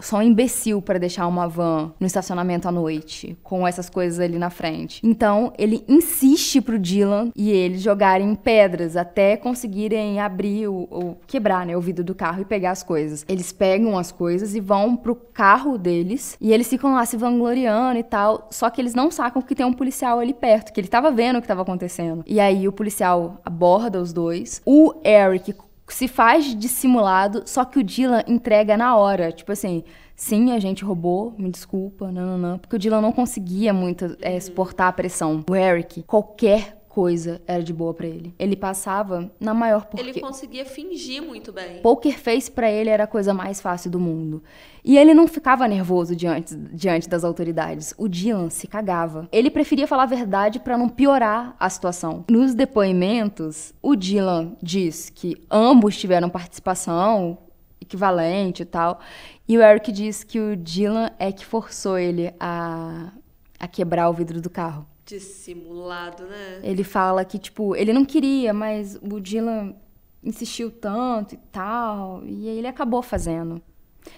só 0.00 0.18
um 0.18 0.22
imbecil 0.22 0.80
para 0.82 0.98
deixar 0.98 1.26
uma 1.26 1.48
van 1.48 1.92
no 2.00 2.06
estacionamento 2.06 2.68
à 2.68 2.72
noite, 2.72 3.36
com 3.42 3.66
essas 3.66 3.88
coisas 3.90 4.18
ali 4.20 4.38
na 4.38 4.50
frente. 4.50 5.00
Então, 5.04 5.52
ele 5.58 5.84
insiste 5.88 6.60
pro 6.60 6.78
Dylan 6.78 7.30
e 7.36 7.50
eles 7.50 7.80
jogarem 7.82 8.34
pedras 8.34 8.96
até 8.96 9.36
conseguirem 9.36 10.20
abrir 10.20 10.68
o, 10.68 10.74
o- 10.90 11.16
quebrar, 11.26 11.66
né, 11.66 11.76
o 11.76 11.80
vidro 11.80 12.02
do 12.04 12.14
carro 12.14 12.42
e 12.42 12.44
pegar 12.44 12.70
as 12.72 12.82
coisas. 12.82 13.24
Eles 13.28 13.52
pegam 13.52 13.98
as 13.98 14.10
coisas 14.12 14.54
e 14.54 14.60
vão 14.60 14.96
pro 14.96 15.14
carro 15.14 15.76
deles 15.78 16.36
e 16.40 16.52
eles 16.52 16.68
ficam 16.68 16.94
lá 16.94 17.04
se 17.04 17.16
vangloriando 17.16 17.98
e 17.98 18.02
tal, 18.02 18.48
só 18.50 18.70
que 18.70 18.80
eles 18.80 18.94
não 18.94 19.10
sacam 19.10 19.42
que 19.42 19.54
tem 19.54 19.66
um 19.66 19.72
policial 19.72 20.18
ali 20.18 20.32
perto, 20.34 20.72
que 20.72 20.80
ele 20.80 20.88
tava 20.88 21.10
vendo 21.10 21.38
o 21.38 21.42
que 21.42 21.48
tava 21.48 21.62
acontecendo. 21.62 22.24
E 22.26 22.40
aí 22.40 22.66
o 22.66 22.72
policial 22.72 23.40
aborda 23.44 24.00
os 24.00 24.12
dois. 24.12 24.60
O 24.64 24.94
Eric 25.04 25.54
se 25.94 26.08
faz 26.08 26.54
dissimulado, 26.54 27.42
só 27.46 27.64
que 27.64 27.78
o 27.78 27.84
Dylan 27.84 28.22
entrega 28.26 28.76
na 28.76 28.96
hora. 28.96 29.32
Tipo 29.32 29.52
assim, 29.52 29.84
sim, 30.14 30.52
a 30.52 30.58
gente 30.58 30.84
roubou, 30.84 31.34
me 31.38 31.50
desculpa, 31.50 32.10
não, 32.10 32.26
não, 32.26 32.38
não. 32.38 32.58
Porque 32.58 32.76
o 32.76 32.78
Dylan 32.78 33.00
não 33.00 33.12
conseguia 33.12 33.72
muito 33.72 34.16
é, 34.20 34.38
suportar 34.38 34.88
a 34.88 34.92
pressão. 34.92 35.44
O 35.48 35.54
Eric, 35.54 36.02
qualquer 36.02 36.79
coisa 36.90 37.40
era 37.46 37.62
de 37.62 37.72
boa 37.72 37.94
pra 37.94 38.06
ele. 38.06 38.34
Ele 38.36 38.56
passava 38.56 39.32
na 39.38 39.54
maior 39.54 39.86
porque... 39.86 40.02
Ele 40.02 40.20
conseguia 40.20 40.66
fingir 40.66 41.22
muito 41.22 41.52
bem. 41.52 41.80
Poker 41.80 42.18
face 42.18 42.50
pra 42.50 42.68
ele 42.68 42.90
era 42.90 43.04
a 43.04 43.06
coisa 43.06 43.32
mais 43.32 43.60
fácil 43.60 43.92
do 43.92 44.00
mundo. 44.00 44.42
E 44.84 44.98
ele 44.98 45.14
não 45.14 45.28
ficava 45.28 45.68
nervoso 45.68 46.16
diante, 46.16 46.56
diante 46.56 47.08
das 47.08 47.22
autoridades. 47.22 47.94
O 47.96 48.08
Dylan 48.08 48.50
se 48.50 48.66
cagava. 48.66 49.28
Ele 49.30 49.50
preferia 49.50 49.86
falar 49.86 50.02
a 50.02 50.06
verdade 50.06 50.58
pra 50.58 50.76
não 50.76 50.88
piorar 50.88 51.54
a 51.60 51.70
situação. 51.70 52.24
Nos 52.28 52.54
depoimentos, 52.54 53.72
o 53.80 53.94
Dylan 53.94 54.56
diz 54.60 55.10
que 55.10 55.36
ambos 55.48 55.96
tiveram 55.96 56.28
participação 56.28 57.38
equivalente 57.80 58.62
e 58.62 58.66
tal. 58.66 58.98
E 59.46 59.56
o 59.56 59.62
Eric 59.62 59.92
diz 59.92 60.24
que 60.24 60.40
o 60.40 60.56
Dylan 60.56 61.10
é 61.20 61.30
que 61.30 61.46
forçou 61.46 61.96
ele 61.96 62.34
a, 62.40 63.12
a 63.60 63.68
quebrar 63.68 64.08
o 64.08 64.12
vidro 64.12 64.40
do 64.40 64.50
carro. 64.50 64.89
Dissimulado, 65.10 66.24
né? 66.24 66.60
Ele 66.62 66.84
fala 66.84 67.24
que, 67.24 67.36
tipo, 67.36 67.74
ele 67.74 67.92
não 67.92 68.04
queria, 68.04 68.54
mas 68.54 68.96
o 69.02 69.20
Dylan 69.20 69.74
insistiu 70.22 70.70
tanto 70.70 71.34
e 71.34 71.38
tal, 71.50 72.22
e 72.24 72.48
aí 72.48 72.58
ele 72.58 72.68
acabou 72.68 73.02
fazendo. 73.02 73.60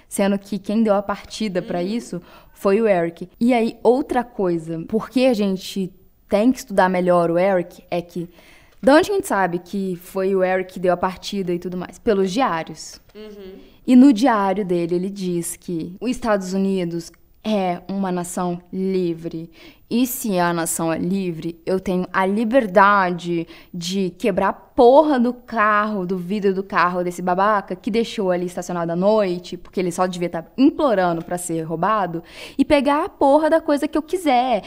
Sendo 0.07 0.39
que 0.39 0.59
quem 0.59 0.83
deu 0.83 0.95
a 0.95 1.03
partida 1.03 1.63
pra 1.63 1.83
isso 1.83 2.21
foi 2.53 2.81
o 2.81 2.87
Eric. 2.87 3.29
E 3.41 3.55
aí, 3.55 3.79
outra 3.83 4.23
coisa, 4.23 4.85
porque 4.87 5.23
a 5.23 5.35
gente 5.35 5.93
tem 6.29 6.53
que 6.53 6.59
estudar 6.59 6.91
melhor 6.91 7.31
o 7.31 7.39
Eric, 7.39 7.83
é 7.91 8.03
que. 8.03 8.29
De 8.81 8.91
onde 8.91 9.11
a 9.11 9.15
gente 9.15 9.27
sabe 9.27 9.61
que 9.61 9.97
foi 9.97 10.35
o 10.35 10.43
Eric 10.43 10.75
que 10.75 10.81
deu 10.81 10.93
a 10.93 10.97
partida 10.97 11.53
e 11.53 11.59
tudo 11.59 11.77
mais? 11.77 11.99
Pelos 11.99 12.31
diários. 12.31 13.01
E 13.87 13.97
no 13.97 14.13
diário 14.13 14.65
dele, 14.65 14.97
ele 14.97 15.11
diz 15.11 15.57
que 15.57 15.97
os 16.01 16.11
Estados 16.11 16.53
Unidos 16.53 17.11
é 17.45 17.83
uma 17.89 18.13
nação 18.13 18.63
livre. 18.73 19.51
E 19.91 20.07
se 20.07 20.39
a 20.39 20.53
nação 20.53 20.93
é 20.93 20.99
livre, 20.99 21.61
eu 21.67 21.79
tenho 21.79 22.07
a 22.13 22.25
liberdade 22.25 23.47
de 23.75 24.11
quebrar 24.11 24.49
a 24.49 24.53
porra 24.53 25.19
do 25.19 25.35
carro, 25.35 26.07
do 26.07 26.17
vidro 26.17 26.55
do 26.55 26.63
carro 26.63 27.03
desse 27.03 27.21
babaca 27.21 27.77
que 27.77 27.91
deixou 27.91 28.31
ali 28.31 28.47
estacionado 28.47 28.93
à 28.93 28.97
noite, 28.97 29.57
porque 29.57 29.81
ele 29.81 29.93
só 29.93 30.07
devia 30.07 30.27
estar 30.27 30.51
implorando 30.57 31.23
para 31.25 31.37
ser 31.37 31.63
roubado, 31.63 32.23
e 32.57 32.65
pegar 32.65 33.05
a 33.05 33.09
porra 33.09 33.51
da 33.51 33.61
coisa 33.61 33.89
que 33.89 33.99
eu 33.99 34.03
quiser. 34.03 34.63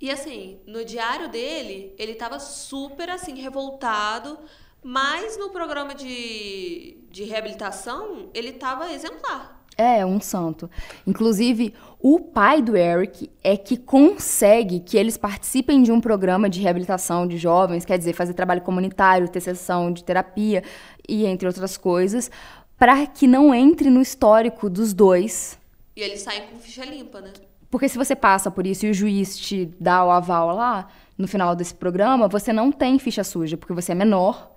E 0.00 0.10
assim, 0.10 0.58
no 0.66 0.84
diário 0.84 1.28
dele, 1.28 1.94
ele 1.98 2.14
tava 2.14 2.38
super 2.38 3.08
assim, 3.08 3.34
revoltado, 3.40 4.38
mas 4.82 5.38
no 5.38 5.48
programa 5.48 5.94
de, 5.94 6.98
de 7.10 7.24
reabilitação, 7.24 8.28
ele 8.34 8.52
tava 8.52 8.92
exemplar. 8.92 9.63
É, 9.76 10.04
um 10.06 10.20
santo. 10.20 10.70
Inclusive, 11.06 11.74
o 12.00 12.20
pai 12.20 12.62
do 12.62 12.76
Eric 12.76 13.30
é 13.42 13.56
que 13.56 13.76
consegue 13.76 14.80
que 14.80 14.96
eles 14.96 15.16
participem 15.16 15.82
de 15.82 15.90
um 15.90 16.00
programa 16.00 16.48
de 16.48 16.60
reabilitação 16.60 17.26
de 17.26 17.36
jovens, 17.36 17.84
quer 17.84 17.98
dizer, 17.98 18.12
fazer 18.12 18.34
trabalho 18.34 18.60
comunitário, 18.60 19.28
ter 19.28 19.40
sessão 19.40 19.90
de 19.90 20.04
terapia 20.04 20.62
e 21.08 21.26
entre 21.26 21.48
outras 21.48 21.76
coisas, 21.76 22.30
para 22.78 23.06
que 23.06 23.26
não 23.26 23.54
entre 23.54 23.90
no 23.90 24.00
histórico 24.00 24.70
dos 24.70 24.92
dois. 24.92 25.58
E 25.96 26.02
eles 26.02 26.22
saem 26.22 26.42
com 26.42 26.58
ficha 26.58 26.84
limpa, 26.84 27.20
né? 27.20 27.32
Porque 27.70 27.88
se 27.88 27.98
você 27.98 28.14
passa 28.14 28.50
por 28.50 28.66
isso 28.66 28.86
e 28.86 28.90
o 28.90 28.94
juiz 28.94 29.36
te 29.36 29.68
dá 29.80 30.04
o 30.04 30.10
aval 30.10 30.54
lá, 30.54 30.88
no 31.16 31.26
final 31.26 31.56
desse 31.56 31.74
programa, 31.74 32.28
você 32.28 32.52
não 32.52 32.70
tem 32.70 32.98
ficha 32.98 33.24
suja, 33.24 33.56
porque 33.56 33.72
você 33.72 33.92
é 33.92 33.94
menor. 33.94 34.53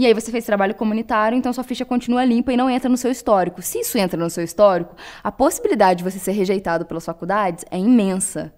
E 0.00 0.06
aí 0.06 0.14
você 0.14 0.32
fez 0.32 0.46
trabalho 0.46 0.74
comunitário, 0.74 1.36
então 1.36 1.52
sua 1.52 1.62
ficha 1.62 1.84
continua 1.84 2.24
limpa 2.24 2.50
e 2.50 2.56
não 2.56 2.70
entra 2.70 2.88
no 2.88 2.96
seu 2.96 3.10
histórico. 3.10 3.60
Se 3.60 3.80
isso 3.80 3.98
entra 3.98 4.18
no 4.18 4.30
seu 4.30 4.42
histórico, 4.42 4.96
a 5.22 5.30
possibilidade 5.30 5.98
de 5.98 6.10
você 6.10 6.18
ser 6.18 6.32
rejeitado 6.32 6.86
pelas 6.86 7.04
faculdades 7.04 7.66
é 7.70 7.78
imensa. 7.78 8.50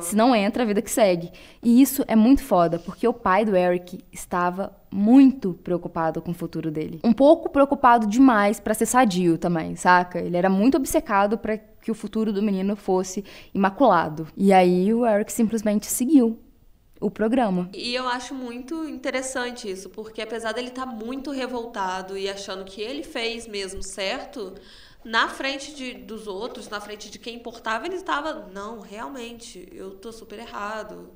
Se 0.00 0.16
não 0.16 0.34
entra, 0.34 0.62
a 0.62 0.66
vida 0.66 0.80
que 0.80 0.90
segue. 0.90 1.30
E 1.62 1.82
isso 1.82 2.02
é 2.08 2.16
muito 2.16 2.42
foda, 2.42 2.78
porque 2.78 3.06
o 3.06 3.12
pai 3.12 3.44
do 3.44 3.54
Eric 3.54 3.98
estava 4.10 4.74
muito 4.90 5.52
preocupado 5.62 6.22
com 6.22 6.30
o 6.30 6.34
futuro 6.34 6.70
dele. 6.70 6.98
Um 7.04 7.12
pouco 7.12 7.50
preocupado 7.50 8.06
demais 8.06 8.58
pra 8.58 8.72
ser 8.72 8.86
sadio 8.86 9.36
também, 9.36 9.76
saca? 9.76 10.18
Ele 10.18 10.38
era 10.38 10.48
muito 10.48 10.78
obcecado 10.78 11.36
pra 11.36 11.58
que 11.58 11.90
o 11.90 11.94
futuro 11.94 12.32
do 12.32 12.42
menino 12.42 12.74
fosse 12.74 13.22
imaculado. 13.52 14.28
E 14.34 14.50
aí 14.50 14.94
o 14.94 15.04
Eric 15.04 15.30
simplesmente 15.30 15.84
seguiu 15.88 16.38
o 17.00 17.10
programa. 17.10 17.68
E 17.74 17.94
eu 17.94 18.08
acho 18.08 18.34
muito 18.34 18.88
interessante 18.88 19.70
isso, 19.70 19.90
porque 19.90 20.22
apesar 20.22 20.52
dele 20.52 20.68
estar 20.68 20.86
muito 20.86 21.30
revoltado 21.30 22.16
e 22.16 22.28
achando 22.28 22.64
que 22.64 22.80
ele 22.80 23.02
fez 23.02 23.46
mesmo 23.46 23.82
certo, 23.82 24.54
na 25.04 25.28
frente 25.28 25.74
de, 25.74 25.94
dos 25.94 26.26
outros, 26.26 26.68
na 26.68 26.80
frente 26.80 27.10
de 27.10 27.18
quem 27.18 27.36
importava, 27.36 27.86
ele 27.86 27.96
estava, 27.96 28.48
não, 28.52 28.80
realmente, 28.80 29.68
eu 29.72 29.92
tô 29.92 30.10
super 30.10 30.38
errado. 30.38 31.10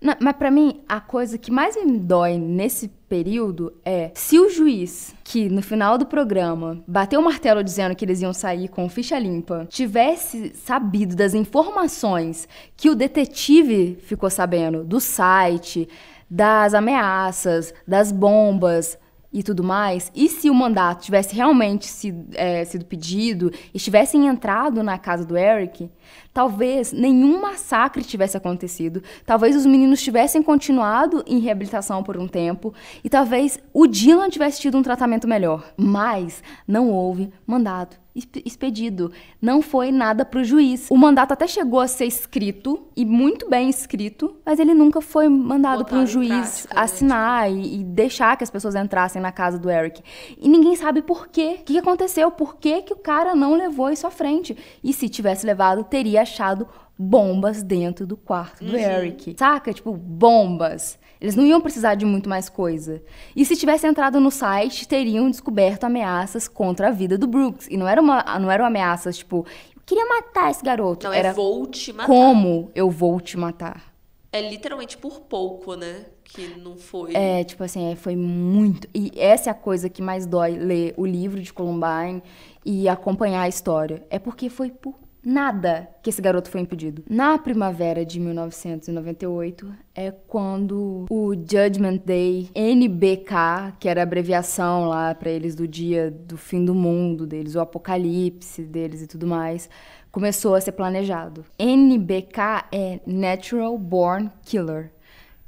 Não, 0.00 0.14
mas 0.20 0.36
pra 0.36 0.50
mim, 0.50 0.80
a 0.88 1.00
coisa 1.00 1.38
que 1.38 1.50
mais 1.50 1.76
me 1.76 1.98
dói 1.98 2.38
nesse 2.38 2.88
período 3.08 3.72
é 3.84 4.10
se 4.14 4.38
o 4.38 4.48
juiz, 4.48 5.14
que 5.22 5.48
no 5.48 5.62
final 5.62 5.96
do 5.96 6.06
programa 6.06 6.82
bateu 6.86 7.20
o 7.20 7.24
martelo 7.24 7.62
dizendo 7.62 7.94
que 7.94 8.04
eles 8.04 8.20
iam 8.20 8.32
sair 8.32 8.68
com 8.68 8.88
ficha 8.88 9.18
limpa, 9.18 9.66
tivesse 9.68 10.52
sabido 10.54 11.14
das 11.14 11.34
informações 11.34 12.48
que 12.76 12.90
o 12.90 12.94
detetive 12.94 13.98
ficou 14.02 14.30
sabendo 14.30 14.82
do 14.82 14.98
site, 14.98 15.88
das 16.28 16.72
ameaças, 16.72 17.74
das 17.86 18.10
bombas, 18.10 18.98
e 19.32 19.42
tudo 19.42 19.64
mais, 19.64 20.12
e 20.14 20.28
se 20.28 20.50
o 20.50 20.54
mandato 20.54 21.04
tivesse 21.04 21.34
realmente 21.34 21.86
sido, 21.86 22.26
é, 22.34 22.64
sido 22.64 22.84
pedido 22.84 23.50
e 23.72 23.78
tivessem 23.78 24.26
entrado 24.26 24.82
na 24.82 24.98
casa 24.98 25.24
do 25.24 25.36
Eric, 25.36 25.90
talvez 26.34 26.92
nenhum 26.92 27.40
massacre 27.40 28.04
tivesse 28.04 28.36
acontecido, 28.36 29.02
talvez 29.24 29.56
os 29.56 29.64
meninos 29.64 30.02
tivessem 30.02 30.42
continuado 30.42 31.24
em 31.26 31.38
reabilitação 31.38 32.02
por 32.02 32.18
um 32.18 32.28
tempo 32.28 32.74
e 33.02 33.08
talvez 33.08 33.58
o 33.72 33.86
Dylan 33.86 34.28
tivesse 34.28 34.60
tido 34.60 34.76
um 34.76 34.82
tratamento 34.82 35.26
melhor. 35.26 35.72
Mas 35.76 36.42
não 36.66 36.90
houve 36.90 37.30
mandato 37.46 38.01
expedido. 38.14 39.10
Não 39.40 39.62
foi 39.62 39.90
nada 39.90 40.24
pro 40.24 40.44
juiz. 40.44 40.90
O 40.90 40.96
mandato 40.96 41.32
até 41.32 41.46
chegou 41.46 41.80
a 41.80 41.86
ser 41.86 42.06
escrito, 42.06 42.86
e 42.94 43.04
muito 43.04 43.48
bem 43.48 43.70
escrito, 43.70 44.36
mas 44.44 44.58
ele 44.58 44.74
nunca 44.74 45.00
foi 45.00 45.28
mandado 45.28 45.84
para 45.84 45.98
um 45.98 46.06
juiz 46.06 46.30
prática, 46.30 46.74
né? 46.74 46.80
assinar 46.80 47.50
e, 47.50 47.80
e 47.80 47.84
deixar 47.84 48.36
que 48.36 48.44
as 48.44 48.50
pessoas 48.50 48.74
entrassem 48.74 49.20
na 49.20 49.32
casa 49.32 49.58
do 49.58 49.70
Eric. 49.70 50.02
E 50.38 50.48
ninguém 50.48 50.76
sabe 50.76 51.02
por 51.02 51.28
quê. 51.28 51.58
O 51.60 51.64
que 51.64 51.78
aconteceu? 51.78 52.30
Por 52.30 52.56
que, 52.56 52.82
que 52.82 52.92
o 52.92 52.96
cara 52.98 53.34
não 53.34 53.54
levou 53.54 53.90
isso 53.90 54.06
à 54.06 54.10
frente? 54.10 54.56
E 54.84 54.92
se 54.92 55.08
tivesse 55.08 55.46
levado, 55.46 55.84
teria 55.84 56.22
achado 56.22 56.68
bombas 56.98 57.62
dentro 57.62 58.06
do 58.06 58.16
quarto 58.16 58.64
do 58.64 58.76
Eric. 58.76 59.34
Saca? 59.38 59.72
Tipo, 59.72 59.92
bombas. 59.92 60.98
Eles 61.22 61.36
não 61.36 61.46
iam 61.46 61.60
precisar 61.60 61.94
de 61.94 62.04
muito 62.04 62.28
mais 62.28 62.48
coisa. 62.48 63.00
E 63.36 63.44
se 63.44 63.56
tivesse 63.56 63.86
entrado 63.86 64.18
no 64.18 64.28
site, 64.28 64.88
teriam 64.88 65.30
descoberto 65.30 65.84
ameaças 65.84 66.48
contra 66.48 66.88
a 66.88 66.90
vida 66.90 67.16
do 67.16 67.28
Brooks. 67.28 67.68
E 67.70 67.76
não, 67.76 67.86
era 67.86 68.00
uma, 68.00 68.24
não 68.40 68.50
eram 68.50 68.64
ameaças 68.64 69.18
tipo, 69.18 69.46
eu 69.76 69.82
queria 69.86 70.04
matar 70.04 70.50
esse 70.50 70.64
garoto. 70.64 71.06
Não, 71.06 71.12
era 71.12 71.28
é 71.28 71.32
vou 71.32 71.64
te 71.68 71.92
matar. 71.92 72.08
como 72.08 72.72
eu 72.74 72.90
vou 72.90 73.20
te 73.20 73.36
matar. 73.36 73.94
É 74.32 74.40
literalmente 74.50 74.98
por 74.98 75.20
pouco, 75.20 75.76
né? 75.76 76.06
Que 76.24 76.58
não 76.58 76.76
foi. 76.76 77.14
É, 77.14 77.44
tipo 77.44 77.62
assim, 77.62 77.92
é, 77.92 77.94
foi 77.94 78.16
muito. 78.16 78.88
E 78.92 79.12
essa 79.16 79.48
é 79.48 79.52
a 79.52 79.54
coisa 79.54 79.88
que 79.88 80.02
mais 80.02 80.26
dói 80.26 80.56
ler 80.56 80.92
o 80.96 81.06
livro 81.06 81.40
de 81.40 81.52
Columbine 81.52 82.20
e 82.64 82.88
acompanhar 82.88 83.42
a 83.42 83.48
história. 83.48 84.04
É 84.10 84.18
porque 84.18 84.50
foi 84.50 84.70
por 84.70 85.01
nada 85.24 85.88
que 86.02 86.10
esse 86.10 86.20
garoto 86.20 86.50
foi 86.50 86.60
impedido. 86.60 87.02
Na 87.08 87.38
primavera 87.38 88.04
de 88.04 88.18
1998 88.18 89.72
é 89.94 90.10
quando 90.10 91.06
o 91.08 91.34
Judgment 91.34 91.98
Day 92.04 92.50
NBK, 92.54 93.74
que 93.78 93.88
era 93.88 94.00
a 94.00 94.02
abreviação 94.02 94.88
lá 94.88 95.14
para 95.14 95.30
eles 95.30 95.54
do 95.54 95.68
dia 95.68 96.10
do 96.10 96.36
fim 96.36 96.64
do 96.64 96.74
mundo 96.74 97.26
deles, 97.26 97.54
o 97.54 97.60
apocalipse 97.60 98.62
deles 98.62 99.02
e 99.02 99.06
tudo 99.06 99.26
mais, 99.26 99.68
começou 100.10 100.54
a 100.54 100.60
ser 100.60 100.72
planejado. 100.72 101.44
NBK 101.58 102.66
é 102.72 103.00
Natural 103.06 103.76
Born 103.78 104.30
Killer, 104.44 104.92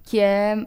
que 0.02 0.20
é 0.20 0.66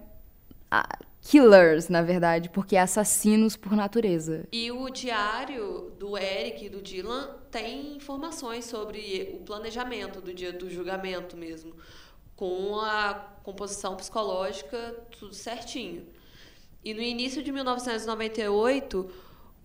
killers, 1.30 1.90
na 1.90 2.02
verdade, 2.02 2.50
porque 2.50 2.78
é 2.78 2.80
assassinos 2.80 3.58
por 3.58 3.74
natureza. 3.74 4.48
E 4.50 4.72
o 4.72 4.90
diário 4.90 5.92
do 6.00 6.18
Eric 6.18 6.66
e 6.66 6.70
do 6.70 6.82
Dylan 6.82 7.36
tem 7.52 7.98
informações 7.98 8.64
sobre 8.64 9.34
o 9.34 9.44
planejamento 9.44 10.22
do 10.22 10.34
dia 10.34 10.54
do 10.54 10.70
julgamento 10.70 11.36
mesmo, 11.36 11.76
com 12.34 12.80
a 12.80 13.14
composição 13.44 13.98
psicológica 13.98 14.96
tudo 15.20 15.34
certinho. 15.34 16.08
E 16.82 16.94
no 16.94 17.02
início 17.02 17.44
de 17.44 17.52
1998, 17.52 19.10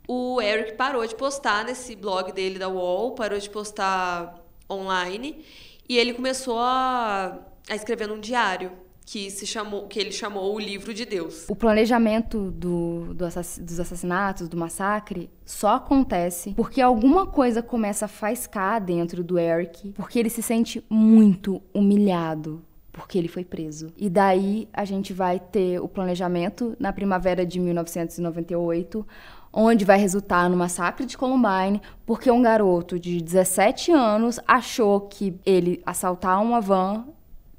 o 0.08 0.42
Eric 0.42 0.72
parou 0.72 1.06
de 1.06 1.14
postar 1.14 1.64
nesse 1.64 1.94
blog 1.94 2.32
dele 2.32 2.58
da 2.58 2.66
Wall, 2.66 3.14
parou 3.14 3.38
de 3.38 3.48
postar 3.48 4.44
online 4.68 5.44
e 5.88 5.96
ele 5.96 6.12
começou 6.12 6.58
a, 6.58 7.38
a 7.70 7.76
escrever 7.76 8.08
num 8.08 8.18
diário 8.18 8.81
que 9.04 9.30
se 9.30 9.46
chamou 9.46 9.86
que 9.86 9.98
ele 9.98 10.12
chamou 10.12 10.54
o 10.54 10.58
livro 10.58 10.94
de 10.94 11.04
Deus. 11.04 11.44
O 11.48 11.56
planejamento 11.56 12.50
do, 12.50 13.14
do 13.14 13.24
assass 13.24 13.58
dos 13.58 13.78
assassinatos, 13.80 14.48
do 14.48 14.56
massacre, 14.56 15.30
só 15.44 15.76
acontece 15.76 16.54
porque 16.54 16.80
alguma 16.80 17.26
coisa 17.26 17.62
começa 17.62 18.06
a 18.06 18.08
faiscar 18.08 18.80
dentro 18.80 19.22
do 19.22 19.38
Eric, 19.38 19.92
porque 19.92 20.18
ele 20.18 20.30
se 20.30 20.42
sente 20.42 20.84
muito 20.88 21.62
humilhado 21.74 22.64
porque 22.92 23.16
ele 23.16 23.28
foi 23.28 23.44
preso. 23.44 23.90
E 23.96 24.10
daí 24.10 24.68
a 24.72 24.84
gente 24.84 25.12
vai 25.12 25.40
ter 25.40 25.80
o 25.80 25.88
planejamento 25.88 26.76
na 26.78 26.92
primavera 26.92 27.44
de 27.44 27.58
1998, 27.58 29.06
onde 29.50 29.84
vai 29.84 29.98
resultar 29.98 30.48
no 30.50 30.56
massacre 30.56 31.06
de 31.06 31.16
Columbine, 31.16 31.80
porque 32.04 32.30
um 32.30 32.42
garoto 32.42 32.98
de 32.98 33.20
17 33.20 33.90
anos 33.92 34.38
achou 34.46 35.00
que 35.00 35.34
ele 35.44 35.82
assaltar 35.86 36.40
uma 36.42 36.60
van 36.60 37.06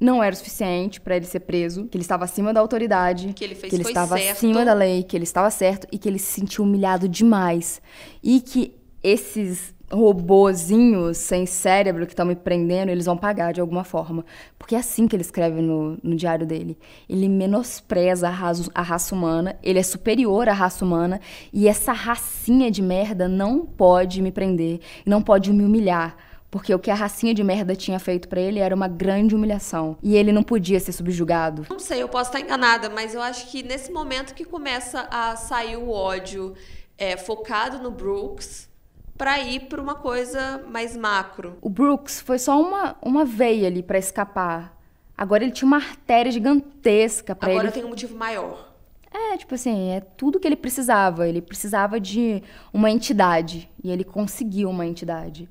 não 0.04 0.24
era 0.24 0.34
o 0.34 0.38
suficiente 0.38 0.99
para 0.99 1.16
ele 1.16 1.26
ser 1.26 1.41
preso, 1.41 1.86
que 1.86 1.97
ele 1.97 2.04
estava 2.04 2.26
acima 2.26 2.54
da 2.54 2.60
autoridade, 2.60 3.34
que 3.34 3.43
ele, 3.43 3.56
fez 3.56 3.70
que 3.70 3.76
ele 3.76 3.84
estava 3.84 4.18
certo. 4.18 4.32
acima 4.32 4.66
da 4.66 4.74
lei, 4.74 5.04
que 5.04 5.16
ele 5.16 5.24
estava 5.24 5.49
certo 5.49 5.88
e 5.91 5.97
que 5.97 6.08
ele 6.08 6.20
se 6.20 6.32
sentiu 6.34 6.64
humilhado 6.64 7.08
demais. 7.08 7.82
E 8.22 8.41
que 8.41 8.76
esses 9.01 9.74
robozinhos 9.93 11.18
sem 11.18 11.45
cérebro 11.45 12.06
que 12.06 12.14
estão 12.14 12.26
me 12.26 12.36
prendendo, 12.36 12.89
eles 12.89 13.06
vão 13.06 13.16
pagar 13.16 13.54
de 13.54 13.62
alguma 13.62 13.84
forma. 13.84 14.26
Porque 14.58 14.76
é 14.76 14.80
assim 14.80 15.08
que 15.08 15.16
ele 15.16 15.22
escreve 15.22 15.62
no, 15.62 15.97
no 16.01 16.16
diário 16.16 16.45
dele. 16.45 16.78
Ele 17.08 17.30
menospreza 17.30 18.28
a 18.28 18.32
raça, 18.32 18.72
a 18.74 18.82
raça 18.82 19.14
humana, 19.14 19.56
ele 19.62 19.80
é 19.80 19.84
superior 19.84 20.49
à 20.49 20.54
raça 20.54 20.84
humana, 20.84 21.22
e 21.51 21.68
essa 21.68 21.93
racinha 21.93 22.72
de 22.72 22.82
merda 22.82 23.28
não 23.28 23.66
pode 23.66 24.22
me 24.22 24.32
prender, 24.32 24.80
não 25.06 25.22
pode 25.22 25.51
me 25.54 25.64
humilhar 25.64 26.16
porque 26.54 26.72
o 26.72 26.78
que 26.78 26.91
a 26.91 26.93
racinha 26.93 27.34
de 27.34 27.43
merda 27.43 27.76
tinha 27.76 27.97
feito 27.97 28.28
para 28.30 28.39
ele 28.39 28.60
era 28.60 28.76
uma 28.76 28.88
grande 28.88 29.34
humilhação. 29.34 29.97
E 30.04 30.16
ele 30.16 30.32
não 30.32 30.43
podia 30.43 30.80
ser 30.80 30.91
subjugado. 30.91 31.66
Não 31.68 31.80
sei, 31.80 32.04
eu 32.04 32.08
posso 32.08 32.30
estar 32.30 32.39
enganada, 32.39 32.91
mas 32.91 33.16
eu 33.16 33.24
acho 33.24 33.49
que 33.49 33.64
nesse 33.64 33.91
momento 33.91 34.36
que 34.36 34.45
começa 34.45 35.08
a 35.10 35.36
sair 35.36 35.78
o 35.78 35.89
ódio 35.89 36.54
é, 36.95 37.18
focado 37.18 37.80
no 37.80 37.89
Brooks 37.89 38.70
para 39.18 39.39
ir 39.39 39.62
para 39.62 39.82
uma 39.82 39.95
coisa 39.95 40.64
mais 40.70 40.95
macro. 40.95 41.58
O 41.60 41.70
Brooks 41.70 42.22
foi 42.22 42.38
só 42.38 42.62
uma, 42.62 42.95
uma 43.01 43.26
veia 43.26 43.66
ali 43.66 43.82
para 43.82 43.97
escapar. 43.97 44.78
Agora 45.18 45.43
ele 45.43 45.54
tinha 45.54 45.66
uma 45.66 45.78
artéria 45.78 46.32
gigantesca 46.32 47.34
para 47.34 47.49
ele. 47.49 47.62
Agora 47.62 47.74
tem 47.74 47.84
um 47.84 47.89
motivo 47.89 48.16
maior. 48.16 48.72
É, 49.12 49.38
tipo 49.38 49.56
assim, 49.56 49.89
é 49.89 50.01
tudo 50.01 50.39
que 50.39 50.47
ele 50.47 50.56
precisava. 50.56 51.28
Ele 51.28 51.41
precisava 51.41 51.99
de 51.99 52.43
uma 52.72 52.91
entidade. 52.91 53.68
E 53.84 53.89
ele 53.89 54.04
conseguiu 54.04 54.70
uma 54.70 54.86
entidade. 54.86 55.49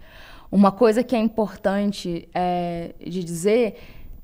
Uma 0.53 0.71
coisa 0.71 1.03
que 1.03 1.17
é 1.17 1.19
importante 1.19 2.29
é, 2.35 2.95
de 3.01 3.25
dizer 3.25 3.77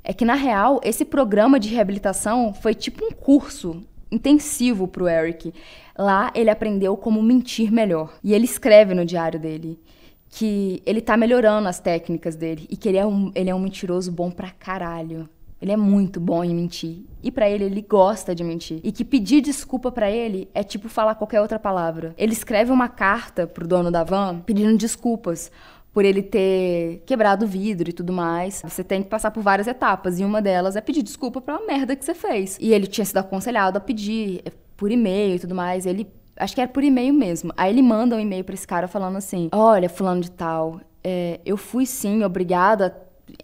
é 0.04 0.12
que, 0.12 0.26
na 0.26 0.34
real, 0.34 0.78
esse 0.84 1.02
programa 1.02 1.58
de 1.58 1.70
reabilitação 1.70 2.52
foi 2.52 2.74
tipo 2.74 3.02
um 3.02 3.10
curso 3.10 3.80
intensivo 4.12 4.86
para 4.86 5.04
o 5.04 5.08
Eric. 5.08 5.54
Lá 5.96 6.30
ele 6.34 6.50
aprendeu 6.50 6.98
como 6.98 7.22
mentir 7.22 7.72
melhor. 7.72 8.12
E 8.22 8.34
ele 8.34 8.44
escreve 8.44 8.92
no 8.92 9.06
diário 9.06 9.40
dele 9.40 9.80
que 10.28 10.82
ele 10.84 11.00
tá 11.00 11.16
melhorando 11.16 11.66
as 11.66 11.80
técnicas 11.80 12.36
dele 12.36 12.66
e 12.68 12.76
que 12.76 12.90
ele 12.90 12.98
é 12.98 13.06
um, 13.06 13.32
ele 13.34 13.48
é 13.48 13.54
um 13.54 13.58
mentiroso 13.58 14.12
bom 14.12 14.30
pra 14.30 14.50
caralho. 14.50 15.26
Ele 15.60 15.72
é 15.72 15.76
muito 15.76 16.20
bom 16.20 16.44
em 16.44 16.54
mentir. 16.54 17.04
E 17.22 17.32
para 17.32 17.48
ele, 17.48 17.64
ele 17.64 17.80
gosta 17.80 18.34
de 18.34 18.44
mentir. 18.44 18.80
E 18.84 18.92
que 18.92 19.04
pedir 19.04 19.40
desculpa 19.40 19.90
para 19.90 20.10
ele 20.10 20.48
é 20.54 20.62
tipo 20.62 20.88
falar 20.88 21.16
qualquer 21.16 21.40
outra 21.40 21.58
palavra. 21.58 22.14
Ele 22.16 22.32
escreve 22.32 22.70
uma 22.70 22.88
carta 22.88 23.46
pro 23.46 23.66
dono 23.66 23.90
da 23.90 24.04
van 24.04 24.40
pedindo 24.40 24.76
desculpas 24.76 25.50
por 25.92 26.04
ele 26.04 26.22
ter 26.22 27.02
quebrado 27.06 27.44
o 27.44 27.48
vidro 27.48 27.90
e 27.90 27.92
tudo 27.92 28.12
mais. 28.12 28.62
Você 28.64 28.84
tem 28.84 29.02
que 29.02 29.08
passar 29.08 29.30
por 29.30 29.42
várias 29.42 29.66
etapas 29.66 30.20
e 30.20 30.24
uma 30.24 30.40
delas 30.40 30.76
é 30.76 30.80
pedir 30.80 31.02
desculpa 31.02 31.40
pela 31.40 31.64
merda 31.66 31.96
que 31.96 32.04
você 32.04 32.14
fez. 32.14 32.56
E 32.60 32.72
ele 32.72 32.86
tinha 32.86 33.04
sido 33.04 33.18
aconselhado 33.18 33.78
a 33.78 33.80
pedir 33.80 34.42
eh, 34.44 34.52
por 34.76 34.90
e-mail 34.90 35.36
e 35.36 35.38
tudo 35.38 35.54
mais. 35.54 35.86
Ele 35.86 36.06
acho 36.36 36.54
que 36.54 36.60
era 36.60 36.70
por 36.70 36.84
e-mail 36.84 37.12
mesmo. 37.12 37.52
Aí 37.56 37.72
ele 37.72 37.82
manda 37.82 38.16
um 38.16 38.20
e-mail 38.20 38.44
para 38.44 38.54
esse 38.54 38.66
cara 38.66 38.86
falando 38.86 39.16
assim: 39.16 39.48
"Olha, 39.52 39.88
fulano 39.88 40.20
de 40.20 40.30
tal, 40.30 40.80
é, 41.02 41.40
eu 41.44 41.56
fui 41.56 41.86
sim 41.86 42.22
obrigada, 42.22 42.94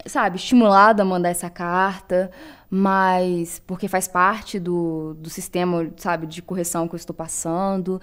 sabe, 0.05 0.37
estimulada 0.37 1.01
a 1.03 1.05
mandar 1.05 1.29
essa 1.29 1.49
carta, 1.49 2.31
mas 2.69 3.61
porque 3.65 3.87
faz 3.87 4.07
parte 4.07 4.59
do, 4.59 5.13
do 5.15 5.29
sistema, 5.29 5.89
sabe, 5.97 6.27
de 6.27 6.41
correção 6.41 6.87
que 6.87 6.95
eu 6.95 6.97
estou 6.97 7.15
passando. 7.15 8.01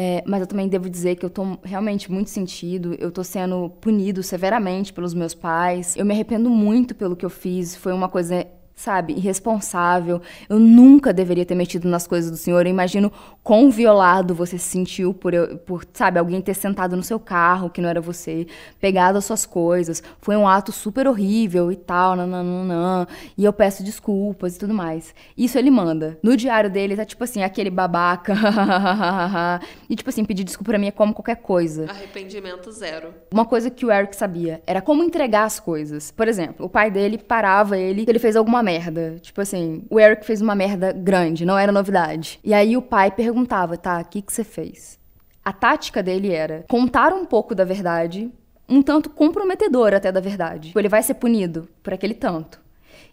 É, 0.00 0.22
mas 0.24 0.40
eu 0.40 0.46
também 0.46 0.68
devo 0.68 0.88
dizer 0.88 1.16
que 1.16 1.26
eu 1.26 1.30
tô 1.30 1.58
realmente 1.64 2.08
muito 2.08 2.30
sentido. 2.30 2.94
Eu 3.00 3.10
tô 3.10 3.24
sendo 3.24 3.68
punido 3.80 4.22
severamente 4.22 4.92
pelos 4.92 5.12
meus 5.12 5.34
pais. 5.34 5.96
Eu 5.96 6.06
me 6.06 6.14
arrependo 6.14 6.48
muito 6.48 6.94
pelo 6.94 7.16
que 7.16 7.26
eu 7.26 7.30
fiz. 7.30 7.74
Foi 7.74 7.92
uma 7.92 8.08
coisa 8.08 8.46
sabe, 8.78 9.12
irresponsável. 9.14 10.22
Eu 10.48 10.58
nunca 10.58 11.12
deveria 11.12 11.44
ter 11.44 11.56
metido 11.56 11.88
nas 11.88 12.06
coisas 12.06 12.30
do 12.30 12.36
senhor. 12.36 12.64
Eu 12.64 12.70
imagino 12.70 13.12
quão 13.42 13.70
violado 13.70 14.36
você 14.36 14.56
se 14.56 14.68
sentiu 14.68 15.12
por, 15.12 15.32
por, 15.66 15.84
sabe, 15.92 16.20
alguém 16.20 16.40
ter 16.40 16.54
sentado 16.54 16.96
no 16.96 17.02
seu 17.02 17.18
carro, 17.18 17.70
que 17.70 17.80
não 17.80 17.88
era 17.88 18.00
você, 18.00 18.46
pegado 18.80 19.18
as 19.18 19.24
suas 19.24 19.44
coisas. 19.44 20.00
Foi 20.20 20.36
um 20.36 20.46
ato 20.46 20.70
super 20.70 21.08
horrível 21.08 21.72
e 21.72 21.76
tal, 21.76 22.14
nananã. 22.14 23.04
E 23.36 23.44
eu 23.44 23.52
peço 23.52 23.82
desculpas 23.82 24.54
e 24.54 24.60
tudo 24.60 24.72
mais. 24.72 25.12
Isso 25.36 25.58
ele 25.58 25.72
manda. 25.72 26.16
No 26.22 26.36
diário 26.36 26.70
dele 26.70 26.94
tá 26.94 27.04
tipo 27.04 27.24
assim, 27.24 27.42
aquele 27.42 27.70
babaca. 27.70 28.32
e 29.90 29.96
tipo 29.96 30.08
assim, 30.08 30.24
pedir 30.24 30.44
desculpa 30.44 30.70
pra 30.70 30.78
mim 30.78 30.86
é 30.86 30.92
como 30.92 31.12
qualquer 31.12 31.36
coisa. 31.36 31.86
Arrependimento 31.90 32.70
zero. 32.70 33.12
Uma 33.32 33.44
coisa 33.44 33.70
que 33.70 33.84
o 33.84 33.90
Eric 33.90 34.14
sabia 34.14 34.62
era 34.64 34.80
como 34.80 35.02
entregar 35.02 35.44
as 35.44 35.58
coisas. 35.58 36.12
Por 36.12 36.28
exemplo, 36.28 36.66
o 36.66 36.68
pai 36.68 36.92
dele 36.92 37.18
parava 37.18 37.76
ele, 37.76 38.04
ele 38.06 38.20
fez 38.20 38.36
alguma 38.36 38.67
merda. 38.68 39.16
Tipo 39.22 39.40
assim, 39.40 39.82
o 39.88 39.98
Eric 39.98 40.26
fez 40.26 40.42
uma 40.42 40.54
merda 40.54 40.92
grande, 40.92 41.46
não 41.46 41.58
era 41.58 41.72
novidade. 41.72 42.38
E 42.44 42.52
aí 42.52 42.76
o 42.76 42.82
pai 42.82 43.10
perguntava, 43.10 43.78
tá, 43.78 43.98
o 44.00 44.04
que, 44.04 44.20
que 44.20 44.30
você 44.30 44.44
fez? 44.44 44.98
A 45.42 45.52
tática 45.52 46.02
dele 46.02 46.30
era 46.30 46.66
contar 46.68 47.14
um 47.14 47.24
pouco 47.24 47.54
da 47.54 47.64
verdade, 47.64 48.30
um 48.68 48.82
tanto 48.82 49.08
comprometedor 49.08 49.94
até 49.94 50.12
da 50.12 50.20
verdade. 50.20 50.72
Ele 50.76 50.88
vai 50.88 51.02
ser 51.02 51.14
punido 51.14 51.66
por 51.82 51.94
aquele 51.94 52.12
tanto 52.12 52.60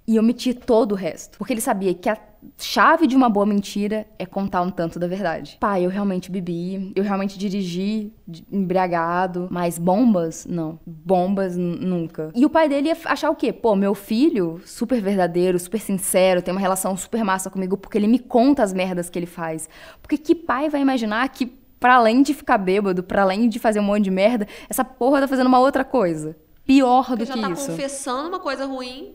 e 0.06 0.20
omitir 0.20 0.56
todo 0.56 0.92
o 0.92 0.96
resto. 0.96 1.38
Porque 1.38 1.54
ele 1.54 1.62
sabia 1.62 1.94
que 1.94 2.10
a 2.10 2.18
chave 2.58 3.08
de 3.08 3.16
uma 3.16 3.30
boa 3.30 3.46
mentira 3.46 4.08
é 4.18 4.26
contar 4.26 4.62
um 4.62 4.70
tanto 4.70 5.00
da 5.00 5.08
verdade. 5.08 5.58
Pai, 5.60 5.86
eu 5.86 5.90
realmente 5.90 6.32
bebi, 6.32 6.92
eu 6.96 7.04
realmente 7.04 7.38
dirigi 7.38 8.12
embriagado, 8.52 9.48
mas 9.52 9.78
bombas, 9.78 10.46
não. 10.46 10.80
Bombas 10.86 11.58
nunca. 11.58 12.32
E 12.36 12.46
o 12.46 12.50
pai 12.50 12.68
dele 12.70 12.90
ia 12.90 12.98
achar 13.06 13.30
o 13.30 13.36
quê? 13.36 13.54
Pô, 13.54 13.76
meu 13.76 13.94
filho, 13.94 14.62
super 14.66 15.02
verdadeiro, 15.02 15.60
super 15.60 15.80
sincero, 15.80 16.42
tem 16.42 16.54
uma 16.54 16.62
relação 16.62 16.96
super 16.98 17.24
massa 17.24 17.50
comigo 17.50 17.78
porque 17.78 17.98
ele 17.98 18.08
me 18.08 18.20
conta 18.20 18.64
as 18.64 18.74
merdas 18.74 19.10
que 19.10 19.20
ele 19.20 19.26
faz. 19.26 19.70
Porque 20.02 20.18
que 20.18 20.36
pai 20.36 20.70
vai 20.70 20.82
imaginar 20.82 21.28
que 21.30 21.46
para 21.80 21.96
além 21.96 22.22
de 22.22 22.34
ficar 22.34 22.58
bêbado, 22.58 23.04
para 23.04 23.22
além 23.22 23.48
de 23.48 23.60
fazer 23.60 23.80
um 23.80 23.84
monte 23.84 24.06
de 24.06 24.12
merda, 24.12 24.48
essa 24.70 24.84
porra 24.84 25.22
tá 25.22 25.28
fazendo 25.28 25.48
uma 25.48 25.60
outra 25.60 25.84
coisa. 25.84 26.36
Pior 26.66 27.12
do 27.12 27.18
que 27.18 27.24
isso. 27.24 27.36
já 27.36 27.42
tá 27.42 27.56
confessando 27.56 28.30
uma 28.30 28.40
coisa 28.40 28.66
ruim 28.66 29.14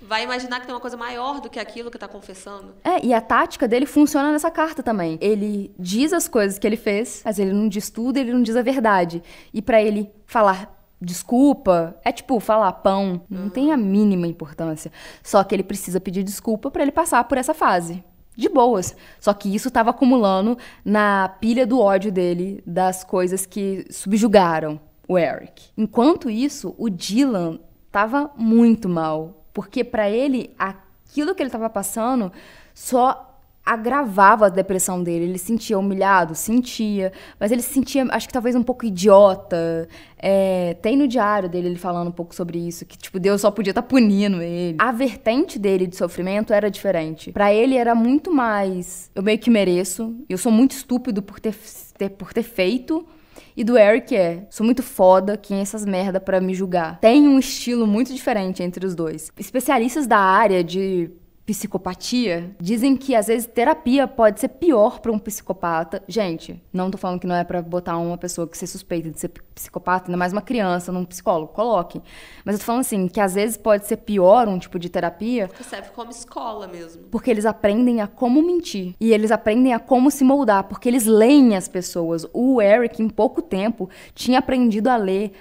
vai 0.00 0.24
imaginar 0.24 0.60
que 0.60 0.66
tem 0.66 0.74
uma 0.74 0.80
coisa 0.80 0.96
maior 0.96 1.40
do 1.40 1.50
que 1.50 1.58
aquilo 1.58 1.90
que 1.90 1.96
está 1.96 2.08
confessando. 2.08 2.74
É, 2.84 3.04
e 3.04 3.12
a 3.12 3.20
tática 3.20 3.66
dele 3.66 3.86
funciona 3.86 4.30
nessa 4.30 4.50
carta 4.50 4.82
também. 4.82 5.18
Ele 5.20 5.74
diz 5.78 6.12
as 6.12 6.28
coisas 6.28 6.58
que 6.58 6.66
ele 6.66 6.76
fez, 6.76 7.22
mas 7.24 7.38
ele 7.38 7.52
não 7.52 7.68
diz 7.68 7.90
tudo, 7.90 8.16
ele 8.18 8.32
não 8.32 8.42
diz 8.42 8.56
a 8.56 8.62
verdade. 8.62 9.22
E 9.52 9.60
para 9.60 9.82
ele 9.82 10.10
falar 10.26 10.74
desculpa 11.00 11.94
é 12.02 12.10
tipo 12.10 12.40
falar 12.40 12.72
pão, 12.72 13.20
não 13.28 13.44
uhum. 13.44 13.50
tem 13.50 13.72
a 13.72 13.76
mínima 13.76 14.26
importância. 14.26 14.90
Só 15.22 15.42
que 15.44 15.54
ele 15.54 15.62
precisa 15.62 16.00
pedir 16.00 16.22
desculpa 16.22 16.70
para 16.70 16.82
ele 16.82 16.92
passar 16.92 17.24
por 17.24 17.38
essa 17.38 17.54
fase. 17.54 18.02
De 18.34 18.50
boas. 18.50 18.94
Só 19.18 19.32
que 19.32 19.54
isso 19.54 19.68
estava 19.68 19.90
acumulando 19.90 20.58
na 20.84 21.28
pilha 21.40 21.66
do 21.66 21.80
ódio 21.80 22.12
dele, 22.12 22.62
das 22.66 23.02
coisas 23.02 23.46
que 23.46 23.86
subjugaram 23.90 24.78
o 25.08 25.18
Eric. 25.18 25.70
Enquanto 25.76 26.28
isso, 26.28 26.74
o 26.76 26.90
Dylan 26.90 27.58
tava 27.90 28.30
muito 28.36 28.90
mal, 28.90 29.45
porque 29.56 29.82
para 29.82 30.10
ele 30.10 30.50
aquilo 30.58 31.34
que 31.34 31.42
ele 31.42 31.48
tava 31.48 31.70
passando 31.70 32.30
só 32.74 33.40
agravava 33.64 34.46
a 34.46 34.48
depressão 34.50 35.02
dele. 35.02 35.24
Ele 35.24 35.38
se 35.38 35.46
sentia 35.46 35.78
humilhado, 35.78 36.34
sentia, 36.34 37.10
mas 37.40 37.50
ele 37.50 37.62
se 37.62 37.72
sentia, 37.72 38.06
acho 38.10 38.26
que 38.26 38.34
talvez 38.34 38.54
um 38.54 38.62
pouco 38.62 38.84
idiota. 38.84 39.88
É, 40.18 40.76
tem 40.82 40.94
no 40.94 41.08
diário 41.08 41.48
dele 41.48 41.68
ele 41.68 41.78
falando 41.78 42.08
um 42.08 42.12
pouco 42.12 42.34
sobre 42.34 42.58
isso, 42.58 42.84
que 42.84 42.98
tipo 42.98 43.18
Deus 43.18 43.40
só 43.40 43.50
podia 43.50 43.70
estar 43.70 43.80
tá 43.80 43.88
punindo 43.88 44.42
ele. 44.42 44.76
A 44.78 44.92
vertente 44.92 45.58
dele 45.58 45.86
de 45.86 45.96
sofrimento 45.96 46.52
era 46.52 46.70
diferente. 46.70 47.32
Para 47.32 47.50
ele 47.50 47.76
era 47.76 47.94
muito 47.94 48.30
mais, 48.30 49.10
eu 49.14 49.22
meio 49.22 49.38
que 49.38 49.48
mereço, 49.48 50.14
eu 50.28 50.36
sou 50.36 50.52
muito 50.52 50.72
estúpido 50.72 51.22
por 51.22 51.40
ter, 51.40 51.56
ter 51.96 52.10
por 52.10 52.34
ter 52.34 52.42
feito. 52.42 53.06
E 53.56 53.64
do 53.64 53.78
Eric 53.78 54.14
é, 54.14 54.46
sou 54.50 54.66
muito 54.66 54.82
foda, 54.82 55.36
quem 55.36 55.58
é 55.58 55.62
essas 55.62 55.86
merda 55.86 56.20
para 56.20 56.40
me 56.40 56.54
julgar. 56.54 57.00
Tem 57.00 57.26
um 57.26 57.38
estilo 57.38 57.86
muito 57.86 58.12
diferente 58.12 58.62
entre 58.62 58.84
os 58.84 58.94
dois. 58.94 59.32
Especialistas 59.38 60.06
da 60.06 60.18
área 60.18 60.62
de 60.62 61.10
psicopatia, 61.46 62.50
dizem 62.60 62.96
que 62.96 63.14
às 63.14 63.28
vezes 63.28 63.46
terapia 63.46 64.08
pode 64.08 64.40
ser 64.40 64.48
pior 64.48 64.98
para 64.98 65.12
um 65.12 65.18
psicopata. 65.18 66.02
Gente, 66.08 66.60
não 66.72 66.90
tô 66.90 66.98
falando 66.98 67.20
que 67.20 67.26
não 67.26 67.36
é 67.36 67.44
para 67.44 67.62
botar 67.62 67.96
uma 67.96 68.18
pessoa 68.18 68.48
que 68.48 68.58
se 68.58 68.66
suspeita 68.66 69.08
de 69.08 69.20
ser 69.20 69.30
psicopata, 69.54 70.08
ainda 70.08 70.18
mais 70.18 70.32
uma 70.32 70.42
criança, 70.42 70.90
num 70.90 71.04
psicólogo, 71.04 71.52
coloque. 71.52 72.02
Mas 72.44 72.56
eu 72.56 72.58
tô 72.58 72.64
falando 72.64 72.80
assim, 72.80 73.06
que 73.06 73.20
às 73.20 73.34
vezes 73.34 73.56
pode 73.56 73.86
ser 73.86 73.98
pior 73.98 74.48
um 74.48 74.58
tipo 74.58 74.76
de 74.76 74.88
terapia. 74.88 75.46
Que 75.46 75.62
serve 75.62 75.90
como 75.90 76.10
escola 76.10 76.66
mesmo. 76.66 77.04
Porque 77.12 77.30
eles 77.30 77.46
aprendem 77.46 78.00
a 78.00 78.08
como 78.08 78.42
mentir. 78.42 78.96
E 79.00 79.12
eles 79.12 79.30
aprendem 79.30 79.72
a 79.72 79.78
como 79.78 80.10
se 80.10 80.24
moldar, 80.24 80.64
porque 80.64 80.88
eles 80.88 81.06
leem 81.06 81.56
as 81.56 81.68
pessoas. 81.68 82.26
O 82.32 82.60
Eric, 82.60 83.00
em 83.00 83.08
pouco 83.08 83.40
tempo, 83.40 83.88
tinha 84.14 84.40
aprendido 84.40 84.88
a 84.88 84.96
ler 84.96 85.32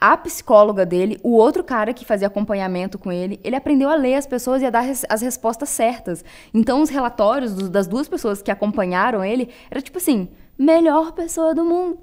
a 0.00 0.16
psicóloga 0.16 0.84
dele, 0.84 1.18
o 1.22 1.32
outro 1.32 1.64
cara 1.64 1.94
que 1.94 2.04
fazia 2.04 2.28
acompanhamento 2.28 2.98
com 2.98 3.10
ele, 3.10 3.40
ele 3.42 3.56
aprendeu 3.56 3.88
a 3.88 3.94
ler 3.94 4.14
as 4.14 4.26
pessoas 4.26 4.60
e 4.60 4.66
a 4.66 4.70
dar 4.70 4.80
res 4.80 5.04
as 5.08 5.22
respostas 5.22 5.68
certas. 5.70 6.24
Então, 6.52 6.82
os 6.82 6.90
relatórios 6.90 7.54
do, 7.54 7.70
das 7.70 7.86
duas 7.86 8.08
pessoas 8.08 8.42
que 8.42 8.50
acompanharam 8.50 9.24
ele 9.24 9.48
era 9.70 9.80
tipo 9.80 9.98
assim: 9.98 10.28
melhor 10.58 11.12
pessoa 11.12 11.54
do 11.54 11.64
mundo. 11.64 11.98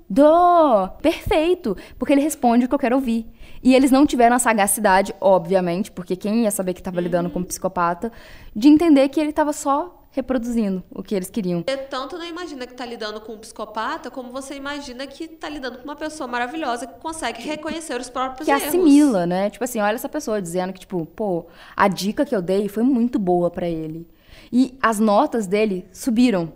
Perfeito! 1.01 1.77
Porque 1.97 2.13
ele 2.13 2.21
responde 2.21 2.65
o 2.65 2.67
que 2.67 2.75
eu 2.75 2.79
quero 2.79 2.95
ouvir. 2.95 3.27
E 3.61 3.73
eles 3.75 3.91
não 3.91 4.05
tiveram 4.05 4.35
a 4.35 4.39
sagacidade, 4.39 5.15
obviamente, 5.21 5.91
porque 5.91 6.15
quem 6.15 6.43
ia 6.43 6.51
saber 6.51 6.73
que 6.73 6.81
estava 6.81 6.97
uhum. 6.97 7.03
lidando 7.03 7.29
com 7.29 7.39
um 7.39 7.43
psicopata, 7.43 8.11
de 8.55 8.67
entender 8.67 9.07
que 9.09 9.19
ele 9.19 9.29
estava 9.29 9.53
só 9.53 10.02
reproduzindo 10.13 10.83
o 10.91 11.01
que 11.01 11.15
eles 11.15 11.29
queriam. 11.29 11.63
Você 11.67 11.75
tanto 11.75 12.17
não 12.17 12.25
imagina 12.25 12.67
que 12.67 12.73
tá 12.73 12.85
lidando 12.85 13.19
com 13.19 13.33
um 13.33 13.37
psicopata, 13.39 14.11
como 14.11 14.31
você 14.31 14.55
imagina 14.55 15.07
que 15.07 15.27
tá 15.27 15.49
lidando 15.49 15.79
com 15.79 15.83
uma 15.83 15.95
pessoa 15.95 16.27
maravilhosa 16.27 16.85
que 16.85 16.99
consegue 16.99 17.41
reconhecer 17.41 17.99
os 17.99 18.09
próprios 18.09 18.45
que 18.45 18.51
erros. 18.51 18.61
Que 18.61 18.69
assimila, 18.69 19.25
né? 19.25 19.49
Tipo 19.49 19.63
assim, 19.63 19.79
olha 19.81 19.95
essa 19.95 20.07
pessoa 20.07 20.39
dizendo 20.39 20.71
que, 20.71 20.81
tipo, 20.81 21.03
pô, 21.07 21.47
a 21.75 21.87
dica 21.87 22.25
que 22.25 22.35
eu 22.35 22.43
dei 22.43 22.69
foi 22.69 22.83
muito 22.83 23.17
boa 23.17 23.49
para 23.49 23.67
ele. 23.67 24.07
E 24.51 24.77
as 24.79 24.99
notas 24.99 25.47
dele 25.47 25.87
subiram. 25.91 26.53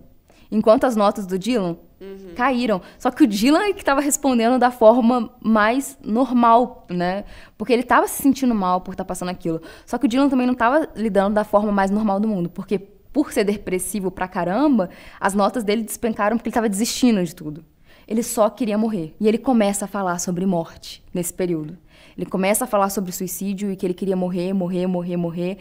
Enquanto 0.52 0.86
as 0.86 0.96
notas 0.96 1.26
do 1.26 1.38
Dylan 1.38 1.78
uhum. 2.00 2.34
caíram. 2.36 2.80
Só 3.00 3.10
que 3.10 3.24
o 3.24 3.28
Dylan 3.28 3.64
é 3.64 3.74
que 3.74 3.80
estava 3.80 4.02
respondendo 4.02 4.60
da 4.60 4.70
forma 4.70 5.32
mais 5.42 5.98
normal, 6.04 6.86
né? 6.90 7.26
Porque 7.58 7.74
ele 7.74 7.82
estava 7.82 8.08
se 8.08 8.22
sentindo 8.22 8.54
mal 8.54 8.82
por 8.82 8.92
estar 8.92 9.04
tá 9.04 9.08
passando 9.08 9.30
aquilo. 9.30 9.62
Só 9.86 9.98
que 9.98 10.06
o 10.06 10.08
Dylan 10.08 10.30
também 10.30 10.46
não 10.46 10.54
estava 10.54 10.88
lidando 10.96 11.34
da 11.34 11.44
forma 11.44 11.72
mais 11.72 11.90
normal 11.90 12.20
do 12.20 12.28
mundo. 12.28 12.50
Porque 12.50 12.97
por 13.18 13.34
ser 13.34 13.44
depressivo 13.44 14.12
pra 14.12 14.28
caramba, 14.28 14.92
as 15.20 15.34
notas 15.34 15.64
dele 15.64 15.82
despencaram 15.82 16.38
porque 16.38 16.50
ele 16.50 16.52
estava 16.52 16.70
desistindo 16.70 17.24
de 17.24 17.34
tudo. 17.34 17.66
Ele 18.08 18.22
só 18.22 18.48
queria 18.48 18.78
morrer. 18.78 19.16
E 19.20 19.28
ele 19.28 19.40
começa 19.40 19.86
a 19.86 19.88
falar 19.88 20.20
sobre 20.20 20.46
morte 20.46 21.04
nesse 21.12 21.34
período. 21.34 21.80
Ele 22.16 22.28
começa 22.28 22.66
a 22.66 22.68
falar 22.68 22.92
sobre 22.92 23.12
suicídio 23.12 23.72
e 23.72 23.76
que 23.76 23.88
ele 23.88 23.96
queria 23.96 24.16
morrer, 24.16 24.54
morrer, 24.54 24.86
morrer, 24.86 25.18
morrer. 25.18 25.58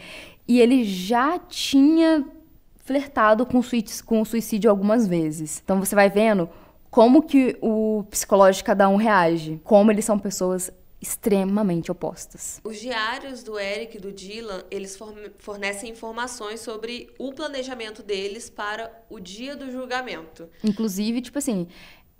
E 0.47 0.61
ele 0.61 0.83
já 0.83 1.39
tinha 1.39 2.27
flertado 2.75 3.43
com, 3.43 3.59
com 4.05 4.21
o 4.21 4.25
suicídio 4.25 4.69
algumas 4.69 5.07
vezes. 5.07 5.59
Então 5.63 5.79
você 5.79 5.95
vai 5.95 6.11
vendo 6.11 6.47
como 6.91 7.23
que 7.23 7.57
o 7.59 8.03
psicológico 8.11 8.65
de 8.65 8.65
cada 8.65 8.87
um 8.87 8.97
reage, 8.97 9.59
como 9.63 9.91
eles 9.91 10.05
são 10.05 10.19
pessoas 10.19 10.71
extremamente 11.01 11.91
opostas. 11.91 12.59
Os 12.63 12.79
diários 12.79 13.43
do 13.43 13.59
Eric 13.59 13.97
e 13.97 13.99
do 13.99 14.11
Dylan, 14.11 14.63
eles 14.71 14.97
fornecem 15.37 15.91
informações 15.91 16.59
sobre 16.59 17.13
o 17.19 17.31
planejamento 17.33 18.01
deles 18.01 18.49
para 18.49 18.91
o 19.09 19.19
dia 19.19 19.55
do 19.55 19.71
julgamento. 19.71 20.49
Inclusive, 20.63 21.21
tipo 21.21 21.37
assim, 21.37 21.67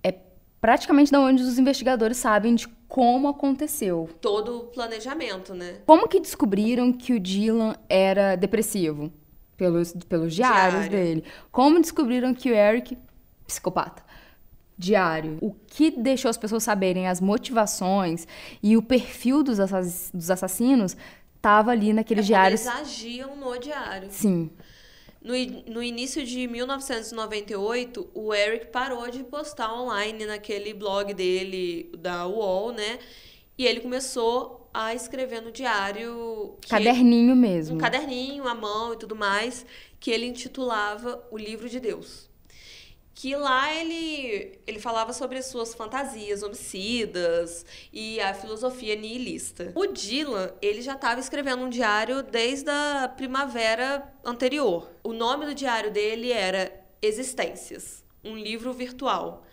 é 0.04 0.14
praticamente 0.62 1.12
da 1.12 1.20
onde 1.20 1.42
os 1.42 1.58
investigadores 1.58 2.18
sabem 2.18 2.54
de 2.54 2.68
como 2.88 3.28
aconteceu. 3.28 4.10
Todo 4.22 4.58
o 4.58 4.64
planejamento, 4.68 5.54
né? 5.54 5.80
Como 5.86 6.08
que 6.08 6.20
descobriram 6.20 6.94
que 6.94 7.14
o 7.14 7.20
Dylan 7.20 7.76
era 7.90 8.36
depressivo? 8.36 9.12
Pelos, 9.58 9.92
pelos 10.08 10.36
diários 10.36 10.88
Diário. 10.88 10.92
dele. 10.92 11.24
Como 11.52 11.82
descobriram 11.82 12.32
que 12.32 12.52
o 12.52 12.54
Eric, 12.54 12.96
psicopata 13.48 14.07
diário. 14.78 15.38
O 15.42 15.54
que 15.54 15.90
deixou 15.90 16.30
as 16.30 16.38
pessoas 16.38 16.64
saberem 16.64 17.08
as 17.08 17.20
motivações 17.20 18.28
e 18.62 18.78
o 18.78 18.82
perfil 18.82 19.44
dos, 19.44 19.60
assass 19.60 20.12
dos 20.14 20.30
assassinos 20.30 20.96
estava 21.36 21.72
ali 21.72 21.94
naqueles 21.94 22.26
é 22.26 22.28
diários. 22.28 22.66
Eles 22.66 22.80
agiam 22.80 23.36
no 23.36 23.58
diário. 23.58 24.10
Sim. 24.12 24.52
No, 25.22 25.34
no 25.74 25.84
início 25.84 26.24
de 26.24 26.48
1998, 26.48 28.10
o 28.14 28.34
Eric 28.34 28.68
parou 28.68 29.10
de 29.10 29.24
postar 29.24 29.74
online 29.74 30.26
naquele 30.26 30.74
blog 30.74 31.14
dele, 31.14 31.92
da 31.98 32.28
UOL, 32.28 32.72
né? 32.72 33.00
E 33.58 33.66
ele 33.66 33.80
começou 33.80 34.70
a 34.74 34.94
escrever 34.94 35.42
no 35.42 35.52
diário. 35.52 36.56
Caderninho 36.70 37.32
ele, 37.32 37.40
mesmo. 37.40 37.76
Um 37.76 37.80
caderninho, 37.80 38.48
à 38.48 38.54
mão 38.54 38.94
e 38.94 38.98
tudo 38.98 39.16
mais, 39.16 39.66
que 40.00 40.12
ele 40.12 40.28
intitulava 40.28 41.24
O 41.32 41.38
Livro 41.38 41.68
de 41.68 41.80
Deus 41.80 42.27
que 43.20 43.36
lá 43.36 43.74
ele, 43.74 44.60
ele 44.68 44.78
falava 44.78 45.12
sobre 45.12 45.40
as 45.40 45.48
suas 45.48 45.74
fantasias 45.74 46.44
homicidas 46.44 47.66
e 47.92 48.20
a 48.20 48.32
filosofia 48.32 48.96
nihilista. 48.96 49.72
O 49.74 49.88
Dylan, 49.88 50.52
ele 50.62 50.84
já 50.84 50.94
estava 50.94 51.20
escrevendo 51.20 51.64
um 51.64 51.70
diário 51.70 52.22
desde 52.22 52.70
a 52.70 53.12
primavera 53.18 54.08
anterior. 54.24 54.88
O 55.04 55.14
nome 55.14 55.48
do 55.48 55.56
diário 55.56 55.90
dele 55.90 56.32
era 56.32 56.72
Existências, 57.02 58.06
um 58.24 58.38
livro 58.38 58.72
virtual. 58.72 59.47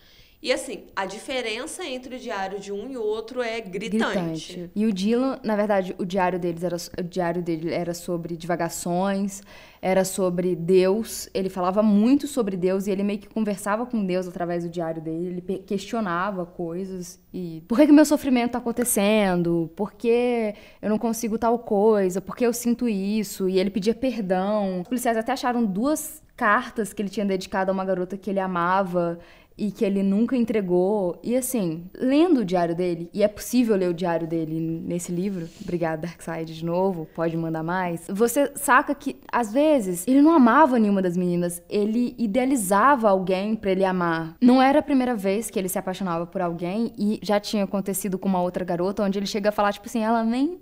E 0.45 0.53
assim, 0.53 0.83
a 0.95 1.07
diferença 1.07 1.83
entre 1.87 2.17
o 2.17 2.19
diário 2.19 2.61
de 2.61 2.71
um 2.71 2.91
e 2.91 2.99
outro 2.99 3.41
é 3.41 3.63
gritante. 3.63 4.53
gritante. 4.53 4.71
E 4.77 4.85
o 4.85 4.93
Dylan, 4.93 5.39
na 5.43 5.57
verdade, 5.57 5.95
o 5.97 6.05
diário 6.05 6.39
deles 6.39 6.63
era 6.63 6.77
o 6.99 7.03
diário 7.03 7.43
dele 7.43 7.73
era 7.73 7.95
sobre 7.95 8.37
divagações, 8.37 9.41
era 9.81 10.05
sobre 10.05 10.55
Deus. 10.55 11.31
Ele 11.33 11.49
falava 11.49 11.83
muito 11.83 12.27
sobre 12.27 12.59
Deus 12.59 12.87
e 12.87 12.91
ele 12.91 13.03
meio 13.03 13.21
que 13.21 13.27
conversava 13.27 13.87
com 13.87 14.05
Deus 14.05 14.29
através 14.29 14.65
do 14.65 14.69
diário 14.69 15.01
dele. 15.01 15.43
Ele 15.49 15.59
questionava 15.61 16.45
coisas 16.45 17.19
e 17.33 17.63
por 17.67 17.79
que, 17.79 17.87
que 17.87 17.93
meu 17.93 18.05
sofrimento 18.05 18.49
está 18.49 18.59
acontecendo? 18.59 19.71
Por 19.75 19.95
que 19.95 20.55
eu 20.83 20.91
não 20.91 20.99
consigo 20.99 21.39
tal 21.39 21.59
coisa? 21.59 22.21
Por 22.21 22.37
que 22.37 22.45
eu 22.45 22.53
sinto 22.53 22.87
isso? 22.87 23.49
E 23.49 23.59
ele 23.59 23.71
pedia 23.71 23.95
perdão. 23.95 24.83
Os 24.83 24.89
policiais 24.89 25.17
até 25.17 25.33
acharam 25.33 25.65
duas 25.65 26.23
cartas 26.37 26.93
que 26.93 27.01
ele 27.01 27.09
tinha 27.09 27.25
dedicado 27.25 27.71
a 27.71 27.75
uma 27.75 27.85
garota 27.85 28.17
que 28.17 28.29
ele 28.29 28.41
amava 28.41 29.19
e 29.57 29.71
que 29.71 29.85
ele 29.85 30.03
nunca 30.03 30.37
entregou. 30.37 31.19
E 31.23 31.37
assim, 31.37 31.85
lendo 31.99 32.41
o 32.41 32.45
diário 32.45 32.75
dele, 32.75 33.09
e 33.13 33.23
é 33.23 33.29
possível 33.29 33.77
ler 33.77 33.89
o 33.89 33.95
diário 33.95 34.27
dele 34.27 34.61
nesse 34.61 35.13
livro, 35.13 35.49
obrigada 35.63 36.03
Darkseid 36.03 36.55
de 36.55 36.65
novo, 36.65 37.09
pode 37.15 37.37
mandar 37.37 37.63
mais. 37.63 38.07
Você 38.09 38.53
saca 38.57 38.95
que 38.95 39.17
às 39.31 39.53
vezes 39.53 40.07
ele 40.07 40.21
não 40.21 40.33
amava 40.33 40.79
nenhuma 40.79 41.01
das 41.01 41.17
meninas, 41.17 41.63
ele 41.69 42.15
idealizava 42.19 43.09
alguém 43.09 43.55
para 43.55 43.71
ele 43.71 43.85
amar. 43.85 44.37
Não 44.41 44.61
era 44.61 44.81
a 44.81 44.83
primeira 44.83 45.15
vez 45.15 45.51
que 45.51 45.59
ele 45.59 45.69
se 45.69 45.79
apaixonava 45.79 46.27
por 46.27 46.41
alguém 46.41 46.93
e 46.99 47.21
já 47.23 47.39
tinha 47.39 47.65
acontecido 47.65 48.19
com 48.19 48.29
uma 48.29 48.43
outra 48.43 48.65
garota 48.65 49.03
onde 49.03 49.19
ele 49.19 49.27
chega 49.27 49.49
a 49.49 49.53
falar 49.53 49.73
tipo 49.73 49.87
assim, 49.87 50.03
ela 50.03 50.25
nem 50.25 50.59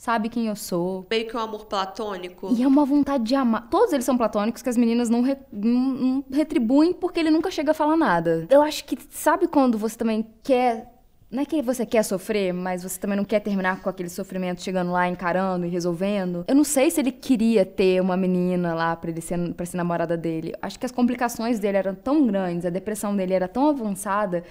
sabe 0.00 0.30
quem 0.30 0.46
eu 0.46 0.56
sou. 0.56 1.06
Meio 1.10 1.28
que 1.28 1.36
um 1.36 1.40
amor 1.40 1.66
platônico. 1.66 2.54
E 2.56 2.62
é 2.62 2.66
uma 2.66 2.86
vontade 2.86 3.22
de 3.22 3.34
amar. 3.34 3.68
Todos 3.68 3.92
eles 3.92 4.06
são 4.06 4.16
platônicos 4.16 4.62
que 4.62 4.68
as 4.70 4.76
meninas 4.78 5.10
não, 5.10 5.20
re... 5.20 5.36
não, 5.52 6.24
retribuem 6.32 6.94
porque 6.94 7.20
ele 7.20 7.30
nunca 7.30 7.50
chega 7.50 7.72
a 7.72 7.74
falar 7.74 7.98
nada. 7.98 8.46
Eu 8.48 8.62
acho 8.62 8.82
que, 8.86 8.96
sabe 9.10 9.46
quando 9.46 9.76
você 9.76 9.98
também 9.98 10.26
quer 10.42 10.90
não 11.30 11.42
é 11.42 11.44
que 11.44 11.62
você 11.62 11.86
quer 11.86 12.02
sofrer, 12.02 12.52
mas 12.52 12.82
você 12.82 12.98
também 12.98 13.16
não 13.16 13.24
quer 13.24 13.38
terminar 13.38 13.80
com 13.82 13.88
aquele 13.88 14.08
sofrimento 14.08 14.62
chegando 14.62 14.90
lá, 14.90 15.06
encarando 15.06 15.64
e 15.64 15.68
resolvendo. 15.68 16.44
Eu 16.48 16.56
não 16.56 16.64
sei 16.64 16.90
se 16.90 16.98
ele 16.98 17.12
queria 17.12 17.64
ter 17.64 18.00
uma 18.00 18.16
menina 18.16 18.74
lá 18.74 18.96
para 18.96 19.10
ele 19.10 19.20
ser, 19.20 19.54
pra 19.54 19.64
ser 19.64 19.76
namorada 19.76 20.16
dele. 20.16 20.54
Acho 20.60 20.76
que 20.76 20.86
as 20.86 20.90
complicações 20.90 21.60
dele 21.60 21.76
eram 21.76 21.94
tão 21.94 22.26
grandes, 22.26 22.66
a 22.66 22.70
depressão 22.70 23.14
dele 23.14 23.34
era 23.34 23.46
tão 23.46 23.68
avançada, 23.68 24.42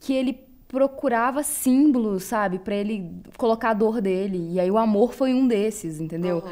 que 0.00 0.14
ele 0.14 0.51
procurava 0.72 1.42
símbolos, 1.42 2.24
sabe, 2.24 2.58
para 2.58 2.74
ele 2.74 3.12
colocar 3.36 3.70
a 3.70 3.74
dor 3.74 4.00
dele. 4.00 4.48
E 4.52 4.58
aí 4.58 4.70
o 4.70 4.78
amor 4.78 5.12
foi 5.12 5.34
um 5.34 5.46
desses, 5.46 6.00
entendeu? 6.00 6.38
Uhum. 6.38 6.50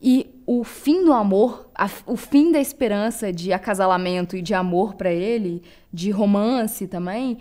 E 0.00 0.30
o 0.46 0.64
fim 0.64 1.04
do 1.04 1.12
amor, 1.12 1.68
a, 1.74 1.86
o 2.06 2.16
fim 2.16 2.50
da 2.50 2.58
esperança 2.58 3.30
de 3.30 3.52
acasalamento 3.52 4.36
e 4.36 4.42
de 4.42 4.54
amor 4.54 4.94
para 4.94 5.12
ele, 5.12 5.62
de 5.92 6.10
romance 6.10 6.86
também, 6.86 7.38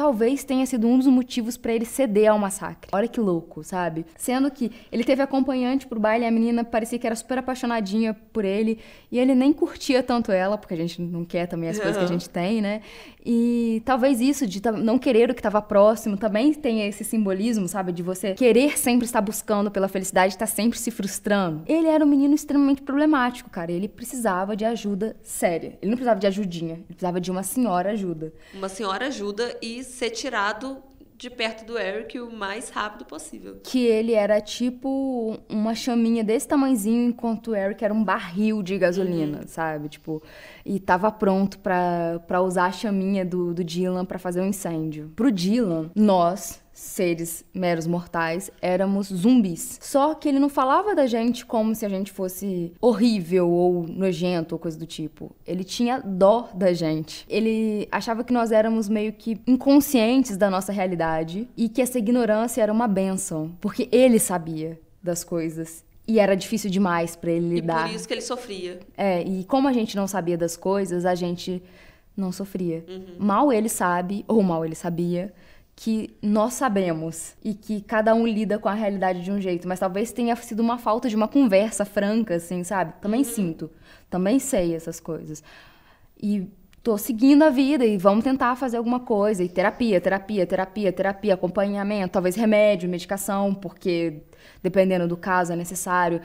talvez 0.00 0.44
tenha 0.44 0.64
sido 0.64 0.88
um 0.88 0.96
dos 0.96 1.06
motivos 1.08 1.58
para 1.58 1.74
ele 1.74 1.84
ceder 1.84 2.30
ao 2.30 2.38
massacre. 2.38 2.88
Olha 2.90 3.06
que 3.06 3.20
louco, 3.20 3.62
sabe? 3.62 4.06
Sendo 4.16 4.50
que 4.50 4.72
ele 4.90 5.04
teve 5.04 5.20
acompanhante 5.20 5.86
pro 5.86 6.00
baile, 6.00 6.24
a 6.24 6.30
menina 6.30 6.64
parecia 6.64 6.98
que 6.98 7.06
era 7.06 7.14
super 7.14 7.36
apaixonadinha 7.36 8.14
por 8.32 8.46
ele, 8.46 8.78
e 9.12 9.18
ele 9.18 9.34
nem 9.34 9.52
curtia 9.52 10.02
tanto 10.02 10.32
ela, 10.32 10.56
porque 10.56 10.72
a 10.72 10.76
gente 10.78 11.02
não 11.02 11.22
quer 11.22 11.46
também 11.46 11.68
as 11.68 11.78
coisas 11.78 11.98
que 11.98 12.04
a 12.04 12.06
gente 12.06 12.30
tem, 12.30 12.62
né? 12.62 12.80
E 13.24 13.82
talvez 13.84 14.20
isso 14.20 14.46
de 14.46 14.60
não 14.82 14.98
querer 14.98 15.30
o 15.30 15.34
que 15.34 15.40
estava 15.40 15.60
próximo 15.60 16.16
também 16.16 16.52
tenha 16.52 16.86
esse 16.86 17.04
simbolismo, 17.04 17.68
sabe? 17.68 17.92
De 17.92 18.02
você 18.02 18.34
querer 18.34 18.78
sempre 18.78 19.04
estar 19.04 19.20
buscando 19.20 19.70
pela 19.70 19.88
felicidade, 19.88 20.34
estar 20.34 20.46
sempre 20.46 20.78
se 20.78 20.90
frustrando. 20.90 21.62
Ele 21.66 21.86
era 21.86 22.04
um 22.04 22.08
menino 22.08 22.34
extremamente 22.34 22.82
problemático, 22.82 23.50
cara. 23.50 23.70
Ele 23.72 23.88
precisava 23.88 24.56
de 24.56 24.64
ajuda 24.64 25.16
séria. 25.22 25.78
Ele 25.80 25.90
não 25.90 25.96
precisava 25.96 26.20
de 26.20 26.26
ajudinha, 26.26 26.74
ele 26.74 26.84
precisava 26.88 27.20
de 27.20 27.30
uma 27.30 27.42
senhora 27.42 27.90
ajuda. 27.90 28.32
Uma 28.54 28.68
senhora 28.68 29.06
ajuda 29.06 29.56
e 29.60 29.84
ser 29.84 30.10
tirado 30.10 30.82
de 31.20 31.28
perto 31.28 31.66
do 31.66 31.78
Eric 31.78 32.18
o 32.18 32.32
mais 32.32 32.70
rápido 32.70 33.04
possível. 33.04 33.60
Que 33.62 33.84
ele 33.84 34.14
era 34.14 34.40
tipo 34.40 35.38
uma 35.50 35.74
chaminha 35.74 36.24
desse 36.24 36.48
tamanhozinho, 36.48 37.10
enquanto 37.10 37.48
o 37.48 37.54
Eric 37.54 37.84
era 37.84 37.92
um 37.92 38.02
barril 38.02 38.62
de 38.62 38.78
gasolina, 38.78 39.40
uhum. 39.40 39.46
sabe? 39.46 39.90
Tipo, 39.90 40.22
e 40.64 40.80
tava 40.80 41.12
pronto 41.12 41.58
para 41.58 42.40
usar 42.40 42.66
a 42.66 42.72
chaminha 42.72 43.22
do, 43.22 43.52
do 43.52 43.62
Dylan 43.62 44.06
para 44.06 44.18
fazer 44.18 44.40
um 44.40 44.46
incêndio. 44.46 45.12
Pro 45.14 45.30
Dylan, 45.30 45.90
nós, 45.94 46.59
seres 46.80 47.44
meros 47.52 47.86
mortais, 47.86 48.50
éramos 48.62 49.08
zumbis. 49.08 49.78
Só 49.82 50.14
que 50.14 50.26
ele 50.26 50.38
não 50.38 50.48
falava 50.48 50.94
da 50.94 51.06
gente 51.06 51.44
como 51.44 51.74
se 51.74 51.84
a 51.84 51.90
gente 51.90 52.10
fosse 52.10 52.72
horrível 52.80 53.50
ou 53.50 53.86
nojento 53.86 54.54
ou 54.54 54.58
coisa 54.58 54.78
do 54.78 54.86
tipo. 54.86 55.30
Ele 55.46 55.62
tinha 55.62 56.00
dó 56.00 56.48
da 56.54 56.72
gente. 56.72 57.26
Ele 57.28 57.86
achava 57.92 58.24
que 58.24 58.32
nós 58.32 58.50
éramos 58.50 58.88
meio 58.88 59.12
que 59.12 59.38
inconscientes 59.46 60.38
da 60.38 60.48
nossa 60.48 60.72
realidade 60.72 61.46
e 61.54 61.68
que 61.68 61.82
essa 61.82 61.98
ignorância 61.98 62.62
era 62.62 62.72
uma 62.72 62.88
benção, 62.88 63.54
porque 63.60 63.86
ele 63.92 64.18
sabia 64.18 64.80
das 65.02 65.22
coisas 65.22 65.84
e 66.08 66.18
era 66.18 66.34
difícil 66.34 66.70
demais 66.70 67.14
para 67.14 67.30
ele 67.30 67.56
lidar. 67.56 67.88
E 67.88 67.90
por 67.90 67.96
isso 67.96 68.08
que 68.08 68.14
ele 68.14 68.22
sofria. 68.22 68.80
É, 68.96 69.22
e 69.22 69.44
como 69.44 69.68
a 69.68 69.72
gente 69.74 69.94
não 69.94 70.06
sabia 70.06 70.38
das 70.38 70.56
coisas, 70.56 71.04
a 71.04 71.14
gente 71.14 71.62
não 72.16 72.32
sofria. 72.32 72.84
Uhum. 72.88 73.16
Mal 73.18 73.52
ele 73.52 73.68
sabe, 73.68 74.24
ou 74.26 74.42
mal 74.42 74.64
ele 74.64 74.74
sabia, 74.74 75.32
que 75.82 76.14
nós 76.20 76.52
sabemos 76.52 77.34
e 77.42 77.54
que 77.54 77.80
cada 77.80 78.14
um 78.14 78.26
lida 78.26 78.58
com 78.58 78.68
a 78.68 78.74
realidade 78.74 79.22
de 79.22 79.32
um 79.32 79.40
jeito, 79.40 79.66
mas 79.66 79.80
talvez 79.80 80.12
tenha 80.12 80.36
sido 80.36 80.60
uma 80.60 80.76
falta 80.76 81.08
de 81.08 81.16
uma 81.16 81.26
conversa 81.26 81.86
franca, 81.86 82.34
assim, 82.34 82.62
sabe? 82.62 82.92
Também 83.00 83.20
uhum. 83.20 83.24
sinto, 83.24 83.70
também 84.10 84.38
sei 84.38 84.74
essas 84.74 85.00
coisas. 85.00 85.42
E 86.22 86.46
tô 86.82 86.98
seguindo 86.98 87.44
a 87.44 87.48
vida 87.48 87.82
e 87.82 87.96
vamos 87.96 88.22
tentar 88.22 88.56
fazer 88.56 88.76
alguma 88.76 89.00
coisa. 89.00 89.42
E 89.42 89.48
terapia, 89.48 89.98
terapia, 90.02 90.46
terapia, 90.46 90.92
terapia, 90.92 91.32
acompanhamento, 91.32 92.12
talvez 92.12 92.36
remédio, 92.36 92.86
medicação, 92.86 93.54
porque 93.54 94.22
dependendo 94.62 95.08
do 95.08 95.16
caso 95.16 95.54
é 95.54 95.56
necessário. 95.56 96.20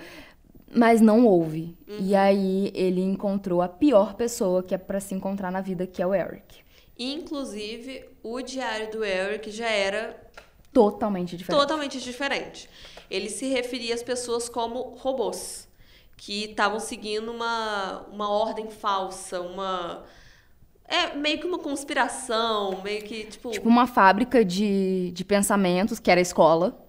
Mas 0.75 0.99
não 0.99 1.25
houve. 1.25 1.77
Uhum. 1.87 1.99
E 2.01 2.13
aí 2.13 2.73
ele 2.75 3.01
encontrou 3.01 3.61
a 3.61 3.69
pior 3.69 4.15
pessoa 4.15 4.61
que 4.61 4.75
é 4.75 4.77
para 4.77 4.99
se 4.99 5.15
encontrar 5.15 5.49
na 5.49 5.61
vida, 5.61 5.87
que 5.87 6.01
é 6.01 6.05
o 6.05 6.13
Eric. 6.13 6.64
Inclusive, 6.97 8.05
o 8.23 8.41
diário 8.41 8.91
do 8.91 9.03
Eric 9.03 9.51
já 9.51 9.67
era 9.67 10.19
totalmente 10.71 11.35
diferente. 11.35 11.61
Totalmente 11.61 12.01
diferente. 12.01 12.69
Ele 13.09 13.29
se 13.29 13.47
referia 13.47 13.93
às 13.93 14.01
pessoas 14.01 14.49
como 14.49 14.95
robôs, 14.97 15.67
que 16.17 16.45
estavam 16.45 16.79
seguindo 16.79 17.31
uma, 17.31 18.05
uma 18.11 18.29
ordem 18.29 18.69
falsa, 18.69 19.41
uma 19.41 20.03
é 20.87 21.15
meio 21.15 21.39
que 21.39 21.47
uma 21.47 21.57
conspiração, 21.57 22.81
meio 22.83 23.03
que 23.03 23.25
tipo 23.25 23.49
tipo 23.49 23.67
uma 23.67 23.87
fábrica 23.87 24.45
de, 24.45 25.11
de 25.11 25.25
pensamentos 25.25 25.99
que 25.99 26.11
era 26.11 26.21
a 26.21 26.23
escola 26.23 26.84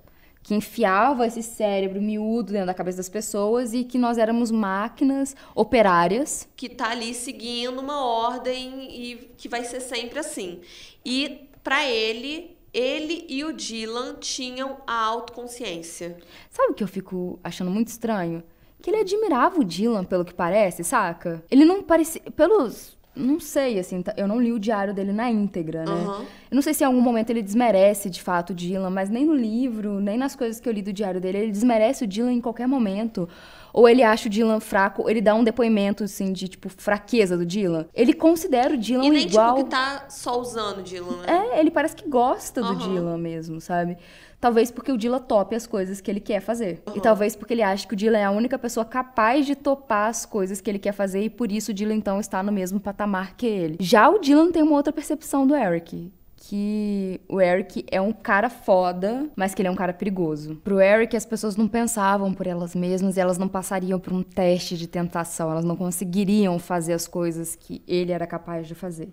que 0.46 0.54
enfiava 0.54 1.26
esse 1.26 1.42
cérebro 1.42 2.00
miúdo 2.00 2.52
dentro 2.52 2.68
da 2.68 2.74
cabeça 2.74 2.98
das 2.98 3.08
pessoas 3.08 3.74
e 3.74 3.82
que 3.82 3.98
nós 3.98 4.16
éramos 4.16 4.52
máquinas 4.52 5.34
operárias. 5.56 6.48
Que 6.54 6.68
tá 6.68 6.90
ali 6.90 7.12
seguindo 7.14 7.80
uma 7.80 8.06
ordem 8.06 8.88
e 8.88 9.16
que 9.36 9.48
vai 9.48 9.64
ser 9.64 9.80
sempre 9.80 10.20
assim. 10.20 10.60
E 11.04 11.48
para 11.64 11.84
ele, 11.90 12.56
ele 12.72 13.26
e 13.28 13.42
o 13.42 13.52
Dylan 13.52 14.14
tinham 14.20 14.76
a 14.86 14.96
autoconsciência. 15.06 16.16
Sabe 16.48 16.70
o 16.70 16.74
que 16.74 16.84
eu 16.84 16.88
fico 16.88 17.40
achando 17.42 17.72
muito 17.72 17.88
estranho? 17.88 18.40
Que 18.80 18.90
ele 18.90 19.00
admirava 19.00 19.58
o 19.58 19.64
Dylan, 19.64 20.04
pelo 20.04 20.24
que 20.24 20.32
parece, 20.32 20.84
saca? 20.84 21.42
Ele 21.50 21.64
não 21.64 21.82
parecia. 21.82 22.22
Pelos 22.30 22.95
não 23.16 23.40
sei, 23.40 23.78
assim, 23.78 24.02
tá, 24.02 24.12
eu 24.16 24.28
não 24.28 24.40
li 24.40 24.52
o 24.52 24.58
diário 24.58 24.92
dele 24.92 25.12
na 25.12 25.30
íntegra, 25.30 25.84
né? 25.84 25.90
Uhum. 25.90 26.24
Eu 26.50 26.54
não 26.54 26.62
sei 26.62 26.74
se 26.74 26.84
em 26.84 26.86
algum 26.86 27.00
momento 27.00 27.30
ele 27.30 27.42
desmerece 27.42 28.10
de 28.10 28.22
fato 28.22 28.50
o 28.50 28.54
Dylan, 28.54 28.90
mas 28.90 29.08
nem 29.08 29.24
no 29.24 29.34
livro, 29.34 30.00
nem 30.00 30.18
nas 30.18 30.36
coisas 30.36 30.60
que 30.60 30.68
eu 30.68 30.72
li 30.72 30.82
do 30.82 30.92
diário 30.92 31.20
dele, 31.20 31.38
ele 31.38 31.52
desmerece 31.52 32.04
o 32.04 32.06
Dylan 32.06 32.32
em 32.32 32.40
qualquer 32.40 32.68
momento. 32.68 33.28
Ou 33.72 33.88
ele 33.88 34.02
acha 34.02 34.26
o 34.26 34.30
Dylan 34.30 34.60
fraco, 34.60 35.08
ele 35.08 35.20
dá 35.20 35.34
um 35.34 35.44
depoimento, 35.44 36.04
assim, 36.04 36.32
de, 36.32 36.48
tipo, 36.48 36.68
fraqueza 36.68 37.36
do 37.36 37.44
Dylan. 37.44 37.86
Ele 37.94 38.12
considera 38.12 38.72
o 38.72 38.76
Dylan 38.76 39.04
e 39.04 39.10
nem, 39.10 39.26
igual... 39.26 39.56
tipo, 39.56 39.64
que 39.64 39.70
tá 39.70 40.06
só 40.08 40.40
usando 40.40 40.78
o 40.78 40.82
Dylan, 40.82 41.16
né? 41.22 41.50
É, 41.54 41.60
ele 41.60 41.70
parece 41.70 41.94
que 41.96 42.08
gosta 42.08 42.62
do 42.62 42.68
uhum. 42.68 42.78
Dylan 42.78 43.18
mesmo, 43.18 43.60
sabe? 43.60 43.98
Talvez 44.40 44.70
porque 44.70 44.92
o 44.92 44.98
Dila 44.98 45.18
tope 45.18 45.54
as 45.54 45.66
coisas 45.66 46.00
que 46.00 46.10
ele 46.10 46.20
quer 46.20 46.40
fazer. 46.40 46.82
Uhum. 46.86 46.96
E 46.96 47.00
talvez 47.00 47.34
porque 47.34 47.54
ele 47.54 47.62
acha 47.62 47.86
que 47.86 47.94
o 47.94 47.96
Dila 47.96 48.18
é 48.18 48.24
a 48.24 48.30
única 48.30 48.58
pessoa 48.58 48.84
capaz 48.84 49.46
de 49.46 49.54
topar 49.54 50.08
as 50.08 50.26
coisas 50.26 50.60
que 50.60 50.70
ele 50.70 50.78
quer 50.78 50.92
fazer 50.92 51.22
e 51.22 51.30
por 51.30 51.50
isso 51.50 51.70
o 51.70 51.74
Dila 51.74 51.94
então 51.94 52.20
está 52.20 52.42
no 52.42 52.52
mesmo 52.52 52.78
patamar 52.78 53.34
que 53.36 53.46
ele. 53.46 53.76
Já 53.80 54.08
o 54.08 54.18
Dylan 54.18 54.50
tem 54.50 54.62
uma 54.62 54.76
outra 54.76 54.92
percepção 54.92 55.46
do 55.46 55.54
Eric, 55.54 56.12
que 56.36 57.20
o 57.28 57.40
Eric 57.40 57.84
é 57.90 58.00
um 58.00 58.12
cara 58.12 58.48
foda, 58.48 59.28
mas 59.34 59.52
que 59.52 59.62
ele 59.62 59.68
é 59.68 59.70
um 59.70 59.76
cara 59.76 59.92
perigoso. 59.92 60.56
Pro 60.56 60.80
Eric, 60.80 61.16
as 61.16 61.26
pessoas 61.26 61.56
não 61.56 61.66
pensavam 61.66 62.32
por 62.32 62.46
elas 62.46 62.74
mesmas 62.74 63.16
e 63.16 63.20
elas 63.20 63.36
não 63.38 63.48
passariam 63.48 63.98
por 63.98 64.12
um 64.12 64.22
teste 64.22 64.76
de 64.76 64.86
tentação, 64.86 65.50
elas 65.50 65.64
não 65.64 65.74
conseguiriam 65.74 66.58
fazer 66.58 66.92
as 66.92 67.08
coisas 67.08 67.56
que 67.56 67.82
ele 67.88 68.12
era 68.12 68.26
capaz 68.26 68.68
de 68.68 68.74
fazer. 68.74 69.12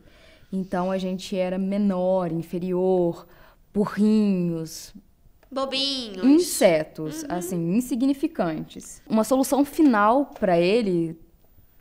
Então 0.52 0.92
a 0.92 0.98
gente 1.00 1.36
era 1.36 1.58
menor, 1.58 2.32
inferior, 2.32 3.26
burrinhos, 3.74 4.94
bobinhos, 5.54 6.26
insetos, 6.26 7.24
uhum. 7.24 7.28
assim, 7.30 7.76
insignificantes. 7.76 9.02
Uma 9.08 9.24
solução 9.24 9.64
final 9.64 10.26
para 10.40 10.60
ele, 10.60 11.18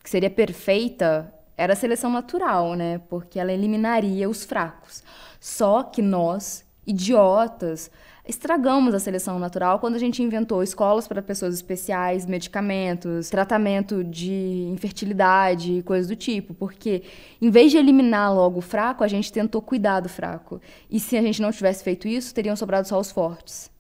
que 0.02 0.10
seria 0.10 0.30
perfeita, 0.30 1.32
era 1.56 1.72
a 1.72 1.76
seleção 1.76 2.10
natural, 2.10 2.74
né? 2.74 3.00
Porque 3.08 3.38
ela 3.38 3.52
eliminaria 3.52 4.28
os 4.28 4.44
fracos. 4.44 5.02
Só 5.40 5.82
que 5.82 6.02
nós, 6.02 6.64
idiotas, 6.86 7.90
estragamos 8.32 8.94
a 8.94 8.98
seleção 8.98 9.38
natural 9.38 9.78
quando 9.78 9.94
a 9.94 9.98
gente 9.98 10.22
inventou 10.22 10.62
escolas 10.62 11.06
para 11.06 11.22
pessoas 11.22 11.54
especiais, 11.54 12.26
medicamentos, 12.26 13.28
tratamento 13.28 14.02
de 14.02 14.68
infertilidade 14.72 15.78
e 15.78 15.82
coisas 15.82 16.08
do 16.08 16.16
tipo. 16.16 16.54
Porque, 16.54 17.02
em 17.40 17.50
vez 17.50 17.70
de 17.70 17.78
eliminar 17.78 18.34
logo 18.34 18.58
o 18.58 18.62
fraco, 18.62 19.04
a 19.04 19.08
gente 19.08 19.32
tentou 19.32 19.60
cuidar 19.60 20.00
do 20.00 20.08
fraco. 20.08 20.60
E 20.90 20.98
se 20.98 21.16
a 21.16 21.22
gente 21.22 21.40
não 21.40 21.52
tivesse 21.52 21.84
feito 21.84 22.08
isso, 22.08 22.34
teriam 22.34 22.56
sobrado 22.56 22.88
só 22.88 22.98
os 22.98 23.12
fortes. 23.12 23.70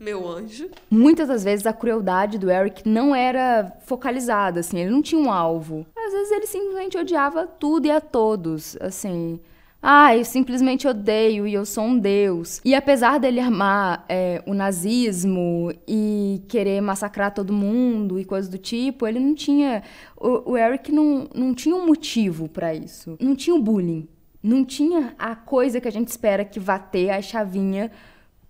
Meu 0.00 0.28
anjo. 0.28 0.70
Muitas 0.88 1.28
das 1.28 1.44
vezes 1.44 1.66
a 1.66 1.72
crueldade 1.72 2.38
do 2.38 2.50
Eric 2.50 2.88
não 2.88 3.14
era 3.14 3.76
focalizada, 3.84 4.60
assim, 4.60 4.78
ele 4.78 4.90
não 4.90 5.02
tinha 5.02 5.20
um 5.20 5.30
alvo. 5.30 5.84
Às 5.96 6.12
vezes 6.12 6.30
ele 6.30 6.46
simplesmente 6.46 6.96
odiava 6.96 7.46
tudo 7.46 7.86
e 7.86 7.90
a 7.90 8.00
todos, 8.00 8.76
assim. 8.80 9.40
Ah, 9.84 10.16
eu 10.16 10.24
simplesmente 10.24 10.86
odeio 10.86 11.44
e 11.44 11.54
eu 11.54 11.66
sou 11.66 11.82
um 11.82 11.98
deus. 11.98 12.60
E 12.64 12.72
apesar 12.72 13.18
dele 13.18 13.40
amar 13.40 14.04
é, 14.08 14.40
o 14.46 14.54
nazismo 14.54 15.72
e 15.88 16.40
querer 16.46 16.80
massacrar 16.80 17.34
todo 17.34 17.52
mundo 17.52 18.16
e 18.20 18.24
coisas 18.24 18.48
do 18.48 18.58
tipo, 18.58 19.08
ele 19.08 19.18
não 19.18 19.34
tinha. 19.34 19.82
O, 20.16 20.52
o 20.52 20.56
Eric 20.56 20.92
não, 20.92 21.28
não 21.34 21.52
tinha 21.52 21.74
um 21.74 21.84
motivo 21.84 22.48
para 22.48 22.72
isso. 22.72 23.16
Não 23.20 23.34
tinha 23.34 23.56
o 23.56 23.60
bullying. 23.60 24.08
Não 24.40 24.64
tinha 24.64 25.16
a 25.18 25.34
coisa 25.34 25.80
que 25.80 25.88
a 25.88 25.92
gente 25.92 26.08
espera 26.08 26.44
que 26.44 26.60
vá 26.60 26.78
ter 26.78 27.10
a 27.10 27.20
chavinha 27.20 27.90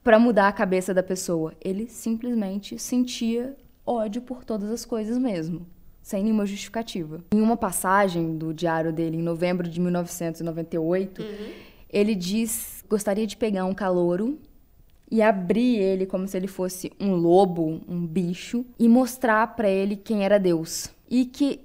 para 0.04 0.18
mudar 0.18 0.48
a 0.48 0.52
cabeça 0.52 0.92
da 0.92 1.02
pessoa. 1.02 1.54
Ele 1.62 1.86
simplesmente 1.86 2.78
sentia 2.78 3.56
ódio 3.86 4.20
por 4.20 4.44
todas 4.44 4.70
as 4.70 4.84
coisas 4.84 5.16
mesmo 5.16 5.66
sem 6.02 6.24
nenhuma 6.24 6.44
justificativa. 6.44 7.20
Em 7.32 7.40
uma 7.40 7.56
passagem 7.56 8.36
do 8.36 8.52
diário 8.52 8.92
dele, 8.92 9.16
em 9.16 9.22
novembro 9.22 9.68
de 9.68 9.80
1998, 9.80 11.22
uhum. 11.22 11.28
ele 11.90 12.14
diz 12.14 12.82
gostaria 12.92 13.26
de 13.26 13.38
pegar 13.38 13.64
um 13.64 13.72
calouro 13.72 14.38
e 15.10 15.22
abrir 15.22 15.76
ele 15.76 16.04
como 16.04 16.28
se 16.28 16.36
ele 16.36 16.46
fosse 16.46 16.92
um 17.00 17.14
lobo, 17.14 17.80
um 17.88 18.06
bicho, 18.06 18.66
e 18.78 18.88
mostrar 18.88 19.46
para 19.56 19.68
ele 19.68 19.96
quem 19.96 20.24
era 20.24 20.38
Deus. 20.38 20.90
E 21.10 21.24
que 21.24 21.60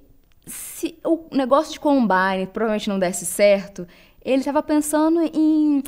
se 0.46 0.98
o 1.04 1.26
negócio 1.34 1.74
de 1.74 1.80
Combine 1.80 2.48
provavelmente 2.52 2.90
não 2.90 3.00
desse 3.00 3.26
certo, 3.26 3.88
ele 4.24 4.40
estava 4.40 4.64
pensando 4.64 5.22
em 5.22 5.84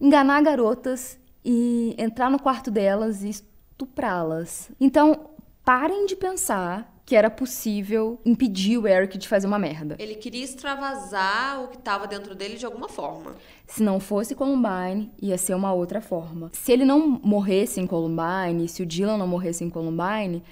enganar 0.00 0.42
garotas 0.42 1.18
e 1.44 1.94
entrar 1.98 2.30
no 2.30 2.40
quarto 2.40 2.70
delas 2.70 3.22
e 3.22 3.30
estuprá-las. 3.30 4.70
Então, 4.80 5.30
parem 5.64 6.06
de 6.06 6.16
pensar 6.16 6.92
que 7.06 7.14
era 7.14 7.30
possível 7.30 8.20
impedir 8.26 8.76
o 8.76 8.86
Eric 8.86 9.16
de 9.16 9.28
fazer 9.28 9.46
uma 9.46 9.60
merda. 9.60 9.94
Ele 9.96 10.16
queria 10.16 10.42
extravasar 10.42 11.62
o 11.62 11.68
que 11.68 11.76
estava 11.76 12.08
dentro 12.08 12.34
dele 12.34 12.56
de 12.56 12.66
alguma 12.66 12.88
forma. 12.88 13.36
Se 13.64 13.80
não 13.80 14.00
fosse 14.00 14.34
Columbine, 14.34 15.12
ia 15.22 15.38
ser 15.38 15.54
uma 15.54 15.72
outra 15.72 16.00
forma. 16.00 16.50
Se 16.52 16.72
ele 16.72 16.84
não 16.84 17.08
morresse 17.22 17.80
em 17.80 17.86
Columbine, 17.86 18.68
se 18.68 18.82
o 18.82 18.86
Dylan 18.86 19.16
não 19.16 19.28
morresse 19.28 19.62
em 19.62 19.70
Columbine, 19.70 20.42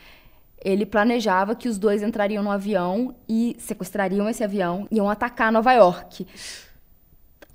ele 0.65 0.87
planejava 0.87 1.57
que 1.57 1.69
os 1.69 1.77
dois 1.77 2.03
entrariam 2.03 2.43
no 2.43 2.53
avião 2.53 3.17
e 3.29 3.57
sequestrariam 3.59 4.29
esse 4.31 4.45
avião 4.45 4.87
e 4.93 4.97
iam 4.97 5.11
atacar 5.11 5.51
Nova 5.51 5.73
York. 5.73 6.25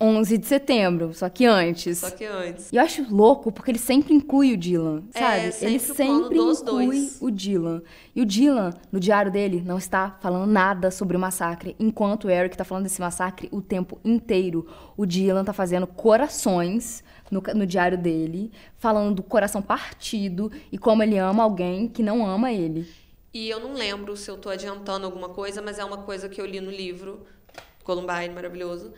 11 0.02 0.38
de 0.38 0.48
setembro, 0.48 1.14
só 1.14 1.28
que 1.28 1.46
antes. 1.46 1.98
Só 1.98 2.10
que 2.10 2.24
antes. 2.24 2.72
E 2.72 2.78
eu 2.78 2.82
acho 2.82 3.06
louco 3.14 3.52
porque 3.52 3.72
ele 3.72 3.78
sempre 3.78 4.14
inclui 4.14 4.54
o 4.54 4.58
Dylan, 4.58 5.04
É, 5.14 5.20
sabe? 5.20 5.52
sempre 5.52 5.68
ele 5.68 5.80
sempre 5.80 6.38
inclui 6.38 6.64
dois. 6.64 7.18
o 7.22 7.30
Dylan. 7.30 7.82
E 8.16 8.22
o 8.22 8.26
Dylan, 8.26 8.74
no 8.92 9.00
diário 9.00 9.30
dele, 9.30 9.62
não 9.66 9.78
está 9.78 10.18
falando 10.22 10.50
nada 10.50 10.90
sobre 10.90 11.18
o 11.18 11.20
massacre, 11.20 11.76
enquanto 11.78 12.26
o 12.26 12.30
Eric 12.30 12.56
tá 12.56 12.64
falando 12.64 12.84
desse 12.86 13.02
massacre 13.02 13.50
o 13.52 13.62
tempo 13.62 14.00
inteiro. 14.06 14.66
O 14.96 15.06
Dylan 15.06 15.44
tá 15.44 15.52
fazendo 15.52 15.86
corações 15.86 17.04
no, 17.30 17.42
no 17.54 17.66
diário 17.66 17.98
dele, 17.98 18.52
falando 18.78 19.16
do 19.16 19.24
coração 19.24 19.62
partido 19.62 20.50
e 20.72 20.78
como 20.78 21.04
ele 21.04 21.18
ama 21.18 21.44
alguém 21.44 21.88
que 21.90 22.02
não 22.02 22.26
ama 22.26 22.54
ele. 22.54 22.88
E 23.34 23.50
eu 23.50 23.60
não 23.60 23.74
lembro 23.74 24.16
se 24.16 24.32
eu 24.32 24.38
tô 24.38 24.50
adiantando 24.50 25.06
alguma 25.06 25.30
coisa, 25.30 25.62
mas 25.62 25.78
é 25.78 25.84
uma 25.84 25.98
coisa 26.00 26.30
que 26.30 26.40
eu 26.40 26.46
li 26.46 26.60
no 26.62 26.72
livro 26.72 27.26
Columbine, 27.84 28.30
maravilhoso, 28.34 28.92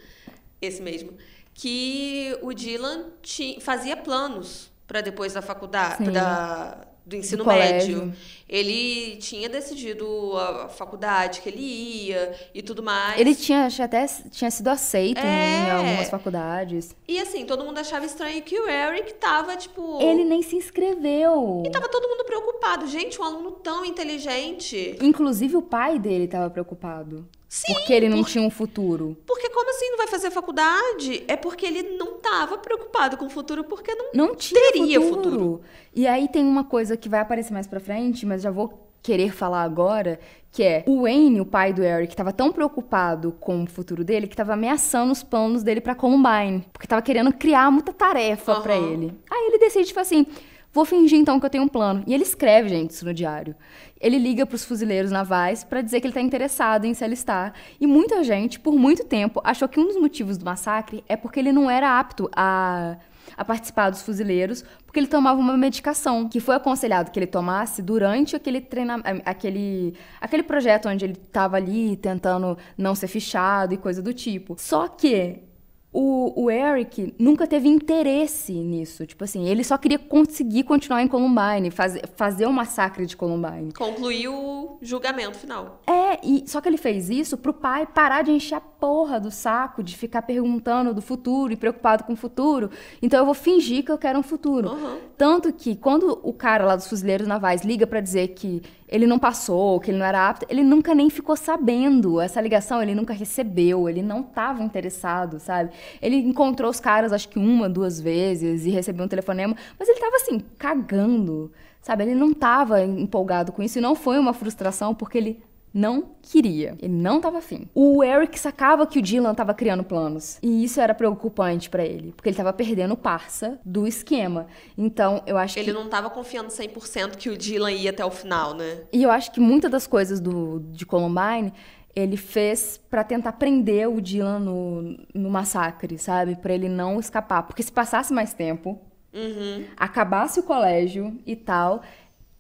esse 0.62 0.82
mesmo, 0.82 1.14
que 1.54 2.38
o 2.42 2.54
Dylan 2.54 3.06
ti- 3.22 3.58
fazia 3.62 3.98
planos 3.98 4.72
para 4.88 5.02
depois 5.02 5.34
da 5.34 5.42
faculdade, 5.42 6.04
da, 6.12 6.86
do 7.06 7.16
ensino 7.16 7.44
Do 7.44 7.50
médio. 7.50 8.14
Ele 8.52 9.16
tinha 9.16 9.48
decidido 9.48 10.06
a 10.38 10.68
faculdade 10.68 11.40
que 11.40 11.48
ele 11.48 11.62
ia 11.62 12.36
e 12.54 12.62
tudo 12.62 12.84
mais. 12.84 13.18
Ele 13.18 13.34
tinha, 13.34 13.70
até 13.82 14.06
tinha 14.30 14.52
sido 14.52 14.68
aceito 14.68 15.20
em 15.22 15.68
É. 15.68 15.72
algumas 15.72 16.10
faculdades. 16.10 16.94
E 17.08 17.18
assim, 17.18 17.46
todo 17.46 17.64
mundo 17.64 17.78
achava 17.78 18.06
estranho 18.06 18.42
que 18.42 18.60
o 18.60 18.68
Eric 18.68 19.14
tava, 19.14 19.56
tipo. 19.56 20.02
Ele 20.02 20.26
nem 20.26 20.42
se 20.42 20.58
inscreveu. 20.58 21.64
E 21.66 21.72
tava 21.72 21.88
todo 21.88 22.10
mundo 22.10 22.26
preocupado. 22.26 22.88
Gente, 22.88 23.22
um 23.22 23.24
aluno 23.24 23.52
tão 23.52 23.86
inteligente. 23.86 24.98
Inclusive 25.02 25.56
o 25.56 25.62
pai 25.62 25.98
dele 25.98 26.26
estava 26.26 26.50
preocupado. 26.50 27.26
Sim, 27.48 27.74
porque 27.74 27.92
ele 27.92 28.08
não 28.08 28.24
tinha 28.24 28.42
um 28.42 28.50
futuro. 28.50 29.18
Porque 29.28 29.50
como 29.50 29.70
assim 29.70 29.90
não 29.90 29.98
vai 29.98 30.08
fazer 30.08 30.32
faculdade? 30.32 31.26
É 31.28 31.36
porque 31.36 31.66
ele 31.66 31.98
não 31.98 32.14
tava 32.14 32.58
preocupado 32.58 33.18
com 33.18 33.26
o 33.26 33.30
futuro, 33.30 33.66
porque 33.66 33.94
não. 33.94 34.06
Não 34.14 34.36
tinha 34.36 34.58
Teria 34.72 35.02
futuro. 35.02 35.24
futuro. 35.24 35.62
E 35.94 36.08
aí 36.08 36.30
tem 36.30 36.46
uma 36.46 36.64
coisa 36.64 36.96
que 36.96 37.10
vai 37.10 37.20
aparecer 37.20 37.52
mais 37.52 37.68
pra 37.68 37.82
frente, 37.82 38.26
mas 38.26 38.41
já 38.42 38.52
vou 38.52 38.88
querer 39.02 39.32
falar 39.32 39.64
agora, 39.64 40.20
que 40.52 40.62
é 40.64 40.84
o 40.86 41.04
Wayne, 41.04 41.42
o 41.42 41.46
pai 41.46 41.74
do 41.74 41.82
Eric, 41.84 42.16
tava 42.16 42.32
tão 42.32 42.52
preocupado 42.52 43.32
com 43.40 43.64
o 43.64 43.68
futuro 43.68 44.04
dele 44.04 44.28
que 44.28 44.36
tava 44.36 44.54
ameaçando 44.54 45.12
os 45.12 45.24
planos 45.24 45.64
dele 45.64 45.82
pra 45.82 45.96
Columbine, 45.96 46.66
porque 46.72 46.88
tava 46.88 47.02
querendo 47.02 47.34
criar 47.34 47.72
muita 47.72 47.94
tarefa 47.94 48.56
pra 48.62 48.76
Aham. 48.76 48.92
ele. 48.92 49.14
Aí 49.32 49.48
ele 49.48 49.58
decide 49.58 49.88
tipo 49.88 50.00
assim, 50.00 50.26
vou 50.72 50.86
fingir 50.86 51.18
então 51.18 51.40
que 51.40 51.46
eu 51.46 51.50
tenho 51.50 51.64
um 51.64 51.68
plano. 51.68 52.04
E 52.06 52.14
ele 52.14 52.24
escreve, 52.24 52.70
gente, 52.70 52.92
isso 52.92 53.06
no 53.06 53.14
diário. 53.14 53.56
Ele 54.00 54.18
liga 54.18 54.46
pros 54.46 54.66
fuzileiros 54.66 55.12
navais 55.12 55.64
pra 55.64 55.82
dizer 55.82 56.00
que 56.02 56.08
ele 56.08 56.14
tá 56.14 56.22
interessado 56.22 56.86
em 56.86 56.94
se 56.94 57.04
alistar. 57.04 57.54
E 57.80 57.88
muita 57.88 58.24
gente, 58.24 58.60
por 58.60 58.74
muito 58.74 59.04
tempo, 59.04 59.42
achou 59.44 59.68
que 59.68 59.80
um 59.80 59.88
dos 59.88 59.98
motivos 59.98 60.38
do 60.38 60.46
massacre 60.46 61.04
é 61.08 61.16
porque 61.16 61.40
ele 61.40 61.52
não 61.52 61.70
era 61.70 62.00
apto 62.00 62.30
a 62.36 62.98
a 63.36 63.46
participar 63.46 63.90
dos 63.90 64.02
fuzileiros, 64.02 64.64
porque 64.86 65.00
ele 65.00 65.08
tomava 65.08 65.40
uma 65.40 65.58
medicação 65.58 66.28
que 66.28 66.40
foi 66.40 66.56
aconselhado 66.56 67.12
que 67.12 67.20
ele 67.20 67.28
tomasse 67.28 67.82
durante 67.82 68.36
aquele 68.36 68.62
treinamento, 68.62 69.22
aquele, 69.26 69.96
aquele 70.20 70.44
projeto 70.44 70.90
onde 70.90 71.06
ele 71.06 71.14
estava 71.14 71.58
ali 71.58 71.96
tentando 71.98 72.58
não 72.78 72.96
ser 72.96 73.08
fichado 73.08 73.74
e 73.74 73.78
coisa 73.78 74.02
do 74.02 74.14
tipo. 74.14 74.56
Só 74.58 74.88
que 74.88 75.51
o, 75.94 76.46
o 76.46 76.50
Eric 76.50 77.14
nunca 77.20 77.46
teve 77.46 77.68
interesse 77.68 78.54
nisso. 78.54 79.06
Tipo 79.06 79.26
assim, 79.26 79.48
ele 79.48 79.64
só 79.64 79.78
queria 79.78 80.00
conseguir 80.00 80.64
continuar 80.64 81.02
em 81.02 81.08
Columbine, 81.08 81.70
fazer, 81.70 82.08
fazer 82.16 82.46
o 82.46 82.54
massacre 82.54 83.06
de 83.06 83.18
Columbine. 83.18 83.74
Concluiu 83.74 84.34
o 84.34 84.78
julgamento 84.82 85.38
final. 85.38 85.82
É, 85.86 86.26
e 86.26 86.44
só 86.48 86.62
que 86.62 86.70
ele 86.70 86.78
fez 86.78 87.10
isso 87.10 87.38
pro 87.38 87.54
pai 87.54 87.86
parar 87.86 88.22
de 88.22 88.32
encher 88.32 88.56
a 88.56 88.62
porra 88.62 89.20
do 89.20 89.30
saco, 89.30 89.84
de 89.84 89.98
ficar 89.98 90.22
perguntando 90.22 90.94
do 90.94 91.02
futuro 91.02 91.52
e 91.52 91.58
preocupado 91.58 92.06
com 92.06 92.14
o 92.14 92.18
futuro. 92.18 92.72
Então 93.02 93.20
eu 93.20 93.26
vou 93.26 93.34
fingir 93.34 93.84
que 93.84 93.92
eu 93.92 93.98
quero 93.98 94.18
um 94.18 94.24
futuro. 94.24 94.70
Uhum. 94.70 94.98
Tanto 95.18 95.52
que 95.52 95.76
quando 95.76 96.20
o 96.24 96.32
cara 96.32 96.66
lá 96.66 96.76
dos 96.76 96.88
fuzileiros 96.88 97.28
navais 97.28 97.64
liga 97.64 97.86
pra 97.86 98.00
dizer 98.00 98.30
que 98.30 98.62
ele 98.92 99.08
não 99.08 99.18
passou, 99.18 99.80
que 99.80 99.90
ele 99.90 99.98
não 99.98 100.06
era 100.06 100.28
apto, 100.28 100.46
ele 100.50 100.62
nunca 100.62 100.94
nem 100.94 101.10
ficou 101.10 101.38
sabendo. 101.38 102.20
Essa 102.20 102.42
ligação 102.42 102.84
ele 102.84 102.94
nunca 102.94 103.14
recebeu, 103.14 103.88
ele 103.88 104.02
não 104.02 104.20
estava 104.20 104.62
interessado, 104.62 105.40
sabe? 105.40 105.72
Ele 106.02 106.18
encontrou 106.18 106.70
os 106.70 106.82
caras 106.82 107.14
acho 107.14 107.30
que 107.30 107.40
uma, 107.40 107.70
duas 107.70 108.02
vezes 108.02 108.66
e 108.66 108.70
recebeu 108.70 109.06
um 109.06 109.08
telefonema, 109.08 109.56
mas 109.80 109.88
ele 109.88 110.00
tava 110.00 110.18
assim, 110.18 110.40
cagando, 110.58 111.52
sabe? 111.82 112.04
Ele 112.04 112.16
não 112.16 112.34
tava 112.34 112.84
empolgado 112.84 113.54
com 113.54 113.64
isso 113.64 113.78
e 113.78 113.82
não 113.82 113.96
foi 113.96 114.20
uma 114.20 114.34
frustração 114.34 114.94
porque 114.94 115.18
ele 115.18 115.42
não 115.74 116.16
queria. 116.22 116.76
Ele 116.82 116.94
não 116.94 117.22
tava 117.22 117.38
afim. 117.38 117.68
O 117.74 118.04
Eric 118.04 118.38
sacava 118.40 118.86
que 118.86 119.00
o 119.00 119.02
Dylan 119.02 119.34
tava 119.34 119.54
criando 119.54 119.84
planos. 119.84 120.38
E 120.44 120.64
isso 120.64 120.82
era 120.82 120.94
preocupante 120.94 121.70
pra 121.70 121.84
ele. 121.86 122.12
Porque 122.12 122.30
ele 122.30 122.36
tava 122.38 122.52
perdendo 122.52 122.94
o 122.94 122.98
parça 122.98 123.60
do 123.66 123.88
esquema. 123.88 124.48
Então, 124.78 125.24
eu 125.26 125.38
acho 125.38 125.58
Ele 125.58 125.68
que. 125.68 125.74
não 125.74 125.88
tava 125.88 126.10
confiando 126.10 126.50
100% 126.50 127.16
que 127.16 127.30
o 127.30 127.38
Dylan 127.38 127.72
ia 127.72 127.90
até 127.92 128.04
o 128.04 128.12
final, 128.12 128.54
né? 128.54 128.82
E 128.92 129.02
eu 129.04 129.10
acho 129.12 129.32
que 129.32 129.40
muitas 129.40 129.72
das 129.72 129.88
coisas 129.88 130.20
do, 130.20 130.60
de 130.72 130.86
Columbine 130.86 131.54
ele 131.96 132.16
fez 132.16 132.80
pra 132.90 133.04
tentar 133.04 133.34
prender 133.34 133.90
o 133.90 134.00
Dylan 134.02 134.40
no, 134.40 134.98
no 135.14 135.30
massacre, 135.30 135.98
sabe? 135.98 136.36
Pra 136.38 136.54
ele 136.54 136.70
não 136.70 137.00
escapar. 137.00 137.44
Porque 137.44 137.62
se 137.64 137.72
passasse 137.72 138.14
mais 138.14 138.34
tempo, 138.34 138.80
Uhum. 139.14 139.66
acabasse 139.76 140.40
o 140.40 140.44
colégio 140.44 141.20
e 141.28 141.36
tal, 141.36 141.82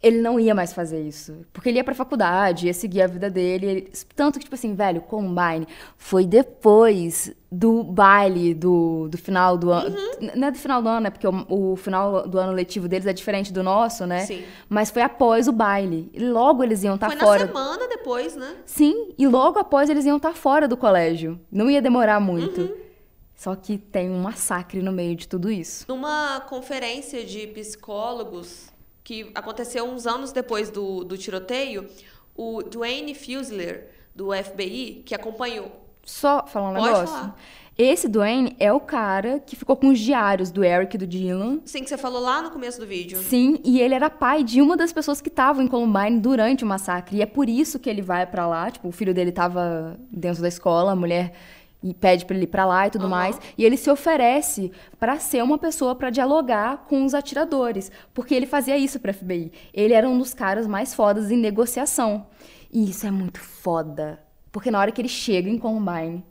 ele 0.03 0.19
não 0.19 0.39
ia 0.39 0.55
mais 0.55 0.73
fazer 0.73 1.01
isso. 1.01 1.45
Porque 1.53 1.69
ele 1.69 1.77
ia 1.77 1.83
pra 1.83 1.93
faculdade, 1.93 2.65
ia 2.67 2.73
seguir 2.73 3.01
a 3.03 3.07
vida 3.07 3.29
dele. 3.29 3.65
ele- 3.67 3.91
Tanto 4.15 4.39
que, 4.39 4.45
tipo 4.45 4.55
assim, 4.55 4.73
velho, 4.73 5.01
Combine 5.01 5.67
foi 5.97 6.25
depois 6.25 7.31
do 7.51 7.83
baile 7.83 8.53
do, 8.53 9.07
do 9.09 9.17
final 9.17 9.57
do 9.57 9.71
ano. 9.71 9.95
Não 10.35 10.47
é 10.47 10.51
do 10.51 10.57
final 10.57 10.81
do 10.81 10.87
ano, 10.89 11.01
né? 11.01 11.09
Porque 11.09 11.27
o, 11.27 11.45
o 11.49 11.75
final 11.75 12.27
do 12.27 12.39
ano 12.39 12.51
letivo 12.53 12.87
deles 12.87 13.05
é 13.05 13.13
diferente 13.13 13.51
do 13.53 13.61
nosso, 13.61 14.07
né? 14.07 14.21
Sim. 14.25 14.43
Mas 14.69 14.89
foi 14.89 15.01
após 15.03 15.47
o 15.47 15.51
baile. 15.51 16.09
E 16.13 16.19
logo 16.19 16.63
eles 16.63 16.81
iam 16.83 16.95
estar 16.95 17.07
Foi 17.07 17.17
Tá 17.17 17.25
fora. 17.25 17.41
na 17.41 17.47
semana 17.47 17.87
depois, 17.87 18.35
né? 18.35 18.55
Sim, 18.65 19.09
e 19.17 19.27
logo 19.27 19.59
após 19.59 19.89
eles 19.89 20.05
iam 20.05 20.17
estar 20.17 20.33
fora 20.33 20.67
do 20.67 20.77
colégio. 20.77 21.39
Não 21.51 21.69
ia 21.69 21.81
demorar 21.81 22.19
muito. 22.19 22.61
Uhum. 22.61 22.77
Só 23.35 23.55
que 23.55 23.77
tem 23.77 24.09
um 24.09 24.21
massacre 24.21 24.81
no 24.81 24.91
meio 24.91 25.15
de 25.15 25.27
tudo 25.27 25.51
isso. 25.51 25.85
Numa 25.87 26.39
conferência 26.41 27.25
de 27.25 27.47
psicólogos 27.47 28.70
que 29.03 29.31
aconteceu 29.33 29.85
uns 29.85 30.05
anos 30.05 30.31
depois 30.31 30.69
do, 30.69 31.03
do 31.03 31.17
tiroteio, 31.17 31.87
o 32.35 32.61
Dwayne 32.61 33.13
Fusler, 33.15 33.89
do 34.15 34.29
FBI, 34.31 35.03
que 35.05 35.15
acompanhou. 35.15 35.71
Só 36.03 36.45
falar 36.47 36.69
um 36.69 36.73
negócio. 36.73 37.07
falar. 37.07 37.35
Esse 37.77 38.07
Dwayne 38.07 38.55
é 38.59 38.71
o 38.71 38.79
cara 38.79 39.39
que 39.39 39.55
ficou 39.55 39.75
com 39.75 39.87
os 39.87 39.99
diários 39.99 40.51
do 40.51 40.63
Eric 40.63 40.95
e 40.95 40.99
do 40.99 41.07
Dylan. 41.07 41.61
Sim, 41.65 41.83
que 41.83 41.89
você 41.89 41.97
falou 41.97 42.21
lá 42.21 42.41
no 42.41 42.51
começo 42.51 42.79
do 42.79 42.85
vídeo. 42.85 43.17
Sim, 43.19 43.59
e 43.63 43.79
ele 43.79 43.95
era 43.95 44.09
pai 44.09 44.43
de 44.43 44.61
uma 44.61 44.75
das 44.75 44.91
pessoas 44.91 45.21
que 45.21 45.29
estavam 45.29 45.63
em 45.63 45.67
Columbine 45.67 46.19
durante 46.19 46.63
o 46.63 46.67
massacre. 46.67 47.17
E 47.17 47.21
é 47.21 47.25
por 47.25 47.47
isso 47.47 47.79
que 47.79 47.89
ele 47.89 48.01
vai 48.01 48.27
pra 48.27 48.45
lá. 48.45 48.69
Tipo, 48.69 48.89
o 48.89 48.91
filho 48.91 49.13
dele 49.13 49.31
tava 49.31 49.97
dentro 50.11 50.41
da 50.41 50.47
escola, 50.47 50.91
a 50.91 50.95
mulher 50.95 51.33
e 51.83 51.93
pede 51.93 52.25
pra 52.25 52.35
ele 52.35 52.45
ir 52.45 52.47
pra 52.47 52.65
lá 52.65 52.87
e 52.87 52.91
tudo 52.91 53.03
Aham. 53.05 53.09
mais. 53.09 53.39
E 53.57 53.65
ele 53.65 53.77
se 53.77 53.89
oferece 53.89 54.71
pra 54.99 55.17
ser 55.19 55.43
uma 55.43 55.57
pessoa 55.57 55.95
pra 55.95 56.09
dialogar 56.09 56.85
com 56.87 57.03
os 57.05 57.13
atiradores, 57.13 57.91
porque 58.13 58.33
ele 58.35 58.45
fazia 58.45 58.77
isso 58.77 58.99
pra 58.99 59.13
FBI. 59.13 59.51
Ele 59.73 59.93
era 59.93 60.07
um 60.07 60.17
dos 60.17 60.33
caras 60.33 60.67
mais 60.67 60.93
fodas 60.93 61.31
em 61.31 61.37
negociação. 61.37 62.27
E 62.71 62.89
isso 62.89 63.05
é 63.05 63.11
muito 63.11 63.39
foda, 63.39 64.21
porque 64.51 64.71
na 64.71 64.79
hora 64.79 64.91
que 64.91 65.01
ele 65.01 65.09
chega 65.09 65.49
em 65.49 65.57
Columbine, 65.57 66.23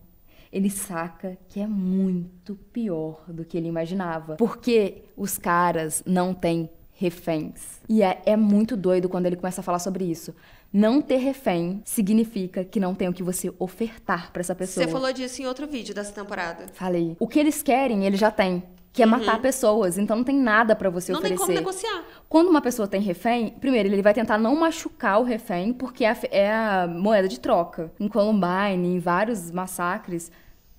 ele 0.52 0.70
saca 0.70 1.36
que 1.48 1.60
é 1.60 1.66
muito 1.66 2.56
pior 2.72 3.22
do 3.28 3.44
que 3.44 3.56
ele 3.56 3.68
imaginava. 3.68 4.36
Porque 4.36 5.04
os 5.16 5.38
caras 5.38 6.02
não 6.06 6.34
têm 6.34 6.68
reféns. 6.92 7.80
E 7.88 8.02
é, 8.02 8.20
é 8.26 8.36
muito 8.36 8.76
doido 8.76 9.08
quando 9.08 9.26
ele 9.26 9.36
começa 9.36 9.60
a 9.60 9.64
falar 9.64 9.78
sobre 9.78 10.04
isso. 10.04 10.34
Não 10.72 11.02
ter 11.02 11.16
refém 11.16 11.82
significa 11.84 12.64
que 12.64 12.78
não 12.78 12.94
tem 12.94 13.08
o 13.08 13.12
que 13.12 13.22
você 13.22 13.52
ofertar 13.58 14.30
pra 14.32 14.40
essa 14.40 14.54
pessoa. 14.54 14.86
Você 14.86 14.90
falou 14.92 15.12
disso 15.12 15.42
em 15.42 15.46
outro 15.46 15.66
vídeo 15.66 15.94
dessa 15.94 16.12
temporada. 16.12 16.66
Falei. 16.74 17.16
O 17.18 17.26
que 17.26 17.40
eles 17.40 17.60
querem, 17.62 18.06
eles 18.06 18.20
já 18.20 18.30
têm. 18.30 18.62
Que 18.92 19.02
é 19.02 19.06
matar 19.06 19.40
pessoas. 19.40 19.98
Então 19.98 20.16
não 20.16 20.24
tem 20.24 20.36
nada 20.36 20.74
pra 20.74 20.90
você 20.90 21.12
Uhum. 21.12 21.16
não 21.18 21.22
tem 21.22 21.32
oferecer. 21.34 21.46
como 21.46 21.58
negociar. 21.58 22.04
Quando 22.28 22.48
uma 22.48 22.60
pessoa 22.60 22.86
tem 22.88 23.00
refém, 23.00 23.50
primeiro, 23.60 23.88
ele 23.88 24.02
vai 24.02 24.12
tentar 24.14 24.36
não 24.38 24.54
machucar 24.56 25.20
o 25.20 25.24
refém, 25.24 25.72
porque 25.72 26.04
é 26.04 26.10
a, 26.10 26.16
é 26.30 26.52
a 26.52 26.86
moeda 26.88 27.28
de 27.28 27.38
troca. 27.40 27.92
Em 28.00 28.08
Columbine, 28.08 28.86
em 28.94 28.98
vários 28.98 29.50
massacres, 29.50 30.30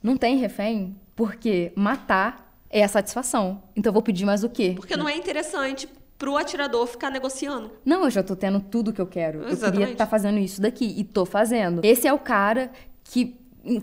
não 0.04 0.16
tem 0.18 0.38
refém, 0.38 0.96
porque 1.16 1.72
matar 1.76 2.54
é 2.70 2.84
a 2.84 2.88
satisfação. 2.88 3.62
Então 3.76 3.90
eu 3.90 3.94
vou 3.94 4.02
pedir 4.02 4.26
mais 4.26 4.44
o 4.44 4.50
quê? 4.50 4.74
Porque 4.76 4.96
não 4.98 5.08
é 5.08 5.16
interessante 5.16 5.88
pro 6.22 6.38
atirador 6.38 6.86
ficar 6.86 7.10
negociando. 7.10 7.72
Não, 7.84 8.04
eu 8.04 8.12
já 8.12 8.22
tô 8.22 8.36
tendo 8.36 8.60
tudo 8.60 8.94
que 8.94 9.02
eu 9.02 9.08
quero. 9.08 9.40
Exatamente. 9.40 9.64
Eu 9.64 9.72
queria 9.72 9.92
estar 9.94 10.06
tá 10.06 10.10
fazendo 10.10 10.38
isso 10.38 10.62
daqui 10.62 10.94
e 10.96 11.04
tô 11.04 11.26
fazendo. 11.26 11.82
Esse 11.84 12.08
é 12.08 12.14
o 12.14 12.20
cara 12.20 12.72
que 13.04 13.36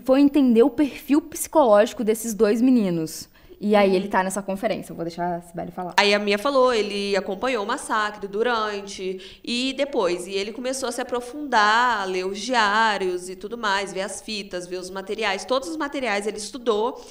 foi 0.05 0.21
entender 0.21 0.63
o 0.63 0.69
perfil 0.69 1.21
psicológico 1.21 2.01
desses 2.01 2.33
dois 2.33 2.61
meninos. 2.61 3.27
E 3.59 3.75
aí 3.75 3.93
ele 3.93 4.07
tá 4.07 4.23
nessa 4.23 4.41
conferência, 4.41 4.93
eu 4.93 4.95
vou 4.95 5.03
deixar 5.03 5.35
a 5.35 5.41
Sibeli 5.41 5.69
falar. 5.69 5.93
Aí 5.97 6.13
a 6.13 6.19
Mia 6.19 6.37
falou, 6.37 6.73
ele 6.73 7.13
acompanhou 7.17 7.65
o 7.65 7.67
massacre 7.67 8.25
durante 8.25 9.41
e 9.43 9.73
depois. 9.73 10.25
E 10.25 10.31
ele 10.31 10.53
começou 10.53 10.87
a 10.87 10.93
se 10.93 11.01
aprofundar, 11.01 12.03
a 12.03 12.05
ler 12.05 12.25
os 12.25 12.39
diários 12.39 13.27
e 13.27 13.35
tudo 13.35 13.57
mais, 13.57 13.91
ver 13.91 14.03
as 14.03 14.21
fitas, 14.21 14.65
ver 14.65 14.77
os 14.77 14.89
materiais. 14.89 15.43
Todos 15.43 15.67
os 15.67 15.75
materiais 15.75 16.25
ele 16.25 16.37
estudou. 16.37 17.05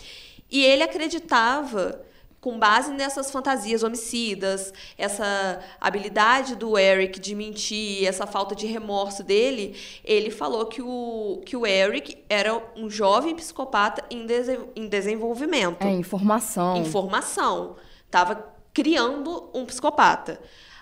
E 0.50 0.64
ele 0.64 0.82
acreditava 0.82 2.00
com 2.48 2.58
base 2.58 2.90
nessas 2.92 3.30
fantasias 3.30 3.82
homicidas, 3.82 4.72
essa 4.96 5.60
habilidade 5.78 6.56
do 6.56 6.78
Eric 6.78 7.20
de 7.20 7.34
mentir, 7.34 8.08
essa 8.08 8.26
falta 8.26 8.54
de 8.56 8.66
remorso 8.66 9.22
dele, 9.22 9.76
ele 10.02 10.30
falou 10.30 10.64
que 10.64 10.80
o, 10.80 11.42
que 11.44 11.54
o 11.54 11.66
Eric 11.66 12.24
era 12.26 12.58
um 12.74 12.88
jovem 12.88 13.36
psicopata 13.36 14.02
em, 14.10 14.26
em 14.74 14.88
desenvolvimento. 14.88 15.82
É, 15.82 15.90
informação. 15.90 16.78
Informação. 16.78 17.76
Estava 18.06 18.50
criando 18.72 19.50
um 19.52 19.66
psicopata. 19.66 20.40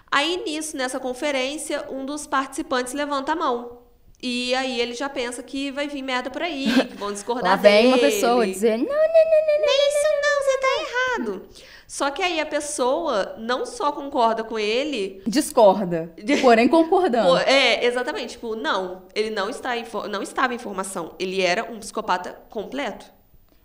Aí, 0.08 0.44
nisso, 0.44 0.76
nessa 0.76 1.00
conferência, 1.00 1.84
um 1.90 2.06
dos 2.06 2.28
participantes 2.28 2.92
levanta 2.92 3.32
a 3.32 3.36
mão. 3.36 3.85
E 4.22 4.54
aí 4.54 4.80
ele 4.80 4.94
já 4.94 5.08
pensa 5.08 5.42
que 5.42 5.70
vai 5.70 5.88
vir 5.88 6.02
merda 6.02 6.30
por 6.30 6.42
aí, 6.42 6.66
que 6.88 6.96
vão 6.96 7.12
discordar 7.12 7.52
Lá 7.52 7.56
vem 7.56 7.82
dele. 7.82 7.88
uma 7.88 7.98
pessoa 7.98 8.46
dizer, 8.46 8.76
não, 8.78 8.84
não, 8.84 8.92
não, 8.92 8.96
não, 8.96 9.60
não. 9.60 9.68
É 9.68 9.88
isso 9.88 10.06
não, 10.22 10.42
você 10.42 10.58
tá 10.58 10.68
errado. 10.80 11.48
Só 11.86 12.10
que 12.10 12.20
aí 12.20 12.40
a 12.40 12.46
pessoa 12.46 13.36
não 13.38 13.64
só 13.64 13.92
concorda 13.92 14.42
com 14.42 14.58
ele... 14.58 15.22
Discorda, 15.26 16.12
porém 16.42 16.66
concordando. 16.66 17.36
é, 17.38 17.84
exatamente. 17.84 18.30
Tipo, 18.30 18.56
não, 18.56 19.02
ele 19.14 19.30
não, 19.30 19.48
está 19.48 19.70
não 20.10 20.22
estava 20.22 20.52
em 20.52 20.58
formação. 20.58 21.14
Ele 21.18 21.40
era 21.40 21.70
um 21.70 21.78
psicopata 21.78 22.36
completo. 22.50 23.06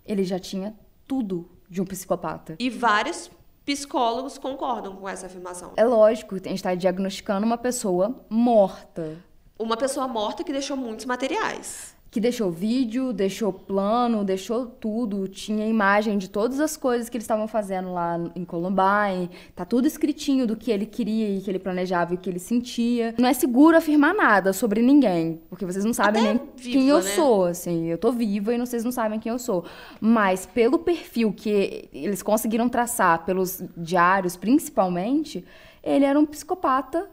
Ele 0.06 0.24
já 0.24 0.38
tinha 0.38 0.76
tudo 1.08 1.49
de 1.68 1.82
um 1.82 1.86
psicopata. 1.86 2.56
E 2.60 2.70
vários 2.70 3.32
psicólogos 3.66 4.38
concordam 4.38 4.95
com 4.95 5.10
essa 5.10 5.26
afirmação. 5.26 5.74
É 5.76 5.84
lógico, 5.84 6.36
a 6.36 6.38
gente 6.38 6.56
está 6.56 6.76
diagnosticando 6.76 7.45
uma 7.45 7.58
pessoa 7.58 8.24
morta 8.30 9.18
uma 9.62 9.78
pessoa 9.78 10.07
morta 10.07 10.43
que 10.43 10.51
deixou 10.51 10.76
muitos 10.76 11.05
materiais. 11.05 11.95
Que 12.09 12.20
deixou 12.20 12.51
vídeo, 12.51 13.14
deixou 13.14 13.53
plano, 13.53 14.26
deixou 14.26 14.66
tudo. 14.66 15.30
Tinha 15.30 15.66
imagem 15.66 16.18
de 16.18 16.30
todas 16.30 16.59
as 16.59 16.76
coisas 16.76 17.07
que 17.07 17.16
eles 17.16 17.24
estavam 17.24 17.47
fazendo 17.47 17.93
lá 17.93 18.20
em 18.36 18.43
Columbine. 18.43 19.30
Tá 19.55 19.64
tudo 19.64 19.88
escritinho 19.88 20.45
do 20.45 20.57
que 20.57 20.72
ele 20.72 20.86
queria 20.86 21.30
e 21.30 21.39
que 21.39 21.49
ele 21.49 21.57
planejava 21.57 22.14
e 22.14 22.18
o 22.18 22.20
que 22.20 22.30
ele 22.30 22.38
sentia. 22.38 23.16
Não 23.18 23.30
é 23.30 23.34
seguro 23.34 23.78
afirmar 23.78 24.14
nada 24.14 24.51
sobre 24.51 24.82
ninguém, 24.82 25.41
porque 25.49 25.66
vocês 25.66 25.86
não 25.86 25.93
sabem 25.93 26.22
Até 26.22 26.34
nem 26.34 26.49
viva, 26.53 26.78
quem 26.78 26.89
eu 26.89 26.97
né? 26.97 27.09
sou, 27.12 27.45
assim. 27.45 27.86
Eu 27.86 27.97
tô 27.97 28.12
viva 28.12 28.53
e 28.53 28.59
vocês 28.59 28.84
não 28.84 28.91
sabem 28.91 29.18
quem 29.18 29.32
eu 29.32 29.39
sou. 29.39 29.64
Mas 30.01 30.45
pelo 30.45 30.80
perfil 30.80 31.32
que 31.32 31.88
eles 31.93 32.22
conseguiram 32.22 32.68
traçar, 32.68 33.24
pelos 33.24 33.64
diários 33.78 34.36
principalmente, 34.36 35.45
ele 35.82 36.03
era 36.03 36.20
um 36.20 36.26
psicopata 36.26 37.09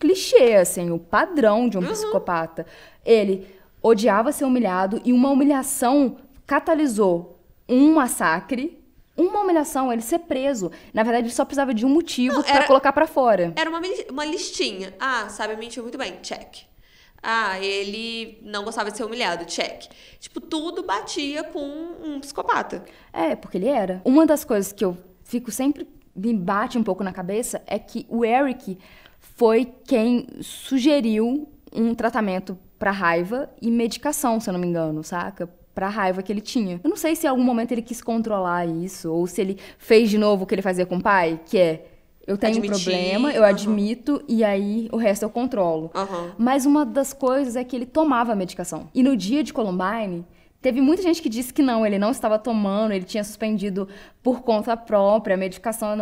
clichê, 0.00 0.54
assim, 0.54 0.90
o 0.90 0.98
padrão 0.98 1.68
de 1.68 1.78
um 1.78 1.82
uhum. 1.82 1.88
psicopata. 1.88 2.66
Ele 3.04 3.46
odiava 3.82 4.32
ser 4.32 4.46
humilhado 4.46 5.00
e 5.04 5.12
uma 5.12 5.30
humilhação 5.30 6.16
catalisou 6.46 7.38
um 7.68 7.94
massacre. 7.94 8.80
Uma 9.16 9.40
humilhação, 9.40 9.92
ele 9.92 10.00
ser 10.00 10.20
preso. 10.20 10.72
Na 10.94 11.02
verdade, 11.02 11.26
ele 11.26 11.34
só 11.34 11.44
precisava 11.44 11.74
de 11.74 11.84
um 11.84 11.90
motivo 11.90 12.42
para 12.42 12.66
colocar 12.66 12.90
para 12.90 13.06
fora. 13.06 13.52
Era 13.54 13.68
uma, 13.68 13.80
uma 14.10 14.24
listinha. 14.24 14.94
Ah, 14.98 15.28
sabe 15.28 15.54
mentir 15.56 15.82
muito 15.82 15.98
bem. 15.98 16.16
Check. 16.22 16.64
Ah, 17.22 17.60
ele 17.60 18.38
não 18.42 18.64
gostava 18.64 18.90
de 18.90 18.96
ser 18.96 19.04
humilhado. 19.04 19.44
Check. 19.44 19.90
Tipo, 20.18 20.40
tudo 20.40 20.82
batia 20.82 21.44
com 21.44 21.60
um 22.02 22.18
psicopata. 22.18 22.82
É, 23.12 23.36
porque 23.36 23.58
ele 23.58 23.68
era. 23.68 24.00
Uma 24.06 24.24
das 24.24 24.42
coisas 24.42 24.72
que 24.72 24.82
eu 24.82 24.96
fico 25.22 25.50
sempre 25.50 25.86
me 26.16 26.32
bate 26.32 26.78
um 26.78 26.82
pouco 26.82 27.04
na 27.04 27.12
cabeça 27.12 27.62
é 27.66 27.78
que 27.78 28.06
o 28.08 28.24
Eric 28.24 28.78
foi 29.20 29.72
quem 29.86 30.26
sugeriu 30.40 31.48
um 31.72 31.94
tratamento 31.94 32.58
para 32.78 32.90
raiva 32.90 33.48
e 33.60 33.70
medicação, 33.70 34.40
se 34.40 34.48
eu 34.48 34.52
não 34.52 34.60
me 34.60 34.66
engano, 34.66 35.04
saca? 35.04 35.48
Pra 35.74 35.88
raiva 35.88 36.22
que 36.22 36.32
ele 36.32 36.40
tinha. 36.40 36.80
Eu 36.82 36.90
não 36.90 36.96
sei 36.96 37.14
se 37.14 37.26
em 37.26 37.30
algum 37.30 37.44
momento 37.44 37.72
ele 37.72 37.82
quis 37.82 38.02
controlar 38.02 38.66
isso, 38.66 39.12
ou 39.12 39.26
se 39.26 39.40
ele 39.40 39.58
fez 39.78 40.10
de 40.10 40.18
novo 40.18 40.44
o 40.44 40.46
que 40.46 40.54
ele 40.54 40.62
fazia 40.62 40.84
com 40.84 40.96
o 40.96 41.02
pai, 41.02 41.40
que 41.46 41.58
é 41.58 41.86
eu 42.26 42.36
tenho 42.36 42.58
Admitir, 42.58 42.76
um 42.76 42.80
problema, 42.80 43.32
eu 43.32 43.44
admito, 43.44 44.22
e 44.28 44.44
aí 44.44 44.88
o 44.92 44.96
resto 44.96 45.24
eu 45.24 45.30
controlo. 45.30 45.90
Uhum. 45.94 46.30
Mas 46.38 46.64
uma 46.64 46.84
das 46.84 47.12
coisas 47.12 47.56
é 47.56 47.64
que 47.64 47.74
ele 47.74 47.86
tomava 47.86 48.32
a 48.32 48.36
medicação. 48.36 48.88
E 48.94 49.02
no 49.02 49.16
dia 49.16 49.42
de 49.42 49.52
Columbine, 49.52 50.24
Teve 50.60 50.82
muita 50.82 51.02
gente 51.02 51.22
que 51.22 51.28
disse 51.30 51.54
que 51.54 51.62
não, 51.62 51.86
ele 51.86 51.98
não 51.98 52.10
estava 52.10 52.38
tomando, 52.38 52.92
ele 52.92 53.06
tinha 53.06 53.24
suspendido 53.24 53.88
por 54.22 54.42
conta 54.42 54.76
própria 54.76 55.34
a 55.34 55.38
medicação, 55.38 55.96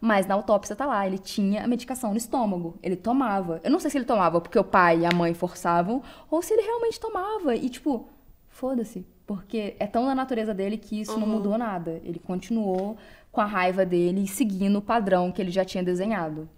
mas 0.00 0.26
na 0.26 0.34
autópsia 0.34 0.74
tá 0.74 0.84
lá, 0.84 1.06
ele 1.06 1.18
tinha 1.18 1.62
a 1.62 1.68
medicação 1.68 2.10
no 2.10 2.16
estômago, 2.16 2.76
ele 2.82 2.96
tomava. 2.96 3.60
Eu 3.62 3.70
não 3.70 3.78
sei 3.78 3.88
se 3.88 3.98
ele 3.98 4.04
tomava 4.04 4.40
porque 4.40 4.58
o 4.58 4.64
pai 4.64 5.00
e 5.00 5.06
a 5.06 5.14
mãe 5.14 5.32
forçavam, 5.32 6.02
ou 6.28 6.42
se 6.42 6.52
ele 6.52 6.62
realmente 6.62 6.98
tomava. 6.98 7.54
E 7.54 7.68
tipo, 7.68 8.08
foda-se, 8.48 9.06
porque 9.24 9.76
é 9.78 9.86
tão 9.86 10.04
na 10.04 10.14
natureza 10.14 10.52
dele 10.52 10.76
que 10.76 11.00
isso 11.00 11.12
uhum. 11.12 11.20
não 11.20 11.26
mudou 11.28 11.56
nada. 11.56 12.00
Ele 12.02 12.18
continuou 12.18 12.96
com 13.30 13.40
a 13.40 13.46
raiva 13.46 13.86
dele 13.86 14.24
e 14.24 14.26
seguindo 14.26 14.80
o 14.80 14.82
padrão 14.82 15.30
que 15.30 15.40
ele 15.40 15.52
já 15.52 15.64
tinha 15.64 15.84
desenhado. 15.84 16.48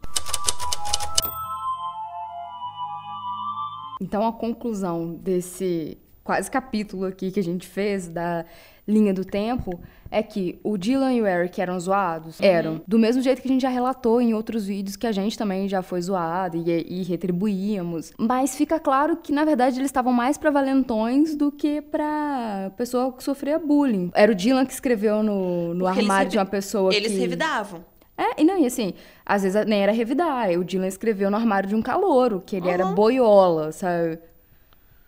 Então 4.00 4.26
a 4.26 4.32
conclusão 4.32 5.12
desse 5.14 5.98
quase 6.24 6.50
capítulo 6.50 7.06
aqui 7.06 7.30
que 7.30 7.40
a 7.40 7.44
gente 7.44 7.66
fez 7.66 8.08
da 8.08 8.44
linha 8.86 9.14
do 9.14 9.24
tempo 9.24 9.80
é 10.10 10.22
que 10.22 10.60
o 10.62 10.76
Dylan 10.76 11.14
e 11.14 11.22
o 11.22 11.26
Eric 11.26 11.58
eram 11.58 11.80
zoados? 11.80 12.38
Uhum. 12.38 12.46
Eram. 12.46 12.82
Do 12.86 12.98
mesmo 12.98 13.22
jeito 13.22 13.40
que 13.40 13.48
a 13.48 13.50
gente 13.50 13.62
já 13.62 13.70
relatou 13.70 14.20
em 14.20 14.34
outros 14.34 14.66
vídeos 14.66 14.94
que 14.94 15.06
a 15.06 15.12
gente 15.12 15.38
também 15.38 15.66
já 15.68 15.80
foi 15.80 16.02
zoado 16.02 16.58
e, 16.58 17.00
e 17.00 17.02
retribuíamos. 17.02 18.12
Mas 18.18 18.54
fica 18.54 18.78
claro 18.78 19.16
que, 19.16 19.32
na 19.32 19.44
verdade, 19.44 19.78
eles 19.78 19.86
estavam 19.86 20.12
mais 20.12 20.36
pra 20.36 20.50
valentões 20.50 21.34
do 21.34 21.50
que 21.50 21.80
pra 21.80 22.70
pessoa 22.76 23.10
que 23.12 23.24
sofria 23.24 23.58
bullying. 23.58 24.10
Era 24.14 24.30
o 24.30 24.34
Dylan 24.34 24.66
que 24.66 24.74
escreveu 24.74 25.22
no, 25.22 25.72
no 25.72 25.86
armário 25.86 26.30
de 26.30 26.36
uma 26.36 26.46
pessoa 26.46 26.92
eles 26.92 27.06
que... 27.06 27.14
Eles 27.14 27.20
revidavam. 27.22 27.82
É, 28.18 28.42
e 28.42 28.44
não, 28.44 28.58
e 28.58 28.66
assim, 28.66 28.92
às 29.24 29.42
vezes 29.42 29.64
nem 29.64 29.82
era 29.82 29.92
revidar. 29.92 30.50
O 30.50 30.64
Dylan 30.64 30.86
escreveu 30.86 31.30
no 31.30 31.36
armário 31.36 31.70
de 31.70 31.74
um 31.74 31.80
calouro, 31.80 32.42
que 32.44 32.56
ele 32.56 32.66
uhum. 32.66 32.72
era 32.72 32.84
boiola, 32.84 33.72
sabe? 33.72 34.18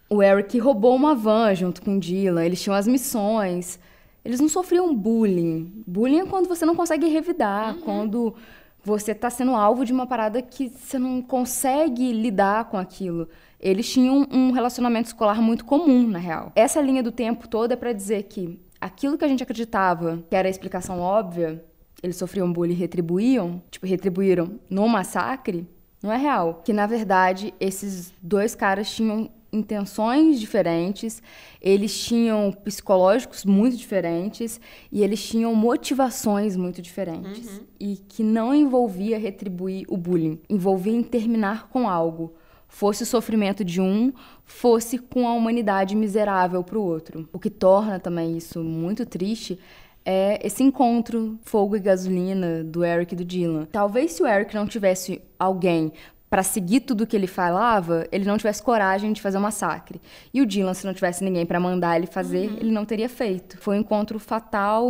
O 0.09 0.23
Eric 0.23 0.59
roubou 0.59 0.95
uma 0.95 1.15
van 1.15 1.55
junto 1.55 1.83
com 1.83 1.97
o 1.97 2.01
Dylan, 2.01 2.45
eles 2.45 2.63
tinham 2.63 2.77
as 2.77 2.87
missões. 2.87 3.79
Eles 4.25 4.41
não 4.41 4.49
sofriam 4.49 4.95
bullying. 4.95 5.83
Bullying 5.87 6.21
é 6.21 6.27
quando 6.27 6.49
você 6.49 6.65
não 6.65 6.75
consegue 6.75 7.07
revidar, 7.09 7.75
uhum. 7.75 7.81
quando 7.81 8.35
você 8.83 9.13
está 9.13 9.31
sendo 9.31 9.55
alvo 9.55 9.85
de 9.85 9.93
uma 9.93 10.07
parada 10.07 10.41
que 10.43 10.69
você 10.69 10.99
não 10.99 11.23
consegue 11.23 12.13
lidar 12.13 12.67
com 12.67 12.77
aquilo. 12.77 13.29
Eles 13.59 13.91
tinham 13.91 14.27
um 14.31 14.51
relacionamento 14.51 15.07
escolar 15.07 15.41
muito 15.41 15.65
comum, 15.65 16.07
na 16.07 16.19
real. 16.19 16.53
Essa 16.55 16.81
linha 16.81 17.03
do 17.03 17.11
tempo 17.11 17.49
toda 17.49 17.73
é 17.75 17.77
para 17.77 17.93
dizer 17.93 18.25
que 18.25 18.59
aquilo 18.81 19.17
que 19.17 19.25
a 19.25 19.29
gente 19.29 19.43
acreditava 19.43 20.23
que 20.29 20.37
era 20.37 20.47
a 20.47 20.51
explicação 20.51 21.01
óbvia, 21.01 21.65
eles 22.03 22.17
sofriam 22.17 22.53
bullying 22.53 22.75
e 22.75 22.77
retribuíam, 22.77 23.63
tipo, 23.71 23.87
retribuíram 23.87 24.61
no 24.69 24.87
massacre, 24.87 25.67
não 26.03 26.13
é 26.13 26.19
real. 26.19 26.61
Que 26.63 26.73
na 26.73 26.87
verdade 26.87 27.55
esses 27.59 28.13
dois 28.23 28.55
caras 28.55 28.95
tinham 28.95 29.31
intenções 29.55 30.41
diferentes, 30.41 31.23
eles 31.61 31.99
tinham 31.99 32.53
psicológicos 32.53 33.45
muito 33.45 33.77
diferentes 33.77 34.61
e 34.91 35.03
eles 35.03 35.25
tinham 35.27 35.55
motivações 35.55 36.57
muito 36.57 36.83
diferentes. 36.83 37.59
Uhum. 37.59 37.65
E 37.81 37.97
que 37.97 38.23
não 38.23 38.55
envolvia 38.55 39.19
retribuir 39.19 39.87
o 39.89 39.97
bullying, 39.97 40.41
envolvia 40.49 40.95
em 40.95 41.03
terminar 41.03 41.69
com 41.69 41.89
algo. 41.89 42.35
Fosse 42.69 43.05
o 43.05 43.07
sofrimento 43.07 43.65
de 43.65 43.81
um, 43.81 44.13
fosse 44.45 44.99
com 44.99 45.29
a 45.29 45.33
humanidade 45.33 45.95
miserável 45.95 46.65
para 46.65 46.79
o 46.79 46.83
outro. 46.83 47.29
O 47.33 47.39
que 47.39 47.49
torna 47.49 48.01
também 48.01 48.37
isso 48.37 48.65
muito 48.65 49.07
triste 49.07 49.59
é 50.05 50.45
esse 50.47 50.63
encontro 50.63 51.39
fogo 51.43 51.77
e 51.77 51.81
gasolina 51.81 52.63
do 52.63 52.85
Eric 52.85 53.15
e 53.15 53.17
do 53.17 53.25
Dylan. 53.25 53.67
Talvez 53.73 54.13
se 54.13 54.23
o 54.23 54.27
Eric 54.27 54.55
não 54.55 54.67
tivesse 54.67 55.23
alguém 55.39 55.93
para 56.35 56.43
seguir 56.43 56.81
tudo 56.81 57.07
que 57.07 57.15
ele 57.15 57.29
falava, 57.29 58.09
ele 58.11 58.25
não 58.25 58.37
tivesse 58.37 58.61
coragem 58.61 59.13
de 59.13 59.23
fazer 59.23 59.37
o 59.37 59.39
um 59.39 59.45
massacre. 59.45 60.01
E 60.33 60.43
o 60.43 60.47
Dylan, 60.47 60.75
se 60.75 60.85
não 60.85 60.93
tivesse 60.93 61.23
ninguém 61.23 61.47
para 61.47 61.61
mandar 61.61 61.97
ele 61.97 62.09
fazer, 62.09 62.49
uhum. 62.49 62.57
ele 62.57 62.73
não 62.73 62.85
teria 62.85 63.09
feito. 63.09 63.57
Foi 63.59 63.77
um 63.77 63.81
encontro 63.83 64.19
fatal, 64.19 64.89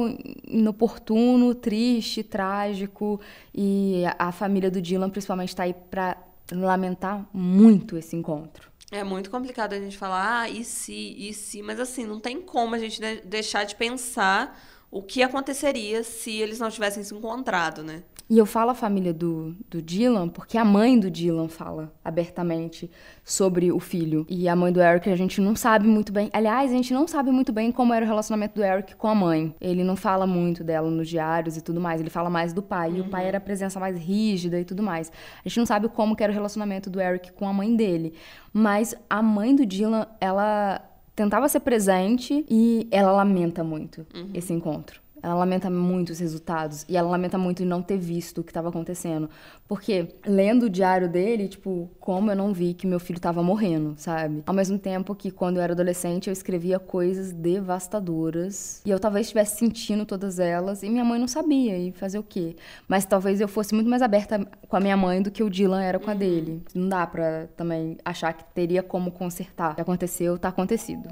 inoportuno, 0.49 1.55
triste, 1.55 2.23
trágico, 2.23 3.21
e 3.55 4.05
a, 4.19 4.29
a 4.29 4.33
família 4.33 4.71
do 4.71 4.81
Dylan 4.81 5.11
principalmente 5.11 5.51
está 5.51 5.65
aí 5.65 5.75
para 5.75 6.17
lamentar 6.51 7.29
muito 7.31 7.99
esse 7.99 8.17
encontro. 8.17 8.71
É 8.91 9.05
muito 9.05 9.31
complicado 9.31 9.75
a 9.75 9.79
gente 9.79 9.99
falar, 9.99 10.41
ah, 10.41 10.49
e 10.49 10.65
se, 10.65 10.95
e 10.95 11.35
se, 11.35 11.61
mas 11.61 11.79
assim, 11.79 12.07
não 12.07 12.21
tem 12.21 12.41
como 12.41 12.75
a 12.75 12.79
gente 12.79 13.03
deixar 13.23 13.65
de 13.65 13.77
pensar 13.77 14.59
o 14.91 15.03
que 15.03 15.23
aconteceria 15.23 16.05
se 16.05 16.41
eles 16.41 16.59
não 16.59 16.71
tivessem 16.71 17.05
se 17.05 17.15
encontrado, 17.15 17.85
né? 17.85 18.03
E 18.29 18.39
eu 18.39 18.47
falo 18.47 18.71
a 18.71 18.75
família 18.75 19.13
do, 19.13 19.55
do 19.69 19.83
Dylan 19.83 20.29
porque 20.29 20.57
a 20.57 20.65
mãe 20.65 20.99
do 20.99 21.11
Dylan 21.11 21.49
fala 21.49 21.93
abertamente 22.03 22.91
sobre 23.23 23.71
o 23.71 23.79
filho. 23.79 24.25
E 24.29 24.49
a 24.49 24.57
mãe 24.57 24.73
do 24.73 24.81
Eric 24.81 25.11
a 25.11 25.17
gente 25.17 25.41
não 25.41 25.55
sabe 25.55 25.87
muito 25.87 26.11
bem. 26.11 26.31
Aliás, 26.33 26.71
a 26.71 26.75
gente 26.75 26.95
não 26.95 27.07
sabe 27.07 27.31
muito 27.31 27.53
bem 27.53 27.71
como 27.71 27.93
era 27.93 28.05
o 28.05 28.09
relacionamento 28.09 28.55
do 28.55 28.65
Eric 28.65 28.97
com 28.97 29.09
a 29.09 29.15
mãe. 29.15 29.55
Ele 29.61 29.85
não 29.85 29.95
fala 29.95 30.27
muito 30.27 30.65
dela 30.65 30.91
nos 30.91 31.09
diários 31.09 31.57
e 31.57 31.61
tudo 31.61 31.81
mais. 31.81 32.01
Ele 32.01 32.11
fala 32.11 32.31
mais 32.31 32.55
do 32.55 32.63
pai. 32.63 32.91
Uhum. 32.91 32.97
E 32.97 33.01
o 33.03 33.09
pai 33.11 33.23
uhum. 33.23 33.29
era 33.29 33.39
a 33.39 33.43
presença 33.43 33.79
mais 33.79 33.99
rígida 33.99 34.59
e 34.59 34.65
tudo 34.65 34.83
mais. 34.83 35.13
A 35.45 35.49
gente 35.49 35.59
não 35.59 35.67
sabe 35.67 35.89
como 35.89 36.17
era 36.19 36.33
o 36.33 36.35
relacionamento 36.35 36.89
do 36.89 37.01
Eric 37.01 37.33
com 37.33 37.47
a 37.47 37.53
mãe 37.53 37.77
dele. 37.77 38.15
Mas 38.53 38.95
a 39.11 39.21
mãe 39.21 39.55
do 39.55 39.67
Dylan, 39.67 40.07
ela 40.19 40.81
tentava 41.15 41.49
ser 41.49 41.61
presente 41.61 42.45
e 42.49 42.89
ela 42.91 43.13
lamenta 43.13 43.63
muito 43.63 44.07
uhum. 44.15 44.31
esse 44.33 44.53
encontro. 44.53 45.04
Ela 45.25 45.35
lamenta 45.37 45.71
muito 45.71 46.11
os 46.11 46.19
resultados 46.19 46.85
e 46.87 46.99
ela 46.99 47.09
lamenta 47.09 47.39
muito 47.39 47.65
não 47.65 47.81
ter 47.81 47.97
visto 47.97 48.43
o 48.43 48.45
que 48.45 48.51
estava 48.51 48.69
acontecendo. 48.69 49.31
Porque 49.67 50.09
lendo 50.27 50.65
o 50.65 50.71
diário 50.71 51.09
dele, 51.09 51.49
tipo, 51.49 51.91
como 51.99 52.31
eu 52.31 52.37
não 52.37 52.53
vi 52.53 52.75
que 52.75 52.87
meu 52.87 53.01
filho 53.01 53.17
estava 53.17 53.43
morrendo, 53.43 53.95
sabe? 53.97 54.43
Ao 54.45 54.53
mesmo 54.53 54.79
tempo 54.79 55.15
que 55.15 55.31
quando 55.31 55.57
eu 55.57 55.63
era 55.63 55.73
adolescente 55.73 56.27
eu 56.27 56.33
escrevia 56.33 56.79
coisas 56.79 57.33
devastadoras 57.33 58.83
e 58.85 58.91
eu 58.91 59.01
talvez 59.01 59.25
estivesse 59.25 59.57
sentindo 59.57 60.05
todas 60.05 60.39
elas 60.39 60.83
e 60.83 60.91
minha 60.91 61.05
mãe 61.05 61.19
não 61.19 61.27
sabia 61.27 61.79
e 61.79 61.91
fazer 61.91 62.19
o 62.19 62.23
quê. 62.23 62.55
Mas 62.87 63.07
talvez 63.07 63.41
eu 63.41 63.49
fosse 63.49 63.75
muito 63.75 63.89
mais 63.89 64.03
aberta 64.03 64.47
com 64.69 64.77
a 64.77 64.81
minha 64.81 64.97
mãe 64.97 65.23
do 65.23 65.31
que 65.31 65.43
o 65.43 65.49
Dylan 65.49 65.83
era 65.83 65.99
com 65.99 66.11
a 66.11 66.15
dele. 66.15 66.63
Não 66.75 66.87
dá 66.87 67.07
pra 67.07 67.47
também 67.57 67.97
achar 68.05 68.35
que 68.35 68.45
teria 68.53 68.83
como 68.83 69.11
consertar. 69.11 69.73
O 69.73 69.75
que 69.77 69.81
aconteceu, 69.81 70.37
tá 70.37 70.49
acontecido. 70.49 71.09